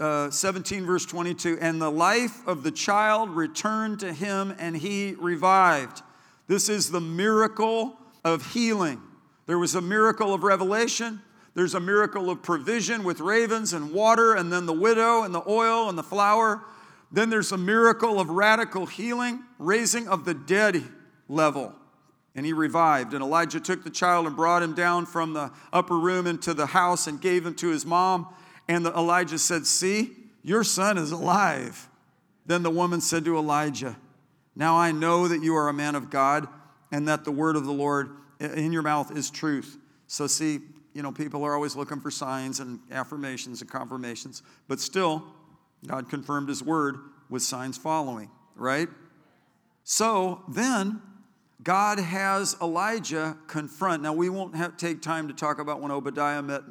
uh, 0.00 0.30
17, 0.30 0.84
verse 0.84 1.06
22, 1.06 1.58
and 1.60 1.80
the 1.80 1.90
life 1.90 2.46
of 2.46 2.64
the 2.64 2.70
child 2.72 3.30
returned 3.30 4.00
to 4.00 4.12
him 4.12 4.54
and 4.58 4.76
he 4.76 5.14
revived. 5.18 6.02
This 6.48 6.68
is 6.68 6.90
the 6.90 7.00
miracle 7.00 7.96
of 8.24 8.52
healing. 8.52 9.00
There 9.46 9.58
was 9.58 9.74
a 9.74 9.80
miracle 9.80 10.34
of 10.34 10.42
revelation, 10.42 11.22
there's 11.54 11.74
a 11.74 11.80
miracle 11.80 12.30
of 12.30 12.42
provision 12.42 13.02
with 13.02 13.20
ravens 13.20 13.72
and 13.72 13.92
water, 13.92 14.34
and 14.34 14.52
then 14.52 14.66
the 14.66 14.72
widow 14.72 15.22
and 15.22 15.34
the 15.34 15.42
oil 15.48 15.88
and 15.88 15.98
the 15.98 16.02
flour. 16.02 16.62
Then 17.10 17.28
there's 17.28 17.50
a 17.50 17.58
miracle 17.58 18.20
of 18.20 18.30
radical 18.30 18.86
healing, 18.86 19.42
raising 19.58 20.06
of 20.06 20.24
the 20.24 20.34
dead 20.34 20.84
level. 21.28 21.74
And 22.36 22.46
he 22.46 22.52
revived. 22.52 23.14
And 23.14 23.22
Elijah 23.22 23.58
took 23.58 23.82
the 23.82 23.90
child 23.90 24.26
and 24.26 24.36
brought 24.36 24.62
him 24.62 24.74
down 24.74 25.06
from 25.06 25.32
the 25.32 25.50
upper 25.72 25.98
room 25.98 26.28
into 26.28 26.54
the 26.54 26.66
house 26.66 27.08
and 27.08 27.20
gave 27.20 27.44
him 27.44 27.54
to 27.56 27.68
his 27.70 27.84
mom. 27.84 28.32
And 28.68 28.86
the, 28.86 28.92
Elijah 28.92 29.38
said, 29.38 29.66
See, 29.66 30.12
your 30.42 30.62
son 30.62 30.96
is 30.96 31.10
alive. 31.10 31.88
Then 32.46 32.62
the 32.62 32.70
woman 32.70 33.00
said 33.00 33.24
to 33.24 33.36
Elijah, 33.36 33.96
Now 34.54 34.76
I 34.76 34.92
know 34.92 35.26
that 35.26 35.42
you 35.42 35.56
are 35.56 35.68
a 35.68 35.72
man 35.72 35.96
of 35.96 36.10
God 36.10 36.46
and 36.92 37.08
that 37.08 37.24
the 37.24 37.32
word 37.32 37.56
of 37.56 37.64
the 37.64 37.72
Lord 37.72 38.10
in 38.38 38.72
your 38.72 38.82
mouth 38.82 39.16
is 39.16 39.30
truth. 39.30 39.76
So, 40.06 40.26
see, 40.26 40.60
you 40.94 41.02
know, 41.02 41.12
people 41.12 41.44
are 41.44 41.54
always 41.54 41.76
looking 41.76 42.00
for 42.00 42.10
signs 42.10 42.60
and 42.60 42.80
affirmations 42.90 43.60
and 43.60 43.70
confirmations, 43.70 44.42
but 44.68 44.80
still, 44.80 45.24
God 45.86 46.08
confirmed 46.08 46.48
his 46.48 46.62
word 46.62 46.98
with 47.28 47.42
signs 47.42 47.78
following, 47.78 48.30
right? 48.56 48.88
So 49.84 50.42
then, 50.48 51.00
God 51.62 51.98
has 51.98 52.56
Elijah 52.62 53.36
confront. 53.46 54.02
Now, 54.02 54.12
we 54.12 54.28
won't 54.28 54.56
have, 54.56 54.76
take 54.76 55.02
time 55.02 55.28
to 55.28 55.34
talk 55.34 55.58
about 55.58 55.80
when 55.80 55.90
Obadiah 55.90 56.42
met 56.42 56.62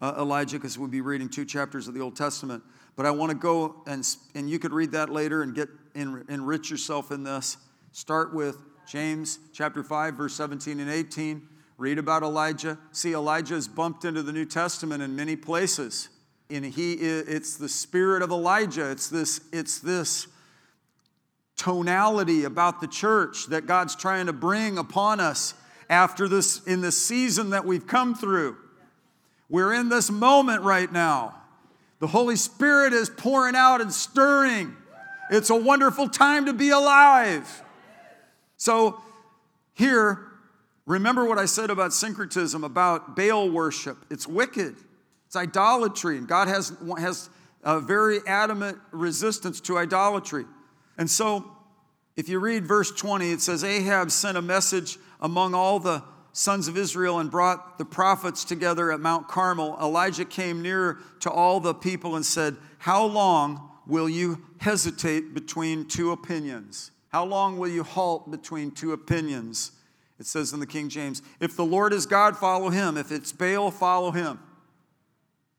uh, 0.00 0.14
Elijah 0.18 0.56
because 0.56 0.78
we'll 0.78 0.88
be 0.88 1.02
reading 1.02 1.28
two 1.28 1.44
chapters 1.44 1.88
of 1.88 1.94
the 1.94 2.00
Old 2.00 2.16
Testament. 2.16 2.62
But 2.96 3.06
I 3.06 3.10
want 3.10 3.30
to 3.30 3.36
go 3.36 3.82
and, 3.86 4.06
and 4.34 4.48
you 4.48 4.58
could 4.58 4.72
read 4.72 4.92
that 4.92 5.10
later 5.10 5.42
and 5.42 5.54
get 5.54 5.68
en, 5.94 6.24
enrich 6.28 6.70
yourself 6.70 7.10
in 7.10 7.22
this. 7.22 7.58
Start 7.92 8.34
with 8.34 8.56
James 8.86 9.38
chapter 9.52 9.82
5, 9.82 10.14
verse 10.14 10.34
17 10.34 10.80
and 10.80 10.90
18. 10.90 11.46
Read 11.80 11.96
about 11.96 12.22
Elijah. 12.22 12.76
See, 12.92 13.14
Elijah 13.14 13.54
is 13.54 13.66
bumped 13.66 14.04
into 14.04 14.22
the 14.22 14.34
New 14.34 14.44
Testament 14.44 15.02
in 15.02 15.16
many 15.16 15.34
places. 15.34 16.10
And 16.50 16.62
he 16.62 16.92
it's 16.92 17.56
the 17.56 17.70
spirit 17.70 18.20
of 18.20 18.30
Elijah. 18.30 18.90
It's 18.90 19.08
this, 19.08 19.40
it's 19.50 19.78
this 19.78 20.26
tonality 21.56 22.44
about 22.44 22.82
the 22.82 22.86
church 22.86 23.46
that 23.46 23.64
God's 23.64 23.96
trying 23.96 24.26
to 24.26 24.34
bring 24.34 24.76
upon 24.76 25.20
us 25.20 25.54
after 25.88 26.28
this 26.28 26.62
in 26.64 26.82
the 26.82 26.92
season 26.92 27.48
that 27.50 27.64
we've 27.64 27.86
come 27.86 28.14
through. 28.14 28.58
We're 29.48 29.72
in 29.72 29.88
this 29.88 30.10
moment 30.10 30.60
right 30.60 30.92
now. 30.92 31.34
The 31.98 32.08
Holy 32.08 32.36
Spirit 32.36 32.92
is 32.92 33.08
pouring 33.08 33.56
out 33.56 33.80
and 33.80 33.90
stirring. 33.90 34.76
It's 35.30 35.48
a 35.48 35.56
wonderful 35.56 36.10
time 36.10 36.44
to 36.44 36.52
be 36.52 36.68
alive. 36.68 37.62
So, 38.58 39.00
here, 39.72 40.29
Remember 40.90 41.24
what 41.24 41.38
I 41.38 41.44
said 41.44 41.70
about 41.70 41.92
syncretism, 41.92 42.64
about 42.64 43.14
Baal 43.14 43.48
worship. 43.48 43.96
It's 44.10 44.26
wicked, 44.26 44.74
it's 45.24 45.36
idolatry, 45.36 46.18
and 46.18 46.26
God 46.26 46.48
has, 46.48 46.72
has 46.98 47.30
a 47.62 47.78
very 47.78 48.18
adamant 48.26 48.76
resistance 48.90 49.60
to 49.60 49.78
idolatry. 49.78 50.46
And 50.98 51.08
so, 51.08 51.48
if 52.16 52.28
you 52.28 52.40
read 52.40 52.66
verse 52.66 52.90
20, 52.90 53.30
it 53.30 53.40
says 53.40 53.62
Ahab 53.62 54.10
sent 54.10 54.36
a 54.36 54.42
message 54.42 54.98
among 55.20 55.54
all 55.54 55.78
the 55.78 56.02
sons 56.32 56.66
of 56.66 56.76
Israel 56.76 57.20
and 57.20 57.30
brought 57.30 57.78
the 57.78 57.84
prophets 57.84 58.42
together 58.44 58.90
at 58.90 58.98
Mount 58.98 59.28
Carmel. 59.28 59.78
Elijah 59.80 60.24
came 60.24 60.60
near 60.60 60.98
to 61.20 61.30
all 61.30 61.60
the 61.60 61.72
people 61.72 62.16
and 62.16 62.26
said, 62.26 62.56
How 62.78 63.04
long 63.04 63.70
will 63.86 64.08
you 64.08 64.44
hesitate 64.58 65.34
between 65.34 65.86
two 65.86 66.10
opinions? 66.10 66.90
How 67.10 67.24
long 67.24 67.58
will 67.58 67.68
you 67.68 67.84
halt 67.84 68.28
between 68.32 68.72
two 68.72 68.92
opinions? 68.92 69.70
It 70.20 70.26
says 70.26 70.52
in 70.52 70.60
the 70.60 70.66
King 70.66 70.90
James, 70.90 71.22
if 71.40 71.56
the 71.56 71.64
Lord 71.64 71.94
is 71.94 72.04
God, 72.04 72.36
follow 72.36 72.68
him. 72.68 72.98
If 72.98 73.10
it's 73.10 73.32
Baal, 73.32 73.70
follow 73.70 74.10
him. 74.10 74.38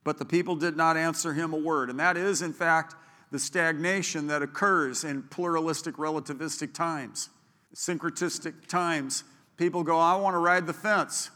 But 0.03 0.19
the 0.19 0.25
people 0.25 0.55
did 0.55 0.77
not 0.77 0.97
answer 0.97 1.33
him 1.33 1.51
a 1.51 1.57
word. 1.57 1.89
And 1.89 1.99
that 1.99 2.15
is, 2.15 2.43
in 2.43 2.53
fact, 2.53 2.95
the 3.31 3.39
stagnation 3.39 4.27
that 4.27 4.43
occurs 4.43 5.03
in 5.03 5.23
pluralistic, 5.23 5.95
relativistic 5.95 6.75
times, 6.75 7.29
syncretistic 7.75 8.67
times. 8.67 9.23
People 9.57 9.83
go, 9.83 9.97
I 9.97 10.15
want 10.15 10.35
to 10.35 10.39
ride 10.39 10.67
the 10.67 10.73
fence. 10.73 11.31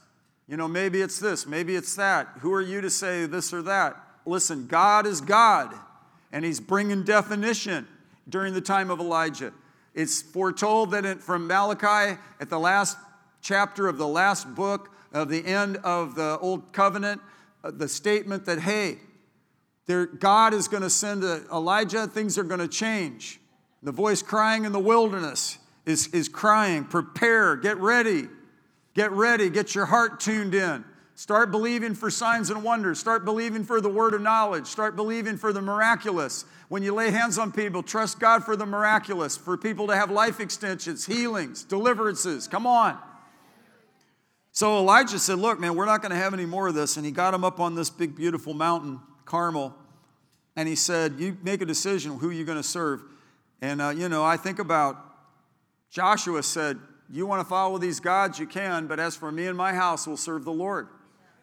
You 0.48 0.58
know, 0.58 0.68
maybe 0.68 1.02
it's 1.02 1.20
this, 1.20 1.48
maybe 1.48 1.76
it's 1.76 1.96
that. 1.96 2.28
Who 2.42 2.54
are 2.54 2.62
you 2.62 2.80
to 2.82 2.92
say 2.92 3.26
this 3.26 3.52
or 3.54 3.64
that? 3.64 3.98
Listen, 4.28 4.68
God 4.68 5.08
is 5.08 5.20
God, 5.20 5.74
and 6.32 6.46
He's 6.46 6.60
bringing 6.60 7.04
definition 7.04 7.88
during 8.30 8.54
the 8.54 8.62
time 8.62 8.92
of 8.92 9.00
Elijah. 9.00 9.52
It's 9.96 10.22
foretold 10.22 10.92
that 10.92 11.06
it, 11.06 11.24
from 11.24 11.48
Malachi 11.48 12.20
at 12.40 12.50
the 12.50 12.60
last 12.60 12.98
chapter 13.46 13.88
of 13.88 14.00
the 14.00 14.08
last 14.08 14.56
book 14.56 14.90
of 15.14 15.30
the 15.30 15.46
end 15.46 15.78
of 15.78 16.16
the 16.16 16.38
Old 16.40 16.74
Covenant, 16.74 17.22
uh, 17.64 17.70
the 17.70 17.88
statement 17.88 18.46
that, 18.46 18.60
hey, 18.60 18.98
there, 19.86 20.08
God 20.08 20.56
is 20.56 20.68
going 20.68 20.82
to 20.82 20.90
send 20.90 21.24
Elijah, 21.24 22.08
things 22.08 22.40
are 22.40 22.44
going 22.44 22.60
to 22.60 22.68
change. 22.68 23.40
The 23.84 23.92
voice 23.92 24.24
crying 24.24 24.66
in 24.66 24.72
the 24.72 24.80
wilderness 24.80 25.60
is, 25.86 26.08
is 26.08 26.28
crying, 26.28 26.86
prepare, 26.86 27.56
get 27.56 27.78
ready, 27.78 28.28
get 28.96 29.12
ready, 29.12 29.52
get 29.52 29.76
your 29.76 29.86
heart 29.86 30.20
tuned 30.20 30.56
in. 30.56 30.84
Start 31.14 31.52
believing 31.52 31.94
for 31.94 32.10
signs 32.10 32.50
and 32.50 32.64
wonders. 32.64 33.00
Start 33.00 33.26
believing 33.26 33.64
for 33.64 33.80
the 33.80 33.90
word 33.90 34.16
of 34.16 34.22
knowledge. 34.22 34.66
Start 34.66 34.96
believing 34.96 35.38
for 35.38 35.54
the 35.54 35.62
miraculous. 35.62 36.46
When 36.68 36.82
you 36.82 36.96
lay 36.96 37.12
hands 37.12 37.38
on 37.38 37.52
people, 37.52 37.84
trust 37.84 38.20
God 38.20 38.44
for 38.44 38.56
the 38.56 38.66
miraculous, 38.66 39.38
for 39.38 39.56
people 39.56 39.86
to 39.88 39.96
have 39.96 40.10
life 40.10 40.40
extensions, 40.40 41.06
healings, 41.06 41.64
deliverances. 41.64 42.48
Come 42.48 42.66
on. 42.66 42.98
So 44.56 44.78
Elijah 44.78 45.20
said, 45.20 45.38
Look, 45.38 45.60
man, 45.60 45.76
we're 45.76 45.86
not 45.86 46.02
going 46.02 46.12
to 46.12 46.18
have 46.18 46.34
any 46.34 46.46
more 46.46 46.70
of 46.70 46.76
this. 46.76 46.96
And 46.96 47.06
he 47.06 47.12
got 47.12 47.34
him 47.34 47.44
up 47.44 47.60
on 47.60 47.76
this 47.76 47.90
big, 47.90 48.16
beautiful 48.16 48.54
mountain, 48.54 49.02
Carmel, 49.26 49.76
and 50.56 50.68
he 50.68 50.76
said, 50.76 51.20
You 51.20 51.38
make 51.44 51.62
a 51.62 51.66
decision 51.66 52.18
who 52.18 52.30
you're 52.30 52.46
going 52.46 52.58
to 52.58 52.64
serve. 52.64 53.04
And, 53.62 53.82
uh, 53.82 53.90
you 53.90 54.08
know, 54.08 54.24
I 54.24 54.38
think 54.38 54.60
about 54.60 54.96
Joshua 55.92 56.42
said, 56.42 56.80
You 57.12 57.26
want 57.26 57.42
to 57.42 57.46
follow 57.46 57.78
these 57.78 58.00
gods, 58.00 58.40
you 58.40 58.48
can, 58.48 58.88
but 58.88 58.98
as 58.98 59.14
for 59.14 59.30
me 59.30 59.46
and 59.46 59.58
my 59.58 59.74
house, 59.74 60.08
we'll 60.08 60.16
serve 60.16 60.46
the 60.46 60.54
Lord. 60.54 60.88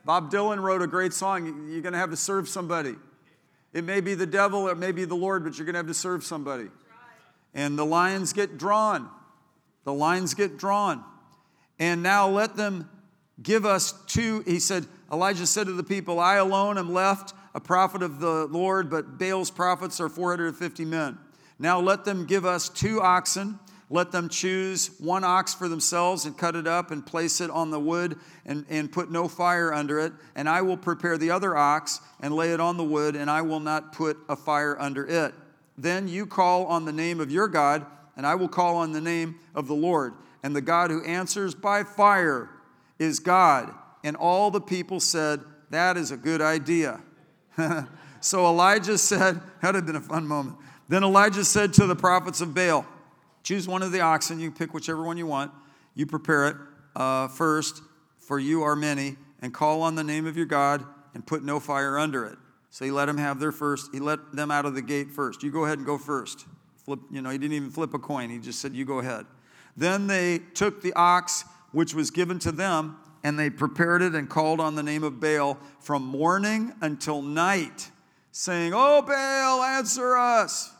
Bob 0.06 0.32
Dylan 0.32 0.62
wrote 0.62 0.80
a 0.80 0.86
great 0.86 1.12
song, 1.12 1.68
You're 1.70 1.82
going 1.82 1.92
to 1.92 1.98
have 1.98 2.10
to 2.10 2.16
serve 2.16 2.48
somebody. 2.48 2.94
It 3.74 3.84
may 3.84 4.00
be 4.00 4.14
the 4.14 4.26
devil, 4.26 4.68
it 4.68 4.78
may 4.78 4.92
be 4.92 5.04
the 5.04 5.14
Lord, 5.14 5.44
but 5.44 5.58
you're 5.58 5.66
going 5.66 5.74
to 5.74 5.80
have 5.80 5.86
to 5.86 5.94
serve 5.94 6.24
somebody. 6.24 6.68
And 7.52 7.78
the 7.78 7.84
lions 7.84 8.32
get 8.32 8.56
drawn. 8.56 9.10
The 9.84 9.92
lines 9.92 10.32
get 10.32 10.56
drawn. 10.56 11.04
And 11.78 12.02
now 12.02 12.28
let 12.28 12.56
them 12.56 12.88
Give 13.42 13.64
us 13.64 13.92
two, 14.06 14.42
he 14.46 14.58
said, 14.60 14.86
Elijah 15.10 15.46
said 15.46 15.66
to 15.66 15.72
the 15.72 15.82
people, 15.82 16.20
I 16.20 16.36
alone 16.36 16.78
am 16.78 16.92
left, 16.92 17.34
a 17.54 17.60
prophet 17.60 18.02
of 18.02 18.20
the 18.20 18.46
Lord, 18.46 18.88
but 18.88 19.18
Baal's 19.18 19.50
prophets 19.50 20.00
are 20.00 20.08
450 20.08 20.84
men. 20.84 21.18
Now 21.58 21.80
let 21.80 22.04
them 22.04 22.26
give 22.26 22.44
us 22.44 22.68
two 22.68 23.00
oxen. 23.00 23.58
Let 23.90 24.10
them 24.10 24.30
choose 24.30 24.90
one 24.98 25.22
ox 25.22 25.52
for 25.52 25.68
themselves 25.68 26.24
and 26.24 26.36
cut 26.36 26.56
it 26.56 26.66
up 26.66 26.90
and 26.90 27.04
place 27.04 27.42
it 27.42 27.50
on 27.50 27.70
the 27.70 27.78
wood 27.78 28.16
and, 28.46 28.64
and 28.70 28.90
put 28.90 29.10
no 29.10 29.28
fire 29.28 29.72
under 29.72 30.00
it. 30.00 30.14
And 30.34 30.48
I 30.48 30.62
will 30.62 30.78
prepare 30.78 31.18
the 31.18 31.30
other 31.30 31.54
ox 31.54 32.00
and 32.20 32.34
lay 32.34 32.52
it 32.52 32.60
on 32.60 32.78
the 32.78 32.84
wood, 32.84 33.16
and 33.16 33.30
I 33.30 33.42
will 33.42 33.60
not 33.60 33.92
put 33.92 34.16
a 34.30 34.36
fire 34.36 34.80
under 34.80 35.06
it. 35.06 35.34
Then 35.76 36.08
you 36.08 36.24
call 36.24 36.66
on 36.66 36.86
the 36.86 36.92
name 36.92 37.20
of 37.20 37.30
your 37.30 37.48
God, 37.48 37.84
and 38.16 38.26
I 38.26 38.34
will 38.34 38.48
call 38.48 38.76
on 38.76 38.92
the 38.92 39.00
name 39.00 39.38
of 39.54 39.68
the 39.68 39.74
Lord. 39.74 40.14
And 40.42 40.56
the 40.56 40.62
God 40.62 40.90
who 40.90 41.04
answers 41.04 41.54
by 41.54 41.84
fire 41.84 42.48
is 43.02 43.18
God. 43.18 43.74
And 44.04 44.16
all 44.16 44.50
the 44.50 44.60
people 44.60 45.00
said, 45.00 45.40
That 45.70 45.96
is 45.96 46.10
a 46.10 46.16
good 46.16 46.40
idea. 46.40 47.00
so 48.20 48.46
Elijah 48.46 48.96
said, 48.96 49.40
That 49.62 49.74
had 49.74 49.86
been 49.86 49.96
a 49.96 50.00
fun 50.00 50.26
moment. 50.26 50.56
Then 50.88 51.04
Elijah 51.04 51.44
said 51.44 51.72
to 51.74 51.86
the 51.86 51.96
prophets 51.96 52.40
of 52.40 52.54
Baal, 52.54 52.86
Choose 53.42 53.66
one 53.66 53.82
of 53.82 53.92
the 53.92 54.00
oxen. 54.00 54.38
You 54.40 54.50
pick 54.50 54.72
whichever 54.72 55.02
one 55.02 55.16
you 55.16 55.26
want. 55.26 55.52
You 55.94 56.06
prepare 56.06 56.48
it 56.48 56.56
uh, 56.94 57.28
first, 57.28 57.82
for 58.18 58.38
you 58.38 58.62
are 58.62 58.76
many, 58.76 59.16
and 59.40 59.52
call 59.52 59.82
on 59.82 59.94
the 59.94 60.04
name 60.04 60.26
of 60.26 60.36
your 60.36 60.46
God 60.46 60.84
and 61.14 61.26
put 61.26 61.42
no 61.42 61.60
fire 61.60 61.98
under 61.98 62.24
it. 62.24 62.38
So 62.70 62.84
he 62.84 62.90
let 62.90 63.06
them 63.06 63.18
have 63.18 63.38
their 63.40 63.52
first. 63.52 63.90
He 63.92 64.00
let 64.00 64.32
them 64.32 64.50
out 64.50 64.64
of 64.64 64.74
the 64.74 64.80
gate 64.80 65.10
first. 65.10 65.42
You 65.42 65.50
go 65.50 65.64
ahead 65.64 65.78
and 65.78 65.86
go 65.86 65.98
first. 65.98 66.46
Flip, 66.84 67.00
you 67.10 67.20
know, 67.20 67.30
he 67.30 67.36
didn't 67.36 67.54
even 67.54 67.70
flip 67.70 67.92
a 67.94 67.98
coin. 67.98 68.30
He 68.30 68.38
just 68.38 68.60
said, 68.60 68.72
You 68.72 68.84
go 68.84 69.00
ahead. 69.00 69.26
Then 69.76 70.06
they 70.06 70.38
took 70.38 70.82
the 70.82 70.92
ox 70.94 71.44
which 71.72 71.94
was 71.94 72.10
given 72.10 72.38
to 72.40 72.52
them, 72.52 72.96
and 73.24 73.38
they 73.38 73.50
prepared 73.50 74.02
it 74.02 74.14
and 74.14 74.28
called 74.28 74.60
on 74.60 74.74
the 74.74 74.82
name 74.82 75.02
of 75.02 75.20
Baal 75.20 75.58
from 75.80 76.02
morning 76.04 76.72
until 76.80 77.22
night, 77.22 77.90
saying, 78.30 78.72
Oh, 78.74 79.02
Baal, 79.02 79.62
answer 79.62 80.16
us. 80.16 80.72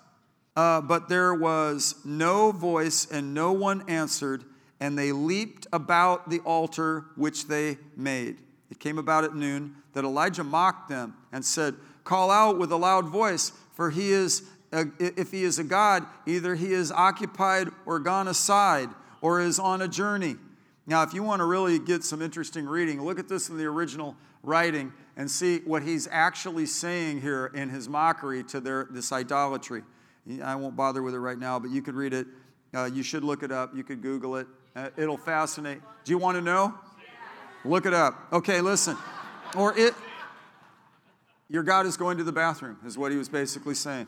Uh, 0.55 0.80
but 0.80 1.09
there 1.09 1.34
was 1.34 1.97
no 2.05 2.53
voice, 2.53 3.11
and 3.11 3.32
no 3.32 3.53
one 3.53 3.88
answered, 3.88 4.45
and 4.80 4.99
they 4.99 5.12
leaped 5.12 5.66
about 5.72 6.28
the 6.28 6.40
altar 6.40 7.07
which 7.16 7.49
they 7.49 7.78
made. 7.97 8.38
It 8.70 8.78
came 8.78 8.99
about 8.99 9.24
at 9.24 9.34
noon 9.34 9.76
that 9.95 10.05
Elijah 10.05 10.45
mocked 10.45 10.88
them 10.88 11.14
and 11.32 11.45
said, 11.45 11.74
Call 12.05 12.30
out 12.30 12.59
with 12.59 12.72
a 12.72 12.76
loud 12.76 13.09
voice, 13.09 13.53
for 13.74 13.90
he 13.90 14.11
is, 14.11 14.43
if 14.72 15.30
he 15.30 15.45
is 15.45 15.59
a 15.59 15.64
God, 15.64 16.05
either 16.26 16.55
he 16.55 16.72
is 16.72 16.90
occupied 16.90 17.68
or 17.86 17.99
gone 17.99 18.28
aside, 18.28 18.90
or 19.20 19.40
is 19.40 19.59
on 19.59 19.80
a 19.80 19.88
journey. 19.88 20.36
Now, 20.87 21.03
if 21.03 21.14
you 21.14 21.22
want 21.22 21.41
to 21.41 21.45
really 21.45 21.78
get 21.78 22.03
some 22.03 22.20
interesting 22.20 22.66
reading, 22.66 23.03
look 23.03 23.18
at 23.18 23.28
this 23.28 23.49
in 23.49 23.57
the 23.57 23.64
original 23.64 24.16
writing 24.43 24.93
and 25.16 25.30
see 25.30 25.59
what 25.59 25.83
he's 25.83 26.09
actually 26.11 26.66
saying 26.66 27.20
here 27.20 27.47
in 27.55 27.68
his 27.68 27.89
mockery 27.89 28.43
to 28.45 28.61
their, 28.61 28.89
this 28.91 29.12
idolatry. 29.12 29.83
I 30.43 30.57
won't 30.57 30.76
bother 30.76 31.03
with 31.03 31.14
it 31.14 31.20
right 31.20 31.39
now, 31.39 31.59
but 31.59 31.70
you 31.70 31.83
could 31.83 31.95
read 31.95 32.12
it. 32.12 32.26
Uh, 32.74 32.85
you 32.93 33.03
should 33.03 33.22
look 33.22 33.43
it 33.43 33.53
up. 33.53 33.76
You 33.76 33.85
could 33.85 34.03
Google 34.03 34.37
it. 34.37 34.47
Uh, 34.74 34.89
it'll 34.97 35.18
fascinate. 35.18 35.80
Do 36.05 36.11
you 36.11 36.18
want 36.18 36.37
to 36.37 36.43
know? 36.43 36.74
Look 37.64 37.87
it 37.87 37.95
up. 37.95 38.14
Okay, 38.33 38.61
listen. 38.61 38.97
Or 39.57 39.78
it, 39.78 39.95
your 41.49 41.62
God 41.62 41.87
is 41.87 41.97
going 41.97 42.18
to 42.18 42.24
the 42.24 42.33
bathroom, 42.33 42.78
is 42.85 42.99
what 42.99 43.12
he 43.12 43.18
was 43.18 43.28
basically 43.28 43.74
saying. 43.74 44.07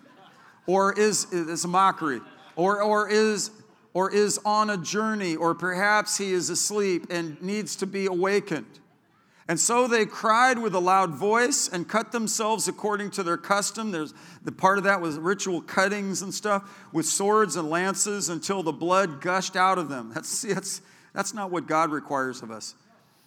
Or 0.66 0.98
is, 0.98 1.26
it's 1.30 1.64
a 1.64 1.68
mockery. 1.68 2.20
Or, 2.56 2.82
or 2.82 3.08
is 3.08 3.50
or 3.94 4.10
is 4.12 4.40
on 4.44 4.68
a 4.68 4.76
journey, 4.76 5.36
or 5.36 5.54
perhaps 5.54 6.18
he 6.18 6.32
is 6.32 6.50
asleep 6.50 7.06
and 7.10 7.40
needs 7.40 7.76
to 7.76 7.86
be 7.86 8.06
awakened. 8.06 8.80
And 9.46 9.60
so 9.60 9.86
they 9.86 10.04
cried 10.04 10.58
with 10.58 10.74
a 10.74 10.80
loud 10.80 11.10
voice 11.10 11.68
and 11.68 11.86
cut 11.86 12.12
themselves 12.12 12.66
according 12.66 13.10
to 13.12 13.22
their 13.22 13.36
custom. 13.36 13.92
There's 13.92 14.14
the 14.42 14.52
part 14.52 14.78
of 14.78 14.84
that 14.84 15.00
was 15.00 15.18
ritual 15.18 15.60
cuttings 15.60 16.22
and 16.22 16.32
stuff 16.34 16.88
with 16.92 17.06
swords 17.06 17.54
and 17.56 17.70
lances 17.70 18.30
until 18.30 18.62
the 18.62 18.72
blood 18.72 19.20
gushed 19.20 19.54
out 19.54 19.78
of 19.78 19.88
them. 19.88 20.12
That's, 20.14 20.42
that's, 20.42 20.80
that's 21.12 21.34
not 21.34 21.50
what 21.50 21.66
God 21.66 21.90
requires 21.90 22.42
of 22.42 22.50
us. 22.50 22.74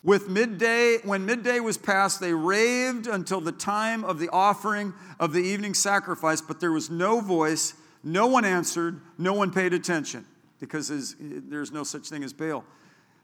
With 0.04 0.28
midday, 0.28 0.98
when 1.04 1.26
midday 1.26 1.60
was 1.60 1.78
past, 1.78 2.20
they 2.20 2.34
raved 2.34 3.08
until 3.08 3.40
the 3.40 3.52
time 3.52 4.04
of 4.04 4.20
the 4.20 4.30
offering 4.30 4.94
of 5.20 5.34
the 5.34 5.42
evening 5.42 5.74
sacrifice, 5.74 6.42
but 6.42 6.60
there 6.60 6.72
was 6.72 6.90
no 6.90 7.20
voice, 7.20 7.74
no 8.04 8.26
one 8.28 8.44
answered, 8.44 9.00
no 9.18 9.34
one 9.34 9.52
paid 9.52 9.74
attention 9.74 10.26
because 10.60 11.16
there's 11.20 11.72
no 11.72 11.84
such 11.84 12.10
thing 12.10 12.24
as 12.24 12.34
Baal. 12.34 12.64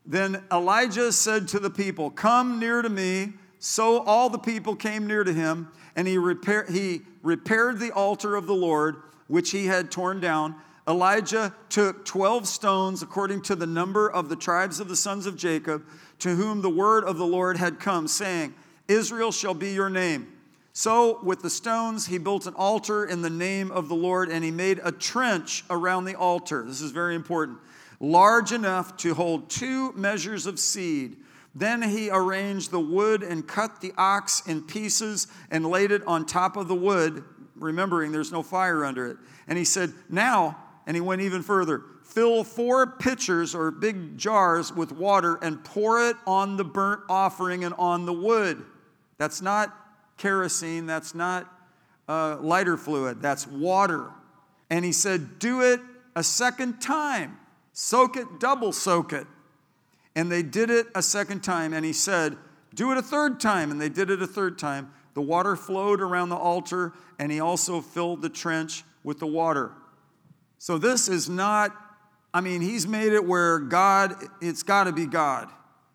Then 0.06 0.44
Elijah 0.52 1.12
said 1.12 1.48
to 1.50 1.60
the 1.60 1.70
people, 1.70 2.10
Come 2.10 2.60
near 2.60 2.82
to 2.82 2.90
me. 2.90 3.34
So 3.60 4.02
all 4.04 4.30
the 4.30 4.40
people 4.40 4.76
came 4.76 5.08
near 5.08 5.24
to 5.24 5.32
him, 5.32 5.70
and 5.96 6.06
he, 6.06 6.18
repair, 6.18 6.66
he 6.70 7.02
repaired 7.22 7.80
the 7.80 7.92
altar 7.92 8.36
of 8.36 8.46
the 8.46 8.54
Lord, 8.54 8.98
which 9.28 9.52
he 9.52 9.68
had 9.68 9.90
torn 9.90 10.20
down. 10.20 10.56
Elijah 10.86 11.56
took 11.70 12.04
12 12.04 12.46
stones 12.46 13.02
according 13.02 13.42
to 13.44 13.56
the 13.56 13.66
number 13.66 14.12
of 14.12 14.28
the 14.28 14.36
tribes 14.36 14.82
of 14.82 14.90
the 14.90 14.98
sons 14.98 15.26
of 15.26 15.38
Jacob, 15.38 15.86
to 16.20 16.36
whom 16.36 16.62
the 16.62 16.70
word 16.70 17.06
of 17.06 17.18
the 17.18 17.26
Lord 17.26 17.56
had 17.56 17.80
come, 17.80 18.06
saying, 18.06 18.54
Israel 18.90 19.32
shall 19.32 19.54
be 19.54 19.72
your 19.72 19.90
name. 19.90 20.33
So, 20.76 21.24
with 21.24 21.44
the 21.44 21.52
stones, 21.52 22.08
he 22.08 22.18
built 22.18 22.48
an 22.48 22.56
altar 22.56 23.06
in 23.06 23.22
the 23.22 23.30
name 23.30 23.72
of 23.72 23.90
the 23.90 23.96
Lord, 23.96 24.30
and 24.30 24.44
he 24.44 24.50
made 24.50 24.82
a 24.84 24.92
trench 24.92 25.64
around 25.70 26.06
the 26.06 26.16
altar. 26.16 26.64
This 26.66 26.82
is 26.82 26.90
very 26.90 27.14
important. 27.14 27.60
large 28.00 28.52
enough 28.52 28.98
to 28.98 29.14
hold 29.14 29.50
two 29.50 29.94
measures 29.94 30.46
of 30.46 30.60
seed. 30.60 31.16
Then 31.56 31.82
he 31.82 32.10
arranged 32.10 32.72
the 32.72 32.80
wood 32.80 33.24
and 33.24 33.48
cut 33.48 33.80
the 33.80 33.94
ox 33.98 34.46
in 34.48 34.64
pieces 34.64 35.28
and 35.52 35.66
laid 35.66 35.92
it 35.92 36.06
on 36.06 36.26
top 36.26 36.58
of 36.58 36.68
the 36.68 36.76
wood, 36.76 37.24
remembering 37.56 38.12
there's 38.12 38.32
no 38.32 38.44
fire 38.44 38.84
under 38.84 39.08
it. 39.08 39.18
And 39.48 39.58
he 39.58 39.64
said, 39.64 39.94
Now, 40.10 40.58
and 40.86 40.98
he 40.98 41.02
went 41.02 41.22
even 41.22 41.44
further, 41.44 41.84
fill 42.04 42.44
four 42.44 42.88
pitchers 42.88 43.56
or 43.56 43.72
big 43.72 44.18
jars 44.18 44.74
with 44.74 44.92
water 44.92 45.38
and 45.42 45.64
pour 45.64 46.10
it 46.10 46.18
on 46.26 46.58
the 46.58 46.66
burnt 46.66 47.02
offering 47.08 47.64
and 47.64 47.76
on 47.76 48.06
the 48.06 48.14
wood. 48.14 48.66
That's 49.18 49.42
not 49.42 49.74
kerosene, 50.18 50.86
that's 50.86 51.16
not 51.16 51.52
uh, 52.08 52.38
lighter 52.40 52.78
fluid, 52.78 53.22
that's 53.22 53.48
water. 53.48 54.10
And 54.70 54.84
he 54.84 54.92
said, 54.92 55.40
Do 55.40 55.62
it 55.62 55.80
a 56.16 56.24
second 56.24 56.80
time. 56.80 57.38
Soak 57.74 58.18
it, 58.18 58.40
double 58.40 58.72
soak 58.72 59.14
it. 59.14 59.28
And 60.16 60.32
they 60.32 60.44
did 60.44 60.70
it 60.70 60.88
a 60.96 61.02
second 61.02 61.44
time. 61.44 61.74
And 61.74 61.86
he 61.86 61.94
said, 61.94 62.38
Do 62.74 62.92
it 62.92 62.98
a 62.98 63.02
third 63.02 63.40
time. 63.40 63.72
And 63.72 63.82
they 63.82 63.90
did 63.90 64.10
it 64.10 64.22
a 64.22 64.28
third 64.28 64.60
time. 64.60 64.92
The 65.14 65.22
water 65.22 65.56
flowed 65.56 66.02
around 66.02 66.30
the 66.30 66.36
altar, 66.36 66.94
and 67.20 67.32
he 67.32 67.40
also 67.40 67.82
filled 67.82 68.22
the 68.22 68.30
trench 68.30 68.84
with 69.04 69.20
the 69.20 69.28
water. 69.28 69.72
So 70.58 70.78
this 70.78 71.08
is 71.08 71.30
not, 71.30 71.76
I 72.34 72.42
mean, 72.42 72.62
he's 72.62 72.88
made 72.88 73.14
it 73.14 73.24
where 73.24 73.60
God, 73.60 74.16
it's 74.42 74.64
got 74.64 74.86
to 74.86 74.92
be 74.92 75.06
God. 75.06 75.50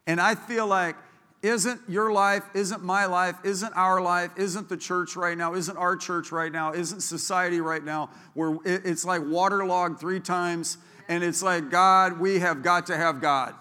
And 0.06 0.20
I 0.20 0.34
feel 0.34 0.66
like 0.66 0.96
isn't 1.42 1.80
your 1.88 2.12
life, 2.12 2.42
isn't 2.54 2.82
my 2.82 3.06
life, 3.06 3.36
isn't 3.44 3.72
our 3.74 4.00
life, 4.00 4.30
isn't 4.36 4.68
the 4.68 4.76
church 4.76 5.14
right 5.16 5.38
now, 5.38 5.54
isn't 5.54 5.76
our 5.76 5.96
church 5.96 6.32
right 6.32 6.50
now, 6.50 6.72
isn't 6.72 7.00
society 7.00 7.60
right 7.60 7.84
now, 7.84 8.10
where 8.34 8.58
it's 8.64 9.04
like 9.04 9.22
waterlogged 9.24 10.00
three 10.00 10.20
times, 10.20 10.78
and 11.08 11.22
it's 11.22 11.42
like, 11.42 11.70
God, 11.70 12.18
we 12.18 12.40
have 12.40 12.62
got 12.62 12.86
to 12.86 12.96
have 12.96 13.20
God. 13.20 13.54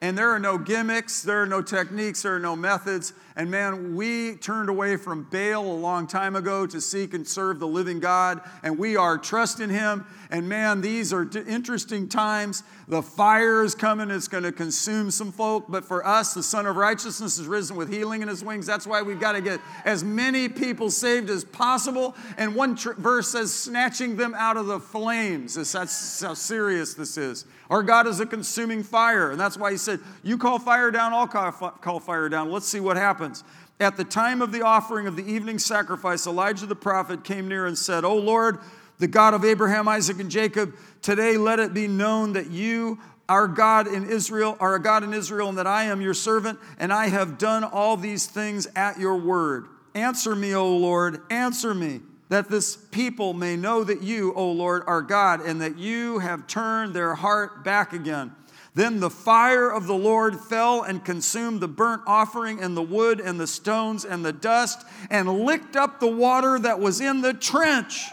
And 0.00 0.16
there 0.16 0.30
are 0.30 0.38
no 0.38 0.58
gimmicks, 0.58 1.22
there 1.22 1.42
are 1.42 1.46
no 1.46 1.62
techniques, 1.62 2.22
there 2.22 2.36
are 2.36 2.40
no 2.40 2.54
methods. 2.54 3.12
And 3.36 3.50
man, 3.50 3.96
we 3.96 4.36
turned 4.36 4.68
away 4.68 4.96
from 4.96 5.24
Baal 5.24 5.66
a 5.66 5.74
long 5.74 6.06
time 6.06 6.36
ago 6.36 6.68
to 6.68 6.80
seek 6.80 7.14
and 7.14 7.26
serve 7.26 7.58
the 7.58 7.66
living 7.66 7.98
God, 7.98 8.40
and 8.62 8.78
we 8.78 8.96
are 8.96 9.18
trusting 9.18 9.70
Him. 9.70 10.06
And 10.30 10.48
man, 10.48 10.80
these 10.80 11.12
are 11.12 11.28
interesting 11.48 12.08
times. 12.08 12.62
The 12.86 13.02
fire 13.02 13.64
is 13.64 13.74
coming, 13.74 14.10
it's 14.10 14.28
going 14.28 14.44
to 14.44 14.52
consume 14.52 15.10
some 15.10 15.32
folk. 15.32 15.64
But 15.68 15.84
for 15.84 16.06
us, 16.06 16.32
the 16.32 16.44
Son 16.44 16.64
of 16.66 16.76
Righteousness 16.76 17.36
is 17.38 17.48
risen 17.48 17.76
with 17.76 17.92
healing 17.92 18.22
in 18.22 18.28
His 18.28 18.44
wings. 18.44 18.66
That's 18.66 18.86
why 18.86 19.02
we've 19.02 19.20
got 19.20 19.32
to 19.32 19.40
get 19.40 19.58
as 19.84 20.04
many 20.04 20.48
people 20.48 20.88
saved 20.88 21.28
as 21.28 21.44
possible. 21.44 22.14
And 22.38 22.54
one 22.54 22.76
tr- 22.76 22.92
verse 22.92 23.32
says, 23.32 23.52
snatching 23.52 24.16
them 24.16 24.34
out 24.36 24.56
of 24.56 24.66
the 24.66 24.78
flames. 24.78 25.54
That's 25.54 26.20
how 26.20 26.34
serious 26.34 26.94
this 26.94 27.16
is. 27.16 27.46
Our 27.70 27.82
God 27.82 28.06
is 28.06 28.20
a 28.20 28.26
consuming 28.26 28.82
fire. 28.82 29.30
And 29.30 29.40
that's 29.40 29.56
why 29.56 29.70
He 29.70 29.76
said, 29.76 30.00
You 30.22 30.38
call 30.38 30.58
fire 30.58 30.90
down, 30.90 31.12
I'll 31.12 31.26
call 31.26 32.00
fire 32.00 32.28
down. 32.28 32.50
Let's 32.50 32.66
see 32.66 32.80
what 32.80 32.96
happens. 32.96 33.44
At 33.80 33.96
the 33.96 34.04
time 34.04 34.40
of 34.40 34.52
the 34.52 34.62
offering 34.62 35.06
of 35.06 35.16
the 35.16 35.24
evening 35.24 35.58
sacrifice, 35.58 36.26
Elijah 36.26 36.66
the 36.66 36.76
prophet 36.76 37.24
came 37.24 37.48
near 37.48 37.66
and 37.66 37.76
said, 37.76 38.04
O 38.04 38.16
Lord, 38.16 38.58
the 38.98 39.08
God 39.08 39.34
of 39.34 39.44
Abraham, 39.44 39.88
Isaac, 39.88 40.20
and 40.20 40.30
Jacob, 40.30 40.74
today 41.02 41.36
let 41.36 41.58
it 41.58 41.74
be 41.74 41.88
known 41.88 42.34
that 42.34 42.50
you 42.50 42.98
our 43.28 43.48
God 43.48 43.86
in 43.86 44.08
Israel, 44.08 44.56
are 44.60 44.74
a 44.74 44.82
God 44.82 45.02
in 45.02 45.14
Israel, 45.14 45.48
and 45.48 45.58
that 45.58 45.66
I 45.66 45.84
am 45.84 46.00
your 46.00 46.14
servant, 46.14 46.58
and 46.78 46.92
I 46.92 47.08
have 47.08 47.38
done 47.38 47.64
all 47.64 47.96
these 47.96 48.26
things 48.26 48.66
at 48.76 48.98
your 48.98 49.16
word. 49.16 49.66
Answer 49.94 50.34
me, 50.34 50.54
O 50.54 50.76
Lord, 50.76 51.20
answer 51.30 51.74
me, 51.74 52.00
that 52.28 52.48
this 52.48 52.76
people 52.76 53.34
may 53.34 53.56
know 53.56 53.84
that 53.84 54.02
you, 54.02 54.32
O 54.34 54.50
Lord, 54.50 54.82
are 54.86 55.02
God, 55.02 55.40
and 55.40 55.60
that 55.60 55.78
you 55.78 56.18
have 56.20 56.46
turned 56.46 56.94
their 56.94 57.14
heart 57.14 57.64
back 57.64 57.92
again. 57.92 58.32
Then 58.74 58.98
the 58.98 59.10
fire 59.10 59.70
of 59.70 59.86
the 59.86 59.94
Lord 59.94 60.40
fell 60.40 60.82
and 60.82 61.04
consumed 61.04 61.60
the 61.60 61.68
burnt 61.68 62.02
offering 62.06 62.60
and 62.60 62.76
the 62.76 62.82
wood 62.82 63.20
and 63.20 63.38
the 63.38 63.46
stones 63.46 64.04
and 64.04 64.24
the 64.24 64.32
dust 64.32 64.84
and 65.10 65.28
licked 65.44 65.76
up 65.76 66.00
the 66.00 66.08
water 66.08 66.58
that 66.58 66.80
was 66.80 67.00
in 67.00 67.20
the 67.20 67.34
trench. 67.34 68.08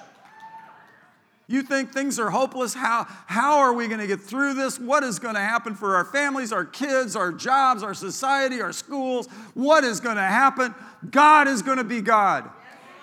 You 1.48 1.64
think 1.64 1.92
things 1.92 2.20
are 2.20 2.30
hopeless? 2.30 2.74
How, 2.74 3.08
how 3.26 3.58
are 3.58 3.74
we 3.74 3.88
going 3.88 4.00
to 4.00 4.08
get 4.08 4.22
through 4.22 4.54
this? 4.54 4.80
What 4.80 5.04
is 5.04 5.20
going 5.20 5.36
to 5.36 5.42
happen 5.42 5.76
for 5.76 5.96
our 5.98 6.06
families, 6.06 6.54
our 6.54 6.64
kids, 6.64 7.16
our 7.16 7.32
jobs, 7.32 7.84
our 7.84 7.94
society, 7.94 8.62
our 8.62 8.72
schools? 8.72 9.28
What 9.54 9.84
is 9.84 10.00
going 10.00 10.16
to 10.16 10.22
happen? 10.22 10.74
God 11.10 11.50
is 11.50 11.62
going 11.62 11.78
to 11.78 11.84
be 11.84 12.02
God. 12.02 12.50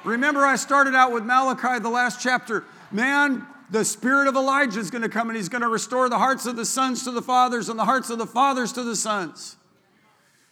Remember, 0.05 0.45
I 0.45 0.57
started 0.57 0.95
out 0.95 1.13
with 1.13 1.25
Malachi, 1.25 1.81
the 1.81 1.91
last 1.91 2.21
chapter. 2.21 2.65
Man, 2.91 3.47
the 3.71 3.85
spirit 3.85 4.29
of 4.29 4.37
Elijah 4.37 4.81
is 4.81 4.91
going 4.91 5.03
to 5.03 5.09
come 5.09 5.29
and 5.29 5.37
he's 5.37 5.49
going 5.49 5.63
to 5.63 5.69
restore 5.69 6.09
the 6.09 6.19
hearts 6.19 6.47
of 6.47 6.57
the 6.57 6.65
sons 6.65 7.05
to 7.05 7.11
the 7.11 7.23
fathers 7.23 7.69
and 7.69 7.79
the 7.79 7.85
hearts 7.85 8.11
of 8.11 8.19
the 8.19 8.27
fathers 8.27 8.73
to 8.73 8.83
the 8.83 8.97
sons. 8.97 9.57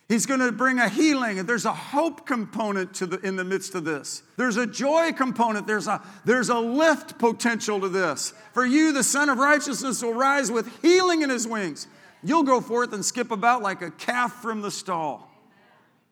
He's 0.09 0.25
going 0.25 0.39
to 0.39 0.53
bring 0.53 0.79
a 0.79 0.89
healing, 0.89 1.45
there's 1.47 1.65
a 1.65 1.73
hope 1.73 2.27
component 2.27 2.95
to 2.95 3.07
the, 3.07 3.19
in 3.27 3.35
the 3.35 3.45
midst 3.45 3.75
of 3.75 3.85
this. 3.85 4.23
There's 4.37 4.57
a 4.57 4.67
joy 4.67 5.13
component. 5.13 5.67
There's 5.67 5.89
a, 5.89 6.01
there's 6.25 6.49
a 6.49 6.59
lift 6.59 7.19
potential 7.19 7.81
to 7.81 7.89
this. 7.89 8.33
For 8.53 8.65
you, 8.65 8.93
the 8.93 9.03
Son 9.03 9.29
of 9.29 9.39
Righteousness 9.39 10.03
will 10.03 10.15
rise 10.15 10.51
with 10.51 10.71
healing 10.81 11.23
in 11.23 11.31
his 11.31 11.49
wings. 11.49 11.89
You'll 12.23 12.45
go 12.45 12.61
forth 12.61 12.93
and 12.93 13.05
skip 13.05 13.33
about 13.33 13.63
like 13.63 13.83
a 13.83 13.91
calf 13.91 14.33
from 14.35 14.63
the 14.63 14.71
stall. 14.71 15.29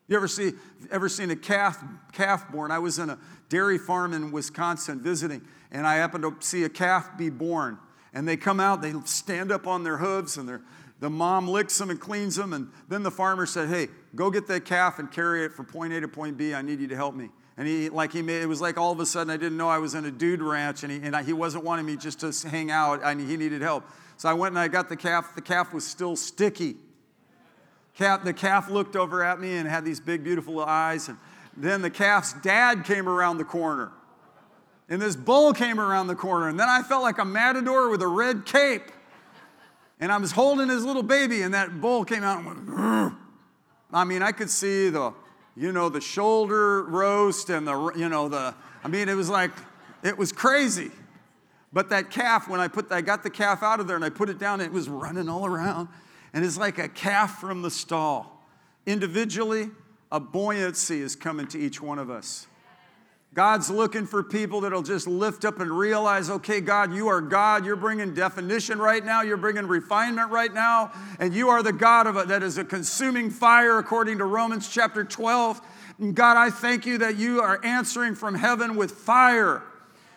You 0.07 0.15
ever 0.15 0.27
see 0.27 0.53
ever 0.91 1.09
seen 1.09 1.31
a 1.31 1.35
calf 1.35 1.83
calf 2.11 2.51
born? 2.51 2.71
I 2.71 2.79
was 2.79 2.99
in 2.99 3.09
a 3.09 3.17
dairy 3.49 3.77
farm 3.77 4.13
in 4.13 4.31
Wisconsin 4.31 5.01
visiting, 5.01 5.41
and 5.71 5.87
I 5.87 5.95
happened 5.95 6.23
to 6.23 6.35
see 6.45 6.63
a 6.63 6.69
calf 6.69 7.17
be 7.17 7.29
born. 7.29 7.79
And 8.13 8.27
they 8.27 8.37
come 8.37 8.59
out, 8.59 8.81
they 8.81 8.93
stand 9.03 9.51
up 9.51 9.67
on 9.67 9.83
their 9.83 9.97
hooves, 9.97 10.37
and 10.37 10.61
the 10.99 11.09
mom 11.09 11.47
licks 11.47 11.77
them 11.77 11.89
and 11.89 11.99
cleans 11.99 12.35
them. 12.35 12.53
And 12.53 12.69
then 12.87 13.03
the 13.03 13.11
farmer 13.11 13.45
said, 13.45 13.67
Hey, 13.67 13.89
go 14.15 14.29
get 14.29 14.47
that 14.47 14.63
calf 14.63 14.99
and 14.99 15.11
carry 15.11 15.43
it 15.43 15.53
from 15.53 15.65
point 15.65 15.91
A 15.91 16.01
to 16.01 16.07
point 16.07 16.37
B. 16.37 16.53
I 16.53 16.61
need 16.61 16.79
you 16.79 16.87
to 16.87 16.95
help 16.95 17.15
me. 17.15 17.29
And 17.57 17.67
he, 17.67 17.89
like 17.89 18.11
he 18.11 18.21
made, 18.21 18.41
it 18.41 18.47
was 18.47 18.61
like 18.61 18.77
all 18.77 18.91
of 18.91 18.99
a 18.99 19.05
sudden 19.05 19.31
I 19.31 19.37
didn't 19.37 19.57
know 19.57 19.69
I 19.69 19.77
was 19.79 19.95
in 19.95 20.05
a 20.05 20.11
dude 20.11 20.41
ranch, 20.41 20.83
and 20.83 20.91
he, 20.91 20.99
and 21.01 21.15
I, 21.15 21.23
he 21.23 21.33
wasn't 21.33 21.63
wanting 21.63 21.85
me 21.85 21.97
just 21.97 22.19
to 22.19 22.49
hang 22.49 22.69
out. 22.69 23.03
I, 23.03 23.15
he 23.15 23.37
needed 23.37 23.61
help. 23.61 23.85
So 24.17 24.29
I 24.29 24.33
went 24.33 24.51
and 24.53 24.59
I 24.59 24.67
got 24.67 24.87
the 24.87 24.95
calf. 24.95 25.35
The 25.35 25.41
calf 25.41 25.73
was 25.73 25.85
still 25.85 26.15
sticky. 26.15 26.77
Calf, 27.95 28.23
the 28.23 28.33
calf 28.33 28.69
looked 28.69 28.95
over 28.95 29.23
at 29.23 29.39
me 29.39 29.55
and 29.55 29.67
had 29.67 29.85
these 29.85 29.99
big, 29.99 30.23
beautiful 30.23 30.59
eyes. 30.61 31.07
And 31.07 31.17
then 31.55 31.81
the 31.81 31.89
calf's 31.89 32.33
dad 32.33 32.83
came 32.83 33.07
around 33.07 33.37
the 33.37 33.45
corner. 33.45 33.91
And 34.89 35.01
this 35.01 35.15
bull 35.15 35.53
came 35.53 35.79
around 35.79 36.07
the 36.07 36.15
corner. 36.15 36.49
And 36.49 36.59
then 36.59 36.69
I 36.69 36.83
felt 36.83 37.03
like 37.03 37.17
a 37.17 37.25
matador 37.25 37.89
with 37.89 38.01
a 38.01 38.07
red 38.07 38.45
cape. 38.45 38.91
And 39.99 40.11
I 40.11 40.17
was 40.17 40.33
holding 40.33 40.67
his 40.67 40.83
little 40.83 41.03
baby, 41.03 41.41
and 41.41 41.53
that 41.53 41.79
bull 41.79 42.03
came 42.03 42.23
out 42.23 42.39
and 42.39 42.47
went, 42.47 42.67
Grr. 42.67 43.15
I 43.93 44.03
mean, 44.03 44.21
I 44.21 44.33
could 44.33 44.49
see 44.49 44.89
the, 44.89 45.13
you 45.55 45.71
know, 45.71 45.87
the 45.87 46.01
shoulder 46.01 46.83
roast 46.83 47.49
and 47.49 47.65
the, 47.65 47.91
you 47.95 48.09
know, 48.09 48.27
the, 48.27 48.53
I 48.83 48.89
mean, 48.89 49.07
it 49.07 49.15
was 49.15 49.29
like, 49.29 49.51
it 50.03 50.17
was 50.17 50.33
crazy. 50.33 50.91
But 51.71 51.89
that 51.89 52.11
calf, 52.11 52.49
when 52.49 52.59
I 52.59 52.67
put, 52.67 52.91
I 52.91 52.99
got 52.99 53.23
the 53.23 53.29
calf 53.29 53.63
out 53.63 53.79
of 53.79 53.87
there 53.87 53.95
and 53.95 54.03
I 54.03 54.09
put 54.09 54.29
it 54.29 54.37
down, 54.37 54.59
it 54.59 54.71
was 54.71 54.89
running 54.89 55.29
all 55.29 55.45
around. 55.45 55.87
And 56.35 56.43
it's 56.43 56.57
like 56.57 56.77
a 56.77 56.89
calf 56.89 57.39
from 57.39 57.61
the 57.61 57.71
stall. 57.71 58.45
Individually, 58.85 59.71
a 60.11 60.19
buoyancy 60.19 60.99
is 61.01 61.15
coming 61.15 61.47
to 61.47 61.57
each 61.57 61.81
one 61.81 61.97
of 61.97 62.11
us. 62.11 62.45
God's 63.33 63.69
looking 63.69 64.05
for 64.05 64.21
people 64.21 64.61
that'll 64.61 64.81
just 64.81 65.07
lift 65.07 65.45
up 65.45 65.61
and 65.61 65.71
realize, 65.71 66.29
okay, 66.29 66.59
God, 66.59 66.93
you 66.93 67.07
are 67.07 67.21
God. 67.21 67.65
You're 67.65 67.77
bringing 67.77 68.13
definition 68.13 68.79
right 68.79 69.03
now. 69.03 69.21
You're 69.21 69.37
bringing 69.37 69.65
refinement 69.65 70.29
right 70.29 70.53
now. 70.53 70.91
And 71.19 71.33
you 71.33 71.49
are 71.49 71.63
the 71.63 71.73
God 71.73 72.05
of 72.05 72.27
that 72.27 72.43
is 72.43 72.57
a 72.57 72.65
consuming 72.65 73.29
fire, 73.29 73.77
according 73.77 74.17
to 74.17 74.25
Romans 74.25 74.69
chapter 74.69 75.05
12. 75.05 75.61
And 75.99 76.15
God, 76.15 76.35
I 76.35 76.49
thank 76.49 76.85
you 76.85 76.97
that 76.97 77.15
you 77.15 77.41
are 77.41 77.63
answering 77.63 78.13
from 78.13 78.35
heaven 78.35 78.75
with 78.75 78.91
fire. 78.91 79.63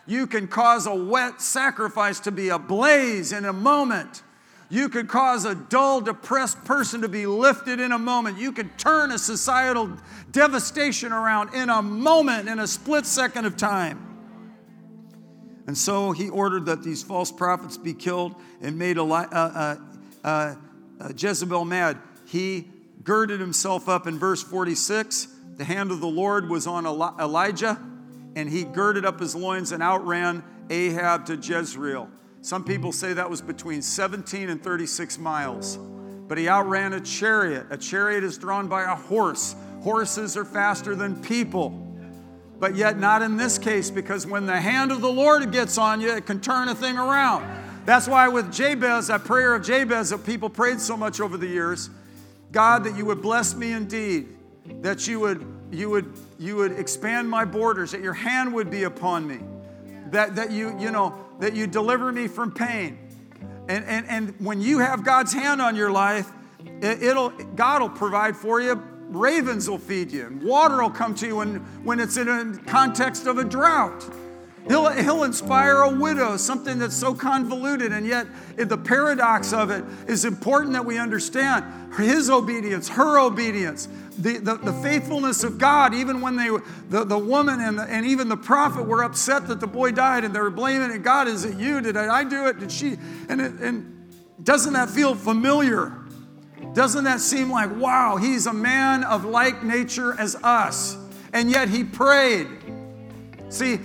You 0.06 0.26
can 0.26 0.48
cause 0.48 0.86
a 0.86 0.94
wet 0.94 1.40
sacrifice 1.40 2.18
to 2.20 2.32
be 2.32 2.48
ablaze 2.48 3.30
in 3.30 3.44
a 3.44 3.52
moment. 3.52 4.22
You 4.70 4.90
could 4.90 5.08
cause 5.08 5.46
a 5.46 5.54
dull, 5.54 6.02
depressed 6.02 6.62
person 6.64 7.00
to 7.00 7.08
be 7.08 7.24
lifted 7.26 7.80
in 7.80 7.92
a 7.92 7.98
moment. 7.98 8.38
You 8.38 8.52
could 8.52 8.78
turn 8.78 9.12
a 9.12 9.18
societal 9.18 9.90
devastation 10.30 11.12
around 11.12 11.54
in 11.54 11.70
a 11.70 11.80
moment, 11.80 12.48
in 12.48 12.58
a 12.58 12.66
split 12.66 13.06
second 13.06 13.46
of 13.46 13.56
time. 13.56 14.04
And 15.66 15.76
so 15.76 16.12
he 16.12 16.28
ordered 16.28 16.66
that 16.66 16.82
these 16.82 17.02
false 17.02 17.32
prophets 17.32 17.76
be 17.76 17.94
killed 17.94 18.34
and 18.60 18.78
made 18.78 18.96
Eli- 18.96 19.24
uh, 19.24 19.36
uh, 19.36 19.76
uh, 20.24 20.54
uh 21.00 21.12
Jezebel 21.16 21.64
mad. 21.64 21.98
He 22.26 22.68
girded 23.04 23.40
himself 23.40 23.88
up 23.88 24.06
in 24.06 24.18
verse 24.18 24.42
46. 24.42 25.28
The 25.56 25.64
hand 25.64 25.90
of 25.90 26.00
the 26.00 26.08
Lord 26.08 26.48
was 26.48 26.66
on 26.66 26.86
Elijah, 26.86 27.80
and 28.36 28.48
he 28.48 28.64
girded 28.64 29.04
up 29.06 29.18
his 29.18 29.34
loins 29.34 29.72
and 29.72 29.82
outran 29.82 30.44
Ahab 30.70 31.26
to 31.26 31.36
Jezreel. 31.36 32.08
Some 32.40 32.64
people 32.64 32.92
say 32.92 33.12
that 33.12 33.28
was 33.28 33.40
between 33.40 33.82
17 33.82 34.48
and 34.48 34.62
36 34.62 35.18
miles. 35.18 35.78
But 36.28 36.38
he 36.38 36.48
outran 36.48 36.92
a 36.92 37.00
chariot. 37.00 37.66
A 37.70 37.76
chariot 37.76 38.22
is 38.22 38.38
drawn 38.38 38.68
by 38.68 38.82
a 38.82 38.94
horse. 38.94 39.56
Horses 39.82 40.36
are 40.36 40.44
faster 40.44 40.94
than 40.94 41.20
people. 41.22 41.70
But 42.58 42.74
yet, 42.74 42.98
not 42.98 43.22
in 43.22 43.36
this 43.36 43.56
case, 43.56 43.90
because 43.90 44.26
when 44.26 44.46
the 44.46 44.60
hand 44.60 44.92
of 44.92 45.00
the 45.00 45.10
Lord 45.10 45.50
gets 45.52 45.78
on 45.78 46.00
you, 46.00 46.12
it 46.12 46.26
can 46.26 46.40
turn 46.40 46.68
a 46.68 46.74
thing 46.74 46.98
around. 46.98 47.46
That's 47.86 48.06
why 48.06 48.28
with 48.28 48.52
Jabez, 48.52 49.06
that 49.06 49.24
prayer 49.24 49.54
of 49.54 49.64
Jabez 49.64 50.10
that 50.10 50.26
people 50.26 50.50
prayed 50.50 50.80
so 50.80 50.96
much 50.96 51.20
over 51.20 51.36
the 51.36 51.46
years, 51.46 51.88
God, 52.52 52.84
that 52.84 52.96
you 52.96 53.06
would 53.06 53.22
bless 53.22 53.54
me 53.54 53.72
indeed, 53.72 54.28
that 54.82 55.06
you 55.06 55.20
would, 55.20 55.46
you 55.70 55.88
would, 55.88 56.12
you 56.38 56.56
would 56.56 56.72
expand 56.72 57.30
my 57.30 57.44
borders, 57.44 57.92
that 57.92 58.02
your 58.02 58.12
hand 58.12 58.52
would 58.54 58.70
be 58.70 58.82
upon 58.82 59.26
me, 59.26 59.38
that, 60.10 60.34
that 60.36 60.50
you, 60.50 60.78
you 60.78 60.90
know, 60.90 61.14
that 61.38 61.54
you 61.54 61.66
deliver 61.66 62.12
me 62.12 62.28
from 62.28 62.52
pain. 62.52 62.98
And, 63.68 63.84
and, 63.84 64.06
and 64.08 64.34
when 64.40 64.60
you 64.60 64.78
have 64.78 65.04
God's 65.04 65.32
hand 65.32 65.60
on 65.60 65.76
your 65.76 65.90
life, 65.90 66.30
it, 66.80 67.02
it'll, 67.02 67.30
God 67.30 67.82
will 67.82 67.90
provide 67.90 68.36
for 68.36 68.60
you. 68.60 68.82
Ravens 69.08 69.68
will 69.68 69.78
feed 69.78 70.12
you, 70.12 70.26
and 70.26 70.42
water 70.42 70.82
will 70.82 70.90
come 70.90 71.14
to 71.16 71.26
you 71.26 71.36
when, 71.36 71.56
when 71.82 71.98
it's 71.98 72.18
in 72.18 72.28
a 72.28 72.58
context 72.66 73.26
of 73.26 73.38
a 73.38 73.44
drought. 73.44 74.04
He'll, 74.66 74.90
he'll 74.90 75.24
inspire 75.24 75.82
a 75.82 75.90
widow, 75.90 76.36
something 76.36 76.78
that's 76.78 76.94
so 76.94 77.14
convoluted, 77.14 77.92
and 77.92 78.06
yet 78.06 78.26
the 78.56 78.76
paradox 78.76 79.52
of 79.52 79.70
it 79.70 79.82
is 80.06 80.26
important 80.26 80.74
that 80.74 80.84
we 80.84 80.98
understand 80.98 81.64
his 81.94 82.28
obedience, 82.28 82.88
her 82.88 83.18
obedience, 83.18 83.88
the, 84.18 84.38
the, 84.38 84.56
the 84.56 84.72
faithfulness 84.74 85.44
of 85.44 85.58
God, 85.58 85.94
even 85.94 86.20
when 86.20 86.36
they, 86.36 86.50
the, 86.90 87.04
the 87.04 87.18
woman 87.18 87.60
and, 87.60 87.78
the, 87.78 87.84
and 87.84 88.04
even 88.04 88.28
the 88.28 88.36
prophet 88.36 88.84
were 88.84 89.04
upset 89.04 89.46
that 89.48 89.60
the 89.60 89.66
boy 89.66 89.92
died 89.92 90.24
and 90.24 90.34
they 90.34 90.40
were 90.40 90.50
blaming 90.50 90.90
it. 90.90 91.02
God, 91.02 91.28
is 91.28 91.44
it 91.44 91.56
you? 91.56 91.80
Did 91.80 91.96
I 91.96 92.24
do 92.24 92.46
it? 92.46 92.58
Did 92.58 92.72
she? 92.72 92.98
And, 93.28 93.40
it, 93.40 93.52
and 93.54 94.10
doesn't 94.42 94.74
that 94.74 94.90
feel 94.90 95.14
familiar? 95.14 95.94
Doesn't 96.74 97.04
that 97.04 97.20
seem 97.20 97.50
like, 97.50 97.74
wow, 97.76 98.16
he's 98.16 98.46
a 98.46 98.52
man 98.52 99.04
of 99.04 99.24
like 99.24 99.62
nature 99.62 100.18
as 100.18 100.36
us? 100.36 100.96
And 101.32 101.50
yet 101.50 101.68
he 101.68 101.84
prayed. 101.84 102.48
See, 103.48 103.78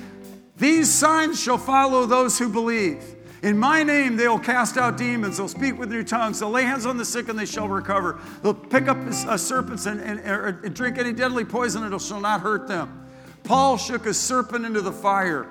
these 0.57 0.93
signs 0.93 1.41
shall 1.41 1.57
follow 1.57 2.05
those 2.05 2.37
who 2.37 2.49
believe. 2.49 3.15
In 3.41 3.57
my 3.57 3.83
name, 3.83 4.15
they 4.15 4.27
will 4.27 4.39
cast 4.39 4.77
out 4.77 4.97
demons. 4.97 5.37
They'll 5.37 5.49
speak 5.49 5.77
with 5.77 5.91
new 5.91 6.03
tongues. 6.03 6.39
They'll 6.39 6.49
lay 6.49 6.63
hands 6.63 6.85
on 6.85 6.95
the 6.95 7.03
sick 7.03 7.27
and 7.27 7.37
they 7.37 7.45
shall 7.45 7.67
recover. 7.67 8.21
They'll 8.41 8.53
pick 8.53 8.87
up 8.87 8.97
uh, 8.97 9.35
serpents 9.35 9.85
and, 9.85 9.99
and, 9.99 10.19
and 10.21 10.73
drink 10.73 10.97
any 10.97 11.11
deadly 11.11 11.43
poison 11.43 11.83
and 11.83 11.93
it 11.93 12.01
shall 12.01 12.21
not 12.21 12.39
hurt 12.39 12.67
them. 12.67 13.05
Paul 13.43 13.77
shook 13.77 14.05
a 14.05 14.13
serpent 14.13 14.65
into 14.65 14.79
the 14.79 14.93
fire. 14.93 15.45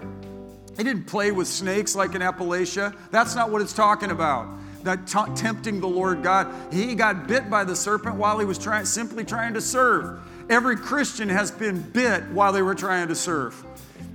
He 0.79 0.85
didn't 0.85 1.05
play 1.05 1.33
with 1.33 1.47
snakes 1.49 1.95
like 1.95 2.15
in 2.15 2.23
Appalachia. 2.23 2.97
That's 3.11 3.35
not 3.35 3.51
what 3.51 3.61
it's 3.61 3.75
talking 3.75 4.11
about. 4.11 4.49
That 4.85 5.07
t- 5.07 5.35
tempting 5.37 5.81
the 5.81 5.89
Lord 5.89 6.23
God. 6.23 6.51
He 6.73 6.95
got 6.95 7.29
bit 7.29 7.51
by 7.51 7.65
the 7.65 7.77
serpent 7.77 8.17
while 8.17 8.39
he 8.39 8.47
was 8.47 8.57
trying, 8.57 8.87
simply 8.87 9.25
trying 9.25 9.53
to 9.53 9.61
serve. 9.61 10.21
Every 10.49 10.77
Christian 10.77 11.29
has 11.29 11.51
been 11.51 11.83
bit 11.83 12.25
while 12.31 12.53
they 12.53 12.63
were 12.63 12.75
trying 12.75 13.09
to 13.09 13.15
serve 13.15 13.63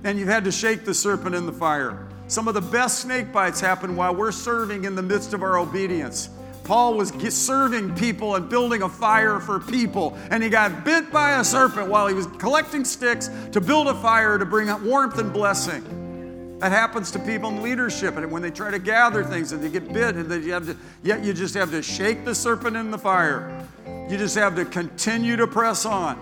and 0.04 0.18
you've 0.18 0.28
had 0.28 0.44
to 0.44 0.52
shake 0.52 0.84
the 0.84 0.94
serpent 0.94 1.34
in 1.34 1.46
the 1.46 1.52
fire. 1.52 2.06
Some 2.28 2.46
of 2.46 2.54
the 2.54 2.60
best 2.60 3.00
snake 3.00 3.32
bites 3.32 3.60
happen 3.60 3.96
while 3.96 4.14
we're 4.14 4.32
serving 4.32 4.84
in 4.84 4.94
the 4.94 5.02
midst 5.02 5.32
of 5.32 5.42
our 5.42 5.58
obedience. 5.58 6.28
Paul 6.64 6.94
was 6.94 7.10
serving 7.34 7.94
people 7.94 8.34
and 8.34 8.50
building 8.50 8.82
a 8.82 8.88
fire 8.90 9.40
for 9.40 9.58
people, 9.58 10.18
and 10.30 10.42
he 10.42 10.50
got 10.50 10.84
bit 10.84 11.10
by 11.10 11.40
a 11.40 11.44
serpent 11.44 11.88
while 11.88 12.06
he 12.06 12.12
was 12.12 12.26
collecting 12.38 12.84
sticks 12.84 13.30
to 13.52 13.60
build 13.60 13.88
a 13.88 13.94
fire 13.94 14.36
to 14.36 14.44
bring 14.44 14.68
warmth 14.84 15.18
and 15.18 15.32
blessing. 15.32 16.58
That 16.58 16.72
happens 16.72 17.10
to 17.12 17.18
people 17.20 17.48
in 17.48 17.62
leadership, 17.62 18.18
and 18.18 18.30
when 18.30 18.42
they 18.42 18.50
try 18.50 18.70
to 18.70 18.78
gather 18.78 19.24
things 19.24 19.52
and 19.52 19.62
they 19.62 19.70
get 19.70 19.90
bit, 19.90 20.16
and 20.16 20.44
you 20.44 20.52
have 20.52 20.66
to, 20.66 20.76
yet 21.02 21.24
you 21.24 21.32
just 21.32 21.54
have 21.54 21.70
to 21.70 21.80
shake 21.80 22.26
the 22.26 22.34
serpent 22.34 22.76
in 22.76 22.90
the 22.90 22.98
fire. 22.98 23.66
You 23.86 24.18
just 24.18 24.34
have 24.34 24.54
to 24.56 24.66
continue 24.66 25.36
to 25.36 25.46
press 25.46 25.86
on. 25.86 26.20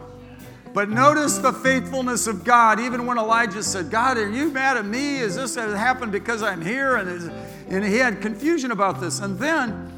But 0.77 0.91
notice 0.91 1.39
the 1.39 1.55
faithfulness 1.55 2.27
of 2.27 2.45
God, 2.45 2.79
even 2.81 3.07
when 3.07 3.17
Elijah 3.17 3.63
said, 3.63 3.91
God, 3.91 4.19
are 4.19 4.29
you 4.29 4.51
mad 4.51 4.77
at 4.77 4.85
me? 4.85 5.17
Is 5.17 5.35
this 5.35 5.55
happened 5.55 6.13
because 6.13 6.43
I'm 6.43 6.61
here? 6.61 6.97
And, 6.97 7.33
and 7.69 7.83
he 7.83 7.97
had 7.97 8.21
confusion 8.21 8.71
about 8.73 9.01
this. 9.01 9.21
And 9.21 9.39
then 9.39 9.91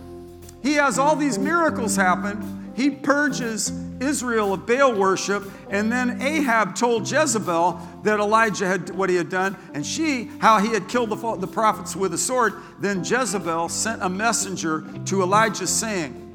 he 0.62 0.74
has 0.74 0.96
all 0.96 1.16
these 1.16 1.36
miracles 1.36 1.96
happen. 1.96 2.72
He 2.76 2.90
purges 2.90 3.72
Israel 3.98 4.54
of 4.54 4.66
Baal 4.66 4.94
worship. 4.94 5.50
And 5.68 5.90
then 5.90 6.22
Ahab 6.22 6.76
told 6.76 7.10
Jezebel 7.10 7.80
that 8.04 8.20
Elijah 8.20 8.68
had 8.68 8.90
what 8.90 9.10
he 9.10 9.16
had 9.16 9.30
done, 9.30 9.56
and 9.74 9.84
she, 9.84 10.30
how 10.38 10.60
he 10.60 10.68
had 10.68 10.88
killed 10.88 11.10
the, 11.10 11.36
the 11.38 11.48
prophets 11.48 11.96
with 11.96 12.14
a 12.14 12.18
sword. 12.18 12.54
Then 12.78 13.02
Jezebel 13.02 13.68
sent 13.68 14.00
a 14.00 14.08
messenger 14.08 14.84
to 15.06 15.22
Elijah 15.22 15.66
saying, 15.66 16.27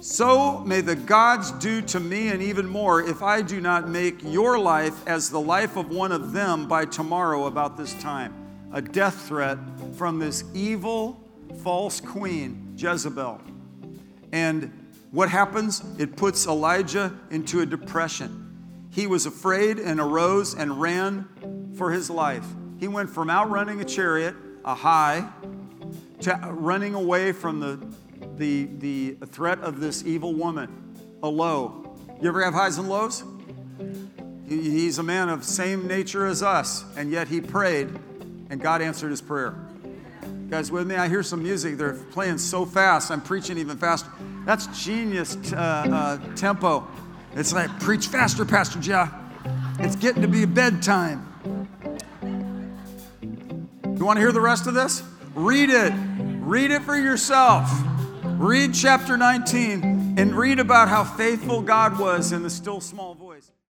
so 0.00 0.60
may 0.60 0.80
the 0.80 0.96
gods 0.96 1.52
do 1.52 1.82
to 1.82 2.00
me 2.00 2.28
and 2.28 2.42
even 2.42 2.66
more 2.66 3.02
if 3.02 3.22
I 3.22 3.42
do 3.42 3.60
not 3.60 3.88
make 3.88 4.22
your 4.24 4.58
life 4.58 5.06
as 5.06 5.28
the 5.28 5.40
life 5.40 5.76
of 5.76 5.90
one 5.90 6.10
of 6.10 6.32
them 6.32 6.66
by 6.66 6.86
tomorrow 6.86 7.46
about 7.46 7.76
this 7.76 7.92
time. 7.94 8.34
A 8.72 8.80
death 8.80 9.26
threat 9.28 9.58
from 9.96 10.18
this 10.18 10.44
evil, 10.54 11.22
false 11.62 12.00
queen, 12.00 12.74
Jezebel. 12.76 13.42
And 14.32 14.72
what 15.10 15.28
happens? 15.28 15.82
It 15.98 16.16
puts 16.16 16.46
Elijah 16.46 17.12
into 17.30 17.60
a 17.60 17.66
depression. 17.66 18.86
He 18.90 19.06
was 19.06 19.26
afraid 19.26 19.78
and 19.78 20.00
arose 20.00 20.54
and 20.54 20.80
ran 20.80 21.28
for 21.76 21.90
his 21.90 22.08
life. 22.08 22.46
He 22.78 22.88
went 22.88 23.10
from 23.10 23.28
outrunning 23.28 23.80
a 23.80 23.84
chariot, 23.84 24.34
a 24.64 24.74
high, 24.74 25.28
to 26.20 26.38
running 26.52 26.94
away 26.94 27.32
from 27.32 27.60
the 27.60 27.78
the, 28.40 28.64
the 29.18 29.26
threat 29.26 29.60
of 29.60 29.80
this 29.80 30.04
evil 30.04 30.34
woman, 30.34 30.96
a 31.22 31.28
low. 31.28 31.94
You 32.20 32.28
ever 32.28 32.42
have 32.42 32.54
highs 32.54 32.78
and 32.78 32.88
lows? 32.88 33.22
He's 34.48 34.98
a 34.98 35.02
man 35.02 35.28
of 35.28 35.44
same 35.44 35.86
nature 35.86 36.26
as 36.26 36.42
us, 36.42 36.84
and 36.96 37.10
yet 37.12 37.28
he 37.28 37.40
prayed, 37.40 37.88
and 38.48 38.60
God 38.60 38.82
answered 38.82 39.10
his 39.10 39.20
prayer. 39.20 39.54
Guys, 40.48 40.72
with 40.72 40.88
me? 40.88 40.96
I 40.96 41.06
hear 41.06 41.22
some 41.22 41.42
music. 41.42 41.76
They're 41.76 41.92
playing 41.92 42.38
so 42.38 42.66
fast. 42.66 43.12
I'm 43.12 43.20
preaching 43.20 43.58
even 43.58 43.76
faster. 43.76 44.10
That's 44.44 44.66
genius 44.84 45.36
uh, 45.52 45.56
uh, 45.56 46.34
tempo. 46.34 46.88
It's 47.36 47.52
like, 47.52 47.70
preach 47.78 48.08
faster, 48.08 48.44
Pastor 48.44 48.80
Jeff. 48.80 49.12
It's 49.78 49.94
getting 49.94 50.22
to 50.22 50.28
be 50.28 50.46
bedtime. 50.46 51.26
You 52.22 54.04
want 54.04 54.16
to 54.16 54.20
hear 54.20 54.32
the 54.32 54.40
rest 54.40 54.66
of 54.66 54.74
this? 54.74 55.04
Read 55.34 55.70
it. 55.70 55.92
Read 56.40 56.72
it 56.72 56.82
for 56.82 56.96
yourself. 56.96 57.70
Read 58.40 58.72
chapter 58.72 59.18
19 59.18 60.14
and 60.16 60.34
read 60.34 60.60
about 60.60 60.88
how 60.88 61.04
faithful 61.04 61.60
God 61.60 61.98
was 61.98 62.32
in 62.32 62.42
the 62.42 62.48
still 62.48 62.80
small 62.80 63.14
voice. 63.14 63.52